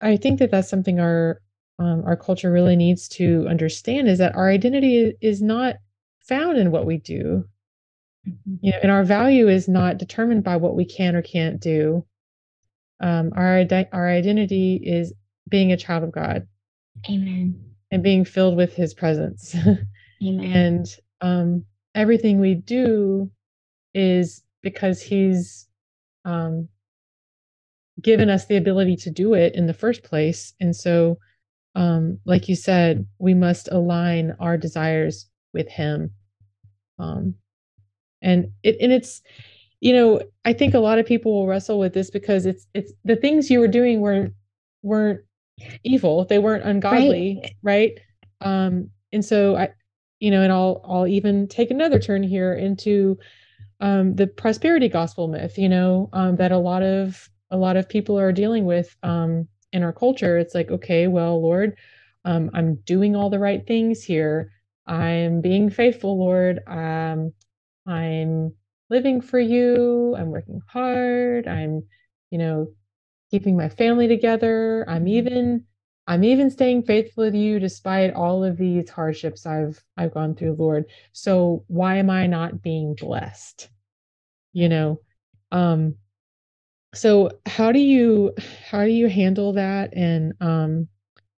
i 0.00 0.16
think 0.16 0.38
that 0.38 0.50
that's 0.50 0.68
something 0.68 1.00
our 1.00 1.40
um, 1.78 2.02
our 2.04 2.16
culture 2.16 2.52
really 2.52 2.76
needs 2.76 3.08
to 3.08 3.46
understand 3.48 4.08
is 4.08 4.18
that 4.18 4.36
our 4.36 4.50
identity 4.50 5.14
is 5.20 5.40
not 5.40 5.76
found 6.20 6.58
in 6.58 6.70
what 6.70 6.86
we 6.86 6.98
do 6.98 7.44
mm-hmm. 8.28 8.54
you 8.60 8.72
know 8.72 8.78
and 8.82 8.90
our 8.90 9.04
value 9.04 9.48
is 9.48 9.68
not 9.68 9.98
determined 9.98 10.44
by 10.44 10.56
what 10.56 10.76
we 10.76 10.84
can 10.84 11.14
or 11.16 11.22
can't 11.22 11.60
do 11.60 12.04
um, 13.00 13.32
our 13.34 13.64
our 13.92 14.08
identity 14.08 14.76
is 14.76 15.12
being 15.48 15.72
a 15.72 15.76
child 15.76 16.04
of 16.04 16.12
god 16.12 16.46
amen 17.08 17.58
and 17.90 18.02
being 18.02 18.24
filled 18.24 18.56
with 18.56 18.74
his 18.74 18.94
presence 18.94 19.54
amen. 20.22 20.52
And 20.56 20.86
um, 21.20 21.64
everything 21.94 22.40
we 22.40 22.54
do 22.54 23.30
is 23.94 24.42
because 24.62 25.00
he's 25.00 25.68
um, 26.24 26.68
given 28.00 28.30
us 28.30 28.46
the 28.46 28.56
ability 28.56 28.96
to 28.96 29.10
do 29.10 29.34
it 29.34 29.54
in 29.54 29.66
the 29.66 29.74
first 29.74 30.02
place. 30.02 30.54
And 30.60 30.74
so 30.74 31.18
um, 31.74 32.18
like 32.24 32.48
you 32.48 32.56
said 32.56 33.06
we 33.18 33.34
must 33.34 33.68
align 33.70 34.34
our 34.40 34.56
desires 34.56 35.28
with 35.52 35.68
him. 35.68 36.10
Um, 36.98 37.34
and 38.22 38.52
it 38.62 38.76
and 38.80 38.92
it's 38.92 39.22
you 39.80 39.94
know 39.94 40.20
i 40.44 40.52
think 40.52 40.74
a 40.74 40.78
lot 40.78 40.98
of 40.98 41.06
people 41.06 41.32
will 41.32 41.46
wrestle 41.46 41.78
with 41.78 41.94
this 41.94 42.10
because 42.10 42.44
it's 42.44 42.66
it's 42.74 42.92
the 43.04 43.16
things 43.16 43.50
you 43.50 43.60
were 43.60 43.68
doing 43.68 44.00
were 44.00 44.28
weren't 44.82 45.20
evil. 45.84 46.24
They 46.24 46.38
weren't 46.38 46.64
ungodly 46.64 47.40
right, 47.62 47.98
right? 48.40 48.46
um 48.46 48.90
and 49.12 49.24
so 49.24 49.56
i 49.56 49.68
you 50.20 50.30
know 50.30 50.42
and 50.42 50.52
i'll 50.52 50.80
i'll 50.84 51.06
even 51.06 51.48
take 51.48 51.70
another 51.70 51.98
turn 51.98 52.22
here 52.22 52.54
into 52.54 53.18
um 53.80 54.14
the 54.14 54.26
prosperity 54.26 54.88
gospel 54.88 55.28
myth 55.28 55.58
you 55.58 55.68
know 55.68 56.08
um 56.12 56.36
that 56.36 56.52
a 56.52 56.58
lot 56.58 56.82
of 56.82 57.28
a 57.50 57.56
lot 57.56 57.76
of 57.76 57.88
people 57.88 58.18
are 58.18 58.32
dealing 58.32 58.64
with 58.64 58.96
um 59.02 59.48
in 59.72 59.82
our 59.82 59.92
culture. 59.92 60.38
It's 60.38 60.54
like 60.54 60.70
okay 60.70 61.06
well 61.06 61.40
lord 61.40 61.76
um 62.24 62.50
i'm 62.54 62.76
doing 62.84 63.16
all 63.16 63.30
the 63.30 63.38
right 63.38 63.66
things 63.66 64.02
here. 64.02 64.52
I'm 64.86 65.40
being 65.40 65.70
faithful 65.70 66.18
lord. 66.18 66.60
Um 66.66 67.32
i'm 67.86 68.52
living 68.90 69.20
for 69.20 69.38
you. 69.38 70.14
I'm 70.16 70.30
working 70.30 70.60
hard. 70.68 71.46
I'm 71.48 71.82
you 72.30 72.38
know 72.38 72.68
keeping 73.30 73.56
my 73.56 73.68
family 73.68 74.08
together. 74.08 74.84
I'm 74.88 75.04
mm-hmm. 75.04 75.08
even 75.08 75.64
i'm 76.10 76.24
even 76.24 76.50
staying 76.50 76.82
faithful 76.82 77.30
to 77.30 77.38
you 77.38 77.60
despite 77.60 78.12
all 78.14 78.42
of 78.42 78.56
these 78.56 78.90
hardships 78.90 79.46
i've 79.46 79.82
i've 79.96 80.12
gone 80.12 80.34
through 80.34 80.56
lord. 80.58 80.84
So 81.12 81.64
why 81.68 81.96
am 81.96 82.10
i 82.10 82.26
not 82.26 82.62
being 82.62 82.94
blessed? 82.94 83.68
You 84.52 84.68
know 84.68 85.00
um 85.52 85.94
so 86.92 87.30
how 87.46 87.70
do 87.70 87.78
you 87.78 88.34
how 88.68 88.84
do 88.84 88.90
you 88.90 89.08
handle 89.08 89.52
that? 89.52 89.94
And 89.94 90.34
um 90.40 90.88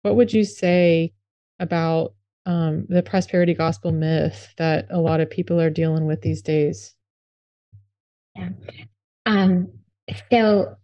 what 0.03 0.15
would 0.15 0.31
you 0.31 0.45
say 0.45 1.13
about 1.59 2.13
um 2.45 2.85
the 2.87 3.03
prosperity 3.03 3.53
gospel 3.53 3.91
myth 3.91 4.53
that 4.57 4.87
a 4.89 4.99
lot 4.99 5.19
of 5.19 5.29
people 5.29 5.59
are 5.59 5.69
dealing 5.69 6.05
with 6.05 6.21
these 6.21 6.41
days? 6.41 6.95
Yeah. 8.35 8.49
Um, 9.25 9.73
so, 10.31 10.77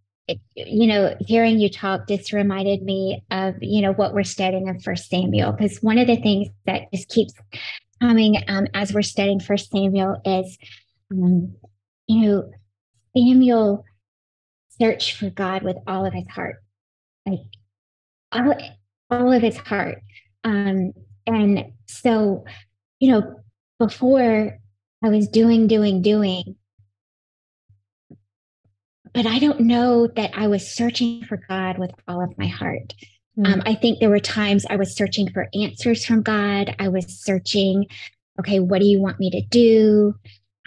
you 0.56 0.88
know, 0.88 1.16
hearing 1.20 1.60
you 1.60 1.70
talk 1.70 2.08
just 2.08 2.34
reminded 2.34 2.82
me 2.84 3.24
of, 3.32 3.56
you 3.62 3.82
know, 3.82 3.94
what 3.94 4.14
we're 4.14 4.24
studying 4.24 4.68
in 4.68 4.80
First 4.80 5.10
Samuel, 5.10 5.54
because 5.54 5.78
one 5.78 5.98
of 5.98 6.08
the 6.08 6.18
things 6.18 6.50
that 6.66 6.92
just 6.94 7.10
keeps 7.10 7.34
coming 8.02 8.38
um, 8.48 8.68
as 8.74 8.94
we're 8.94 9.02
studying 9.02 9.40
First 9.40 9.72
Samuel 9.72 10.22
is, 10.26 10.58
um, 11.12 11.56
you 12.08 12.22
know, 12.22 12.52
Samuel 13.16 13.86
searched 14.80 15.18
for 15.18 15.30
God 15.30 15.64
with 15.64 15.78
all 15.88 16.06
of 16.06 16.14
his 16.14 16.28
heart, 16.28 16.58
like 17.26 17.40
all, 18.32 18.54
all 19.10 19.32
of 19.32 19.42
his 19.42 19.58
heart. 19.58 20.02
Um, 20.44 20.92
and 21.26 21.72
so, 21.88 22.44
you 23.00 23.12
know, 23.12 23.40
before 23.80 24.60
I 25.04 25.10
was 25.10 25.28
doing, 25.28 25.68
doing, 25.68 26.02
doing, 26.02 26.56
but 29.18 29.26
I 29.26 29.40
don't 29.40 29.62
know 29.62 30.06
that 30.16 30.30
I 30.36 30.46
was 30.46 30.70
searching 30.70 31.24
for 31.24 31.38
God 31.50 31.80
with 31.80 31.90
all 32.08 32.24
of 32.24 32.38
my 32.38 32.46
heart. 32.46 32.94
Mm. 33.36 33.52
Um, 33.52 33.64
I 33.66 33.74
think 33.74 33.98
there 33.98 34.12
were 34.12 34.20
times 34.20 34.64
I 34.70 34.76
was 34.76 34.96
searching 34.96 35.28
for 35.32 35.50
answers 35.56 36.06
from 36.06 36.22
God. 36.22 36.76
I 36.78 36.90
was 36.90 37.08
searching, 37.08 37.88
okay, 38.40 38.60
what 38.60 38.80
do 38.80 38.86
you 38.86 39.02
want 39.02 39.20
me 39.20 39.32
to 39.32 39.42
do? 39.42 40.14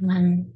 Um, 0.03 0.53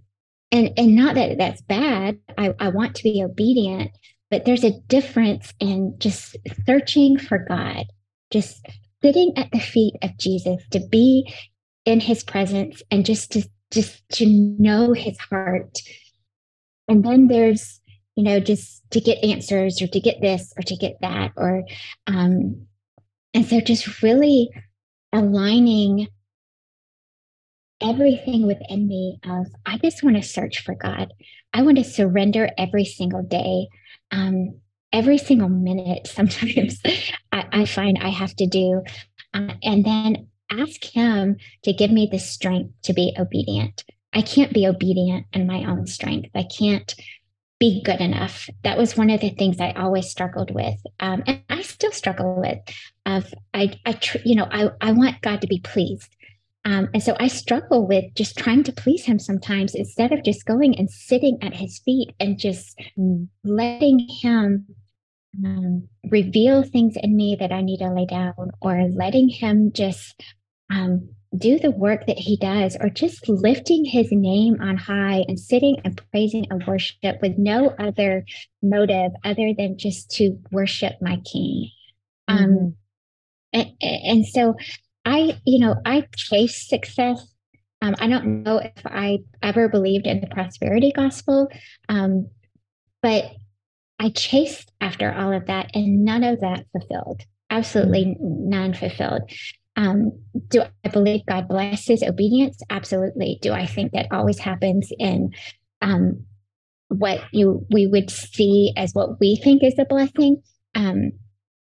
and 0.50 0.72
and 0.76 0.96
not 0.96 1.14
that 1.14 1.38
that's 1.38 1.62
bad. 1.62 2.18
I, 2.36 2.52
I 2.58 2.70
want 2.70 2.96
to 2.96 3.04
be 3.04 3.22
obedient, 3.22 3.92
but 4.28 4.44
there's 4.44 4.64
a 4.64 4.80
difference 4.88 5.54
in 5.60 5.94
just 5.98 6.36
searching 6.66 7.16
for 7.16 7.38
God, 7.38 7.84
just 8.32 8.66
sitting 9.04 9.34
at 9.36 9.52
the 9.52 9.60
feet 9.60 9.94
of 10.02 10.18
Jesus, 10.18 10.60
to 10.72 10.80
be 10.80 11.32
in 11.84 12.00
His 12.00 12.24
presence, 12.24 12.82
and 12.90 13.06
just 13.06 13.30
to 13.34 13.48
just 13.70 14.02
to 14.14 14.26
know 14.26 14.94
His 14.94 15.16
heart. 15.20 15.78
And 16.88 17.04
then 17.04 17.28
there's 17.28 17.80
you 18.16 18.22
know, 18.22 18.40
just 18.40 18.82
to 18.90 19.00
get 19.00 19.24
answers 19.24 19.82
or 19.82 19.86
to 19.88 20.00
get 20.00 20.20
this 20.20 20.52
or 20.56 20.62
to 20.62 20.76
get 20.76 20.96
that. 21.00 21.32
Or, 21.36 21.64
um, 22.06 22.66
and 23.32 23.44
so 23.44 23.60
just 23.60 24.02
really 24.02 24.50
aligning 25.12 26.08
everything 27.80 28.46
within 28.46 28.86
me 28.86 29.18
of, 29.24 29.46
I 29.66 29.78
just 29.78 30.02
want 30.02 30.16
to 30.16 30.22
search 30.22 30.62
for 30.62 30.74
God. 30.74 31.12
I 31.52 31.62
want 31.62 31.78
to 31.78 31.84
surrender 31.84 32.50
every 32.56 32.84
single 32.84 33.22
day. 33.22 33.68
Um, 34.10 34.60
every 34.92 35.18
single 35.18 35.48
minute, 35.48 36.06
sometimes 36.12 36.80
I, 37.32 37.46
I, 37.52 37.64
find 37.64 37.98
I 38.00 38.10
have 38.10 38.34
to 38.36 38.46
do. 38.46 38.82
Uh, 39.32 39.54
and 39.62 39.84
then 39.84 40.28
ask 40.50 40.84
Him 40.84 41.36
to 41.64 41.72
give 41.72 41.90
me 41.90 42.08
the 42.10 42.20
strength 42.20 42.72
to 42.82 42.92
be 42.92 43.14
obedient. 43.18 43.84
I 44.12 44.22
can't 44.22 44.52
be 44.52 44.66
obedient 44.68 45.26
in 45.32 45.48
my 45.48 45.64
own 45.64 45.88
strength. 45.88 46.30
I 46.36 46.44
can't 46.44 46.94
be 47.60 47.82
good 47.82 48.00
enough. 48.00 48.48
That 48.62 48.76
was 48.76 48.96
one 48.96 49.10
of 49.10 49.20
the 49.20 49.30
things 49.30 49.60
I 49.60 49.72
always 49.72 50.10
struggled 50.10 50.50
with, 50.50 50.78
um, 51.00 51.22
and 51.26 51.40
I 51.48 51.62
still 51.62 51.92
struggle 51.92 52.40
with. 52.40 52.58
Of 53.06 53.32
I, 53.52 53.78
I, 53.86 53.92
tr- 53.92 54.18
you 54.24 54.34
know, 54.34 54.48
I, 54.50 54.70
I 54.80 54.92
want 54.92 55.22
God 55.22 55.40
to 55.40 55.46
be 55.46 55.60
pleased, 55.60 56.16
um, 56.64 56.88
and 56.92 57.02
so 57.02 57.16
I 57.20 57.28
struggle 57.28 57.86
with 57.86 58.14
just 58.14 58.36
trying 58.36 58.64
to 58.64 58.72
please 58.72 59.04
Him 59.04 59.18
sometimes 59.18 59.74
instead 59.74 60.12
of 60.12 60.24
just 60.24 60.46
going 60.46 60.78
and 60.78 60.90
sitting 60.90 61.38
at 61.42 61.54
His 61.54 61.78
feet 61.78 62.14
and 62.18 62.38
just 62.38 62.80
letting 63.44 64.08
Him 64.08 64.66
um, 65.44 65.88
reveal 66.10 66.62
things 66.62 66.96
in 66.96 67.16
me 67.16 67.36
that 67.38 67.52
I 67.52 67.60
need 67.60 67.78
to 67.78 67.92
lay 67.92 68.06
down, 68.06 68.50
or 68.60 68.88
letting 68.88 69.28
Him 69.28 69.72
just 69.72 70.22
um, 70.70 71.10
do 71.36 71.58
the 71.58 71.70
work 71.70 72.06
that 72.06 72.18
he 72.18 72.36
does, 72.36 72.76
or 72.80 72.88
just 72.88 73.28
lifting 73.28 73.84
his 73.84 74.08
name 74.10 74.60
on 74.60 74.76
high 74.76 75.24
and 75.28 75.38
sitting 75.38 75.80
and 75.84 76.00
praising 76.10 76.46
and 76.50 76.66
worship 76.66 77.20
with 77.22 77.38
no 77.38 77.74
other 77.78 78.24
motive 78.62 79.12
other 79.24 79.52
than 79.56 79.78
just 79.78 80.10
to 80.12 80.38
worship 80.50 80.94
my 81.00 81.16
king. 81.30 81.70
Um, 82.28 82.38
mm-hmm. 82.38 82.54
Um, 82.56 82.76
and, 83.52 83.72
and 83.80 84.26
so 84.26 84.56
I, 85.04 85.40
you 85.44 85.60
know, 85.60 85.76
I 85.84 86.06
chase 86.16 86.68
success. 86.68 87.26
Um, 87.82 87.94
I 87.98 88.08
don't 88.08 88.42
know 88.42 88.58
if 88.58 88.86
I 88.86 89.18
ever 89.42 89.68
believed 89.68 90.06
in 90.06 90.20
the 90.20 90.26
prosperity 90.26 90.92
gospel, 90.92 91.48
um, 91.88 92.30
but 93.02 93.24
I 93.98 94.08
chased 94.10 94.72
after 94.80 95.12
all 95.12 95.32
of 95.32 95.46
that, 95.46 95.70
and 95.74 96.04
none 96.04 96.24
of 96.24 96.40
that 96.40 96.66
fulfilled. 96.72 97.22
Absolutely 97.50 98.04
mm-hmm. 98.06 98.48
none 98.48 98.74
fulfilled. 98.74 99.30
Um, 99.76 100.12
do 100.48 100.62
I 100.84 100.88
believe 100.88 101.26
God 101.26 101.48
blesses 101.48 102.02
obedience? 102.02 102.60
Absolutely. 102.70 103.38
Do 103.42 103.52
I 103.52 103.66
think 103.66 103.92
that 103.92 104.06
always 104.12 104.38
happens 104.38 104.90
in 104.98 105.30
um, 105.82 106.24
what 106.88 107.20
you 107.32 107.66
we 107.70 107.86
would 107.86 108.10
see 108.10 108.72
as 108.76 108.92
what 108.92 109.20
we 109.20 109.36
think 109.36 109.62
is 109.62 109.78
a 109.78 109.84
blessing? 109.84 110.42
Um, 110.74 111.12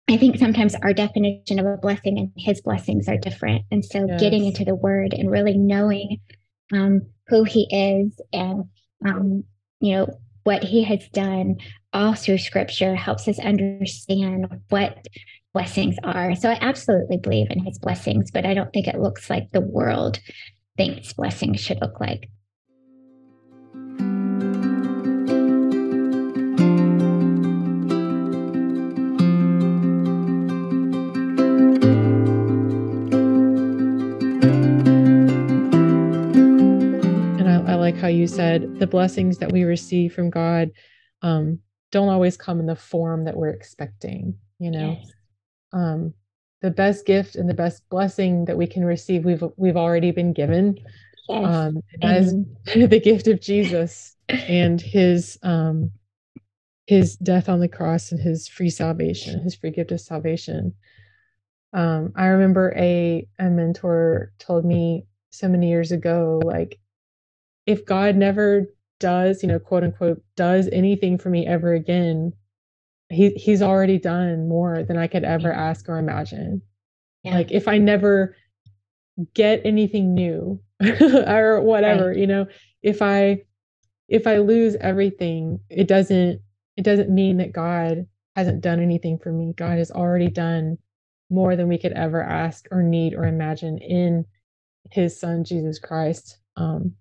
I 0.09 0.19
think 0.19 0.37
sometimes 0.37 0.75
our 0.77 0.93
definition 0.93 1.59
of 1.59 1.67
a 1.67 1.79
blessing 1.79 2.19
and 2.19 2.31
His 2.37 2.61
blessings 2.61 3.09
are 3.09 3.17
different, 3.17 3.65
and 3.71 3.85
so 3.85 4.07
yes. 4.07 4.21
getting 4.21 4.45
into 4.45 4.65
the 4.65 4.75
Word 4.75 5.15
and 5.15 5.31
really 5.31 5.57
knowing 5.57 6.21
um, 6.73 7.03
who 7.29 7.45
He 7.45 7.67
is 7.71 8.21
and 8.33 8.65
um, 9.07 9.45
you 9.81 9.95
know 9.95 10.19
what 10.45 10.63
He 10.63 10.85
has 10.85 11.09
done 11.09 11.57
all 11.95 12.15
through 12.15 12.39
Scripture 12.39 12.95
helps 12.95 13.29
us 13.29 13.39
understand 13.39 14.47
what 14.69 15.07
blessings 15.55 15.95
are. 16.03 16.35
So 16.35 16.51
I 16.51 16.59
absolutely 16.61 17.17
believe 17.17 17.47
in 17.49 17.65
his 17.65 17.79
blessings, 17.79 18.33
but 18.33 18.45
I 18.45 18.55
don't 18.55 18.73
think 18.73 18.89
it 18.89 18.99
looks 18.99 19.31
like 19.31 19.53
the 19.53 19.61
world 19.61 20.19
thinks 20.77 21.13
blessings 21.13 21.61
should 21.61 21.81
look 21.81 22.01
like. 22.01 22.29
And 37.39 37.49
I, 37.49 37.73
I 37.73 37.75
like 37.77 37.97
how 37.97 38.09
you 38.09 38.27
said 38.27 38.81
the 38.81 38.89
blessings 38.89 39.39
that 39.39 39.53
we 39.53 39.63
receive 39.63 40.13
from 40.13 40.31
God 40.31 40.73
um, 41.23 41.61
don't 41.93 42.09
always 42.09 42.37
come 42.37 42.59
in 42.59 42.67
the 42.67 42.75
form 42.75 43.25
that 43.27 43.37
we're 43.37 43.51
expecting, 43.51 44.37
you 44.59 44.73
know. 44.73 44.99
Yes. 45.01 45.13
Um, 45.75 46.15
the 46.63 46.71
best 46.71 47.05
gift 47.05 47.37
and 47.37 47.47
the 47.49 47.55
best 47.55 47.87
blessing 47.91 48.47
that 48.47 48.57
we 48.57 48.67
can 48.67 48.87
receive, 48.87 49.27
we've 49.27 49.45
we've 49.57 49.77
already 49.77 50.13
been 50.13 50.33
given. 50.33 50.79
Yes. 51.29 51.45
Um, 51.45 51.81
that 52.01 52.17
is 52.17 52.35
the 52.89 53.01
gift 53.01 53.29
of 53.29 53.41
Jesus 53.41 54.17
and 54.29 54.81
his 54.81 55.39
um 55.43 55.91
his 56.87 57.17
death 57.17 57.49
on 57.49 57.61
the 57.61 57.69
cross 57.69 58.13
and 58.13 58.21
his 58.21 58.49
free 58.49 58.71
salvation, 58.71 59.41
his 59.43 59.55
free 59.55 59.71
gift 59.71 59.93
of 59.93 60.01
salvation. 60.01 60.75
Um, 61.75 62.13
I 62.17 62.27
remember 62.27 62.73
a 62.77 63.27
a 63.39 63.51
mentor 63.51 64.33
told 64.39 64.65
me 64.65 65.07
so 65.31 65.49
many 65.49 65.69
years 65.69 65.93
ago, 65.93 66.41
like, 66.45 66.79
if 67.67 67.85
God 67.85 68.17
never 68.17 68.67
does, 69.01 69.43
you 69.43 69.49
know, 69.49 69.59
quote 69.59 69.83
unquote, 69.83 70.23
does 70.37 70.69
anything 70.73 71.19
for 71.19 71.29
me 71.29 71.47
ever 71.47 71.75
again, 71.75 72.33
he 73.15 73.31
he's 73.31 73.63
already 73.63 73.99
done 73.99 74.49
more 74.49 74.83
than 74.83 74.97
I 74.99 75.07
could 75.07 75.25
ever 75.25 75.53
ask 75.53 75.89
or 75.89 75.99
imagine. 75.99 76.63
Yeah. 77.23 77.35
Like 77.35 77.53
if 77.53 77.69
I 77.69 77.79
never 77.79 78.37
get 79.35 79.63
anything 79.65 80.15
new 80.15 80.61
or 81.27 81.61
whatever, 81.61 82.09
right. 82.09 82.17
you 82.17 82.27
know, 82.27 82.47
if 82.83 83.01
I 83.01 83.43
if 84.09 84.27
I 84.27 84.39
lose 84.39 84.77
everything, 84.77 85.61
it 85.71 85.89
doesn't 85.89 86.41
it 86.77 86.83
doesn't 86.83 87.11
mean 87.11 87.39
that 87.39 87.53
God 87.53 88.07
hasn't 88.37 88.61
done 88.61 88.81
anything 88.81 89.19
for 89.19 89.33
me. 89.33 89.55
God 89.57 89.79
has 89.79 89.91
already 89.91 90.29
done 90.29 90.79
more 91.31 91.57
than 91.57 91.69
we 91.69 91.79
could 91.79 91.93
ever 91.93 92.23
ask 92.23 92.67
or 92.71 92.83
need 92.83 93.15
or 93.15 93.25
imagine 93.25 93.79
in 93.79 94.25
his 94.91 95.19
son 95.19 95.45
Jesus 95.45 95.79
Christ. 95.79 96.39
Um, 96.57 96.95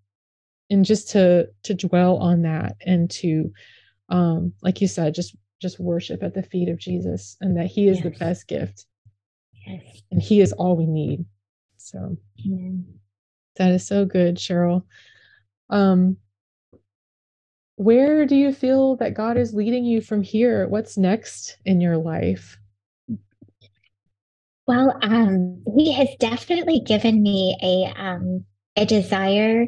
and 0.70 0.86
just 0.86 1.10
to 1.12 1.48
to 1.64 1.74
dwell 1.74 2.18
on 2.18 2.44
that 2.44 2.76
and 2.86 3.10
to 3.10 3.52
um 4.10 4.54
like 4.62 4.82
you 4.82 4.88
said 4.88 5.14
just 5.14 5.36
just 5.64 5.80
worship 5.80 6.22
at 6.22 6.36
the 6.36 6.44
feet 6.44 6.70
of 6.70 6.78
Jesus 6.78 7.36
and 7.42 7.58
that 7.58 7.66
he 7.66 7.88
is 7.88 7.98
yes. 7.98 8.04
the 8.04 8.12
best 8.12 8.48
gift. 8.48 8.86
Yes. 9.66 10.04
And 10.12 10.22
he 10.22 10.42
is 10.42 10.54
all 10.54 10.76
we 10.76 10.86
need. 10.86 11.26
So 11.78 12.18
Amen. 12.46 12.86
that 13.56 13.72
is 13.72 13.88
so 13.88 14.06
good, 14.06 14.36
Sheryl. 14.38 14.84
Um 15.72 16.18
where 17.76 18.26
do 18.26 18.36
you 18.36 18.52
feel 18.52 18.96
that 18.98 19.16
God 19.16 19.36
is 19.36 19.54
leading 19.54 19.84
you 19.84 20.00
from 20.00 20.22
here? 20.22 20.68
What's 20.68 20.96
next 20.96 21.58
in 21.66 21.82
your 21.82 21.98
life? 21.98 22.58
Well, 24.68 24.98
um, 25.02 25.64
he 25.76 25.92
has 25.92 26.08
definitely 26.20 26.80
given 26.80 27.22
me 27.22 27.58
a 27.62 28.00
um, 28.00 28.46
a 28.76 28.86
desire 28.86 29.66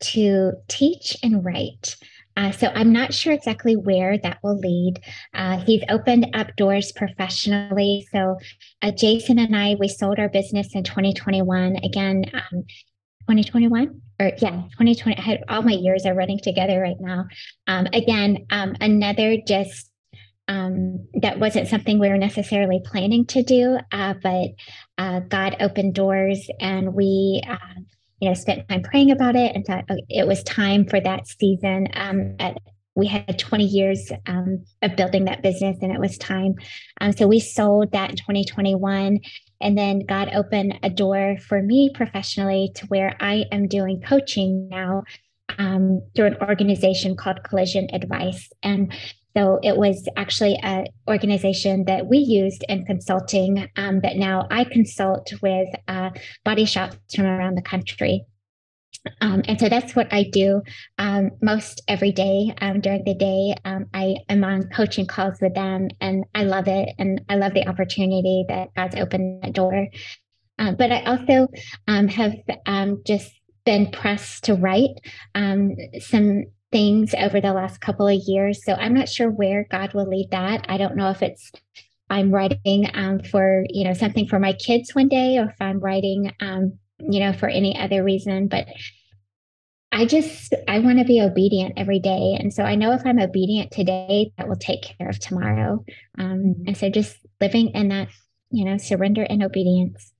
to 0.00 0.52
teach 0.68 1.16
and 1.22 1.44
write. 1.44 1.96
Uh, 2.36 2.50
so 2.50 2.68
I'm 2.74 2.92
not 2.92 3.14
sure 3.14 3.32
exactly 3.32 3.76
where 3.76 4.18
that 4.18 4.38
will 4.42 4.58
lead. 4.58 5.00
Uh, 5.32 5.58
he's 5.58 5.82
opened 5.88 6.28
up 6.34 6.56
doors 6.56 6.92
professionally. 6.92 8.06
So 8.12 8.38
uh, 8.82 8.90
Jason 8.90 9.38
and 9.38 9.56
I, 9.56 9.76
we 9.78 9.88
sold 9.88 10.18
our 10.18 10.28
business 10.28 10.74
in 10.74 10.82
2021. 10.84 11.76
Again, 11.84 12.24
um, 12.34 12.64
2021 13.28 14.00
or 14.20 14.32
yeah 14.38 14.62
2020 14.72 15.16
I 15.16 15.20
had 15.20 15.44
all 15.48 15.62
my 15.62 15.72
years 15.72 16.04
are 16.04 16.14
running 16.14 16.38
together 16.38 16.78
right 16.78 17.00
now 17.00 17.24
um, 17.66 17.86
again 17.92 18.46
um, 18.50 18.76
another 18.80 19.38
just 19.46 19.90
um, 20.46 21.06
that 21.22 21.40
wasn't 21.40 21.68
something 21.68 21.98
we 21.98 22.10
were 22.10 22.18
necessarily 22.18 22.82
planning 22.84 23.24
to 23.28 23.42
do 23.42 23.78
uh, 23.92 24.14
but 24.22 24.48
uh, 24.98 25.20
god 25.20 25.56
opened 25.60 25.94
doors 25.94 26.46
and 26.60 26.92
we 26.92 27.42
uh, 27.48 27.80
you 28.24 28.30
know 28.30 28.34
spent 28.34 28.66
time 28.68 28.82
praying 28.82 29.10
about 29.10 29.36
it 29.36 29.54
and 29.54 29.66
thought 29.66 29.84
it 30.08 30.26
was 30.26 30.42
time 30.44 30.86
for 30.86 30.98
that 30.98 31.28
season 31.28 31.88
um, 31.92 32.34
at, 32.38 32.56
we 32.96 33.06
had 33.06 33.38
20 33.38 33.64
years 33.64 34.10
um, 34.26 34.64
of 34.80 34.96
building 34.96 35.26
that 35.26 35.42
business 35.42 35.76
and 35.82 35.92
it 35.92 36.00
was 36.00 36.16
time 36.16 36.54
um, 37.02 37.12
so 37.12 37.26
we 37.26 37.38
sold 37.38 37.92
that 37.92 38.08
in 38.10 38.16
2021 38.16 39.20
and 39.60 39.76
then 39.76 40.06
God 40.06 40.30
opened 40.34 40.78
a 40.82 40.88
door 40.88 41.36
for 41.38 41.60
me 41.60 41.90
professionally 41.94 42.70
to 42.76 42.86
where 42.86 43.14
I 43.20 43.44
am 43.52 43.68
doing 43.68 44.00
coaching 44.00 44.68
now 44.70 45.04
um, 45.58 46.02
through 46.14 46.26
an 46.26 46.36
organization 46.40 47.16
called 47.16 47.42
Collision 47.44 47.88
Advice. 47.92 48.50
And 48.62 48.92
so 49.36 49.58
it 49.62 49.76
was 49.76 50.08
actually 50.16 50.56
an 50.62 50.86
organization 51.08 51.84
that 51.86 52.06
we 52.06 52.18
used 52.18 52.64
in 52.68 52.84
consulting 52.84 53.68
um, 53.76 54.00
that 54.00 54.16
now 54.16 54.46
I 54.50 54.64
consult 54.64 55.32
with 55.42 55.68
uh, 55.88 56.10
body 56.44 56.64
shops 56.64 56.96
from 57.14 57.26
around 57.26 57.56
the 57.56 57.62
country. 57.62 58.24
Um, 59.20 59.42
and 59.46 59.58
so 59.58 59.68
that's 59.68 59.94
what 59.94 60.12
I 60.12 60.22
do 60.32 60.62
um, 60.98 61.32
most 61.42 61.82
every 61.88 62.12
day 62.12 62.54
um, 62.60 62.80
during 62.80 63.04
the 63.04 63.14
day. 63.14 63.54
Um, 63.64 63.86
I 63.92 64.16
am 64.28 64.44
on 64.44 64.68
coaching 64.68 65.06
calls 65.06 65.38
with 65.42 65.54
them, 65.54 65.88
and 66.00 66.24
I 66.34 66.44
love 66.44 66.68
it. 66.68 66.94
And 66.98 67.20
I 67.28 67.34
love 67.34 67.54
the 67.54 67.68
opportunity 67.68 68.44
that 68.48 68.68
God's 68.74 68.94
opened 68.94 69.42
that 69.42 69.52
door. 69.52 69.88
Uh, 70.58 70.72
but 70.72 70.92
I 70.92 71.02
also 71.02 71.48
um, 71.88 72.08
have 72.08 72.34
um, 72.66 73.02
just 73.04 73.30
been 73.66 73.90
pressed 73.90 74.44
to 74.44 74.54
write 74.54 75.00
some 76.00 76.44
things 76.74 77.14
over 77.14 77.40
the 77.40 77.52
last 77.52 77.80
couple 77.80 78.08
of 78.08 78.20
years. 78.26 78.64
So 78.64 78.72
I'm 78.72 78.94
not 78.94 79.08
sure 79.08 79.30
where 79.30 79.66
God 79.70 79.94
will 79.94 80.08
lead 80.08 80.32
that. 80.32 80.66
I 80.68 80.76
don't 80.76 80.96
know 80.96 81.10
if 81.10 81.22
it's 81.22 81.52
I'm 82.10 82.32
writing 82.32 82.90
for 83.30 83.64
you 83.70 83.84
know 83.84 83.94
something 83.94 84.26
for 84.26 84.38
my 84.38 84.52
kids 84.52 84.94
one 84.94 85.08
day, 85.08 85.38
or 85.38 85.50
if 85.50 85.56
I'm 85.60 85.78
writing 85.78 86.32
you 86.98 87.20
know, 87.20 87.32
for 87.32 87.48
any 87.48 87.78
other 87.78 88.02
reason. 88.02 88.48
But 88.48 88.66
I 89.92 90.06
just, 90.06 90.54
I 90.66 90.80
want 90.80 90.98
to 90.98 91.04
be 91.04 91.20
obedient 91.20 91.74
every 91.76 92.00
day. 92.00 92.36
And 92.38 92.52
so 92.52 92.64
I 92.64 92.74
know 92.74 92.92
if 92.92 93.02
I'm 93.04 93.20
obedient 93.20 93.70
today, 93.70 94.32
that 94.36 94.48
will 94.48 94.56
take 94.56 94.82
care 94.82 95.08
of 95.08 95.18
tomorrow. 95.18 95.84
Um, 96.18 96.38
mm-hmm. 96.38 96.62
and 96.66 96.76
so 96.76 96.90
just 96.90 97.16
living 97.40 97.70
in 97.70 97.88
that, 97.88 98.08
you 98.50 98.64
know, 98.64 98.76
surrender 98.76 99.22
and 99.22 99.42
obedience. 99.42 100.12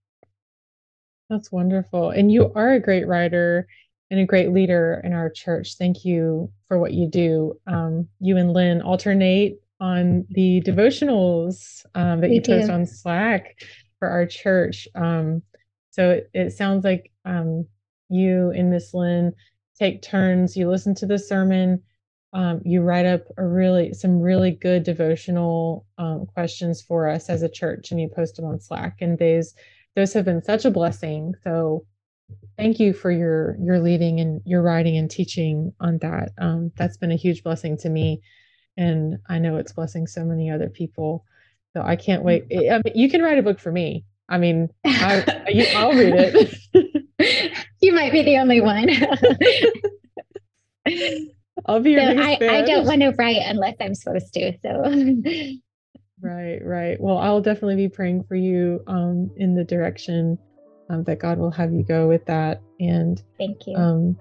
That's 1.28 1.50
wonderful. 1.50 2.10
And 2.10 2.30
you 2.30 2.52
are 2.54 2.72
a 2.72 2.80
great 2.80 3.06
writer 3.06 3.66
and 4.14 4.22
a 4.22 4.26
great 4.26 4.52
leader 4.52 5.00
in 5.02 5.12
our 5.12 5.28
church. 5.28 5.76
Thank 5.76 6.04
you 6.04 6.48
for 6.68 6.78
what 6.78 6.92
you 6.92 7.08
do. 7.08 7.58
Um, 7.66 8.08
you 8.20 8.36
and 8.36 8.52
Lynn 8.52 8.80
alternate 8.80 9.60
on 9.80 10.24
the 10.30 10.62
devotionals 10.64 11.84
um, 11.96 12.20
that 12.20 12.30
we 12.30 12.36
you 12.36 12.42
post 12.42 12.70
on 12.70 12.86
Slack 12.86 13.56
for 13.98 14.08
our 14.08 14.24
church. 14.24 14.86
Um, 14.94 15.42
so 15.90 16.10
it, 16.10 16.30
it 16.32 16.50
sounds 16.52 16.84
like 16.84 17.10
um, 17.24 17.66
you 18.08 18.50
and 18.50 18.70
Miss 18.70 18.94
Lynn 18.94 19.32
take 19.76 20.00
turns. 20.00 20.56
You 20.56 20.70
listen 20.70 20.94
to 20.94 21.06
the 21.06 21.18
sermon. 21.18 21.82
Um, 22.32 22.60
you 22.64 22.82
write 22.82 23.06
up 23.06 23.22
a 23.36 23.44
really 23.44 23.94
some 23.94 24.20
really 24.20 24.52
good 24.52 24.84
devotional 24.84 25.86
um, 25.98 26.26
questions 26.26 26.82
for 26.82 27.08
us 27.08 27.28
as 27.28 27.42
a 27.42 27.48
church, 27.48 27.90
and 27.90 28.00
you 28.00 28.08
post 28.08 28.36
them 28.36 28.44
on 28.44 28.60
Slack. 28.60 28.98
And 29.00 29.18
those 29.18 29.54
those 29.96 30.12
have 30.12 30.24
been 30.24 30.42
such 30.42 30.64
a 30.64 30.70
blessing. 30.70 31.34
So 31.42 31.84
thank 32.56 32.80
you 32.80 32.92
for 32.92 33.10
your 33.10 33.56
your 33.60 33.80
leading 33.80 34.20
and 34.20 34.40
your 34.44 34.62
writing 34.62 34.96
and 34.96 35.10
teaching 35.10 35.72
on 35.80 35.98
that. 35.98 36.32
Um, 36.38 36.72
that's 36.76 36.96
been 36.96 37.12
a 37.12 37.16
huge 37.16 37.42
blessing 37.42 37.76
to 37.78 37.88
me, 37.88 38.22
and 38.76 39.18
I 39.28 39.38
know 39.38 39.56
it's 39.56 39.72
blessing 39.72 40.06
so 40.06 40.24
many 40.24 40.50
other 40.50 40.68
people. 40.68 41.24
So 41.72 41.82
I 41.82 41.96
can't 41.96 42.22
wait. 42.22 42.44
I 42.52 42.80
mean, 42.84 42.94
you 42.94 43.10
can 43.10 43.22
write 43.22 43.38
a 43.38 43.42
book 43.42 43.58
for 43.58 43.72
me. 43.72 44.04
I 44.28 44.38
mean, 44.38 44.68
I, 44.84 45.24
will 45.74 45.92
read 45.92 46.14
it. 46.16 46.54
you 47.80 47.92
might 47.92 48.12
be 48.12 48.22
the 48.22 48.38
only 48.38 48.60
one. 48.60 48.88
I'll 51.66 51.80
be 51.80 51.92
your 51.92 52.02
so 52.02 52.20
I, 52.20 52.38
I 52.40 52.62
don't 52.62 52.86
want 52.86 53.00
to 53.00 53.10
write 53.18 53.42
unless 53.44 53.76
I'm 53.80 53.94
supposed 53.94 54.32
to. 54.34 54.52
So 54.62 54.82
right, 56.20 56.60
right. 56.64 57.00
Well, 57.00 57.18
I'll 57.18 57.40
definitely 57.40 57.76
be 57.76 57.88
praying 57.88 58.24
for 58.24 58.36
you 58.36 58.82
um, 58.86 59.30
in 59.36 59.54
the 59.54 59.64
direction 59.64 60.38
um, 60.88 61.04
that 61.04 61.18
God 61.18 61.38
will 61.38 61.50
have 61.50 61.72
you 61.72 61.82
go 61.82 62.08
with 62.08 62.24
that. 62.26 62.60
And 62.80 63.22
thank 63.38 63.66
you. 63.66 63.76
Um, 63.76 64.18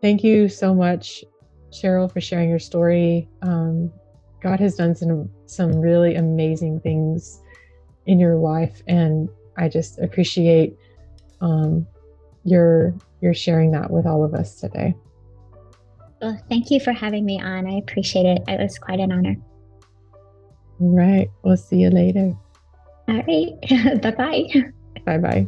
thank 0.00 0.24
you 0.24 0.48
so 0.48 0.74
much, 0.74 1.24
Sheryl, 1.70 2.12
for 2.12 2.20
sharing 2.20 2.48
your 2.48 2.58
story. 2.58 3.28
Um, 3.42 3.92
God 4.42 4.60
has 4.60 4.76
done 4.76 4.94
some 4.94 5.30
some 5.46 5.72
really 5.72 6.14
amazing 6.14 6.80
things 6.80 7.40
in 8.06 8.20
your 8.20 8.36
life 8.36 8.82
and 8.86 9.28
i 9.56 9.68
just 9.68 9.98
appreciate 9.98 10.76
um, 11.40 11.86
your 12.44 12.94
your 13.20 13.34
sharing 13.34 13.72
that 13.72 13.90
with 13.90 14.06
all 14.06 14.24
of 14.24 14.34
us 14.34 14.60
today. 14.60 14.94
Well 16.22 16.40
thank 16.48 16.70
you 16.70 16.80
for 16.80 16.92
having 16.92 17.24
me 17.24 17.40
on. 17.40 17.66
I 17.66 17.78
appreciate 17.78 18.24
it. 18.24 18.42
It 18.46 18.60
was 18.60 18.78
quite 18.78 19.00
an 19.00 19.12
honor. 19.12 19.36
All 20.80 20.96
right. 20.96 21.28
We'll 21.42 21.56
see 21.56 21.76
you 21.76 21.90
later. 21.90 22.34
All 23.08 23.22
right. 23.22 24.00
Bye-bye. 24.02 24.72
Bye-bye 25.04 25.46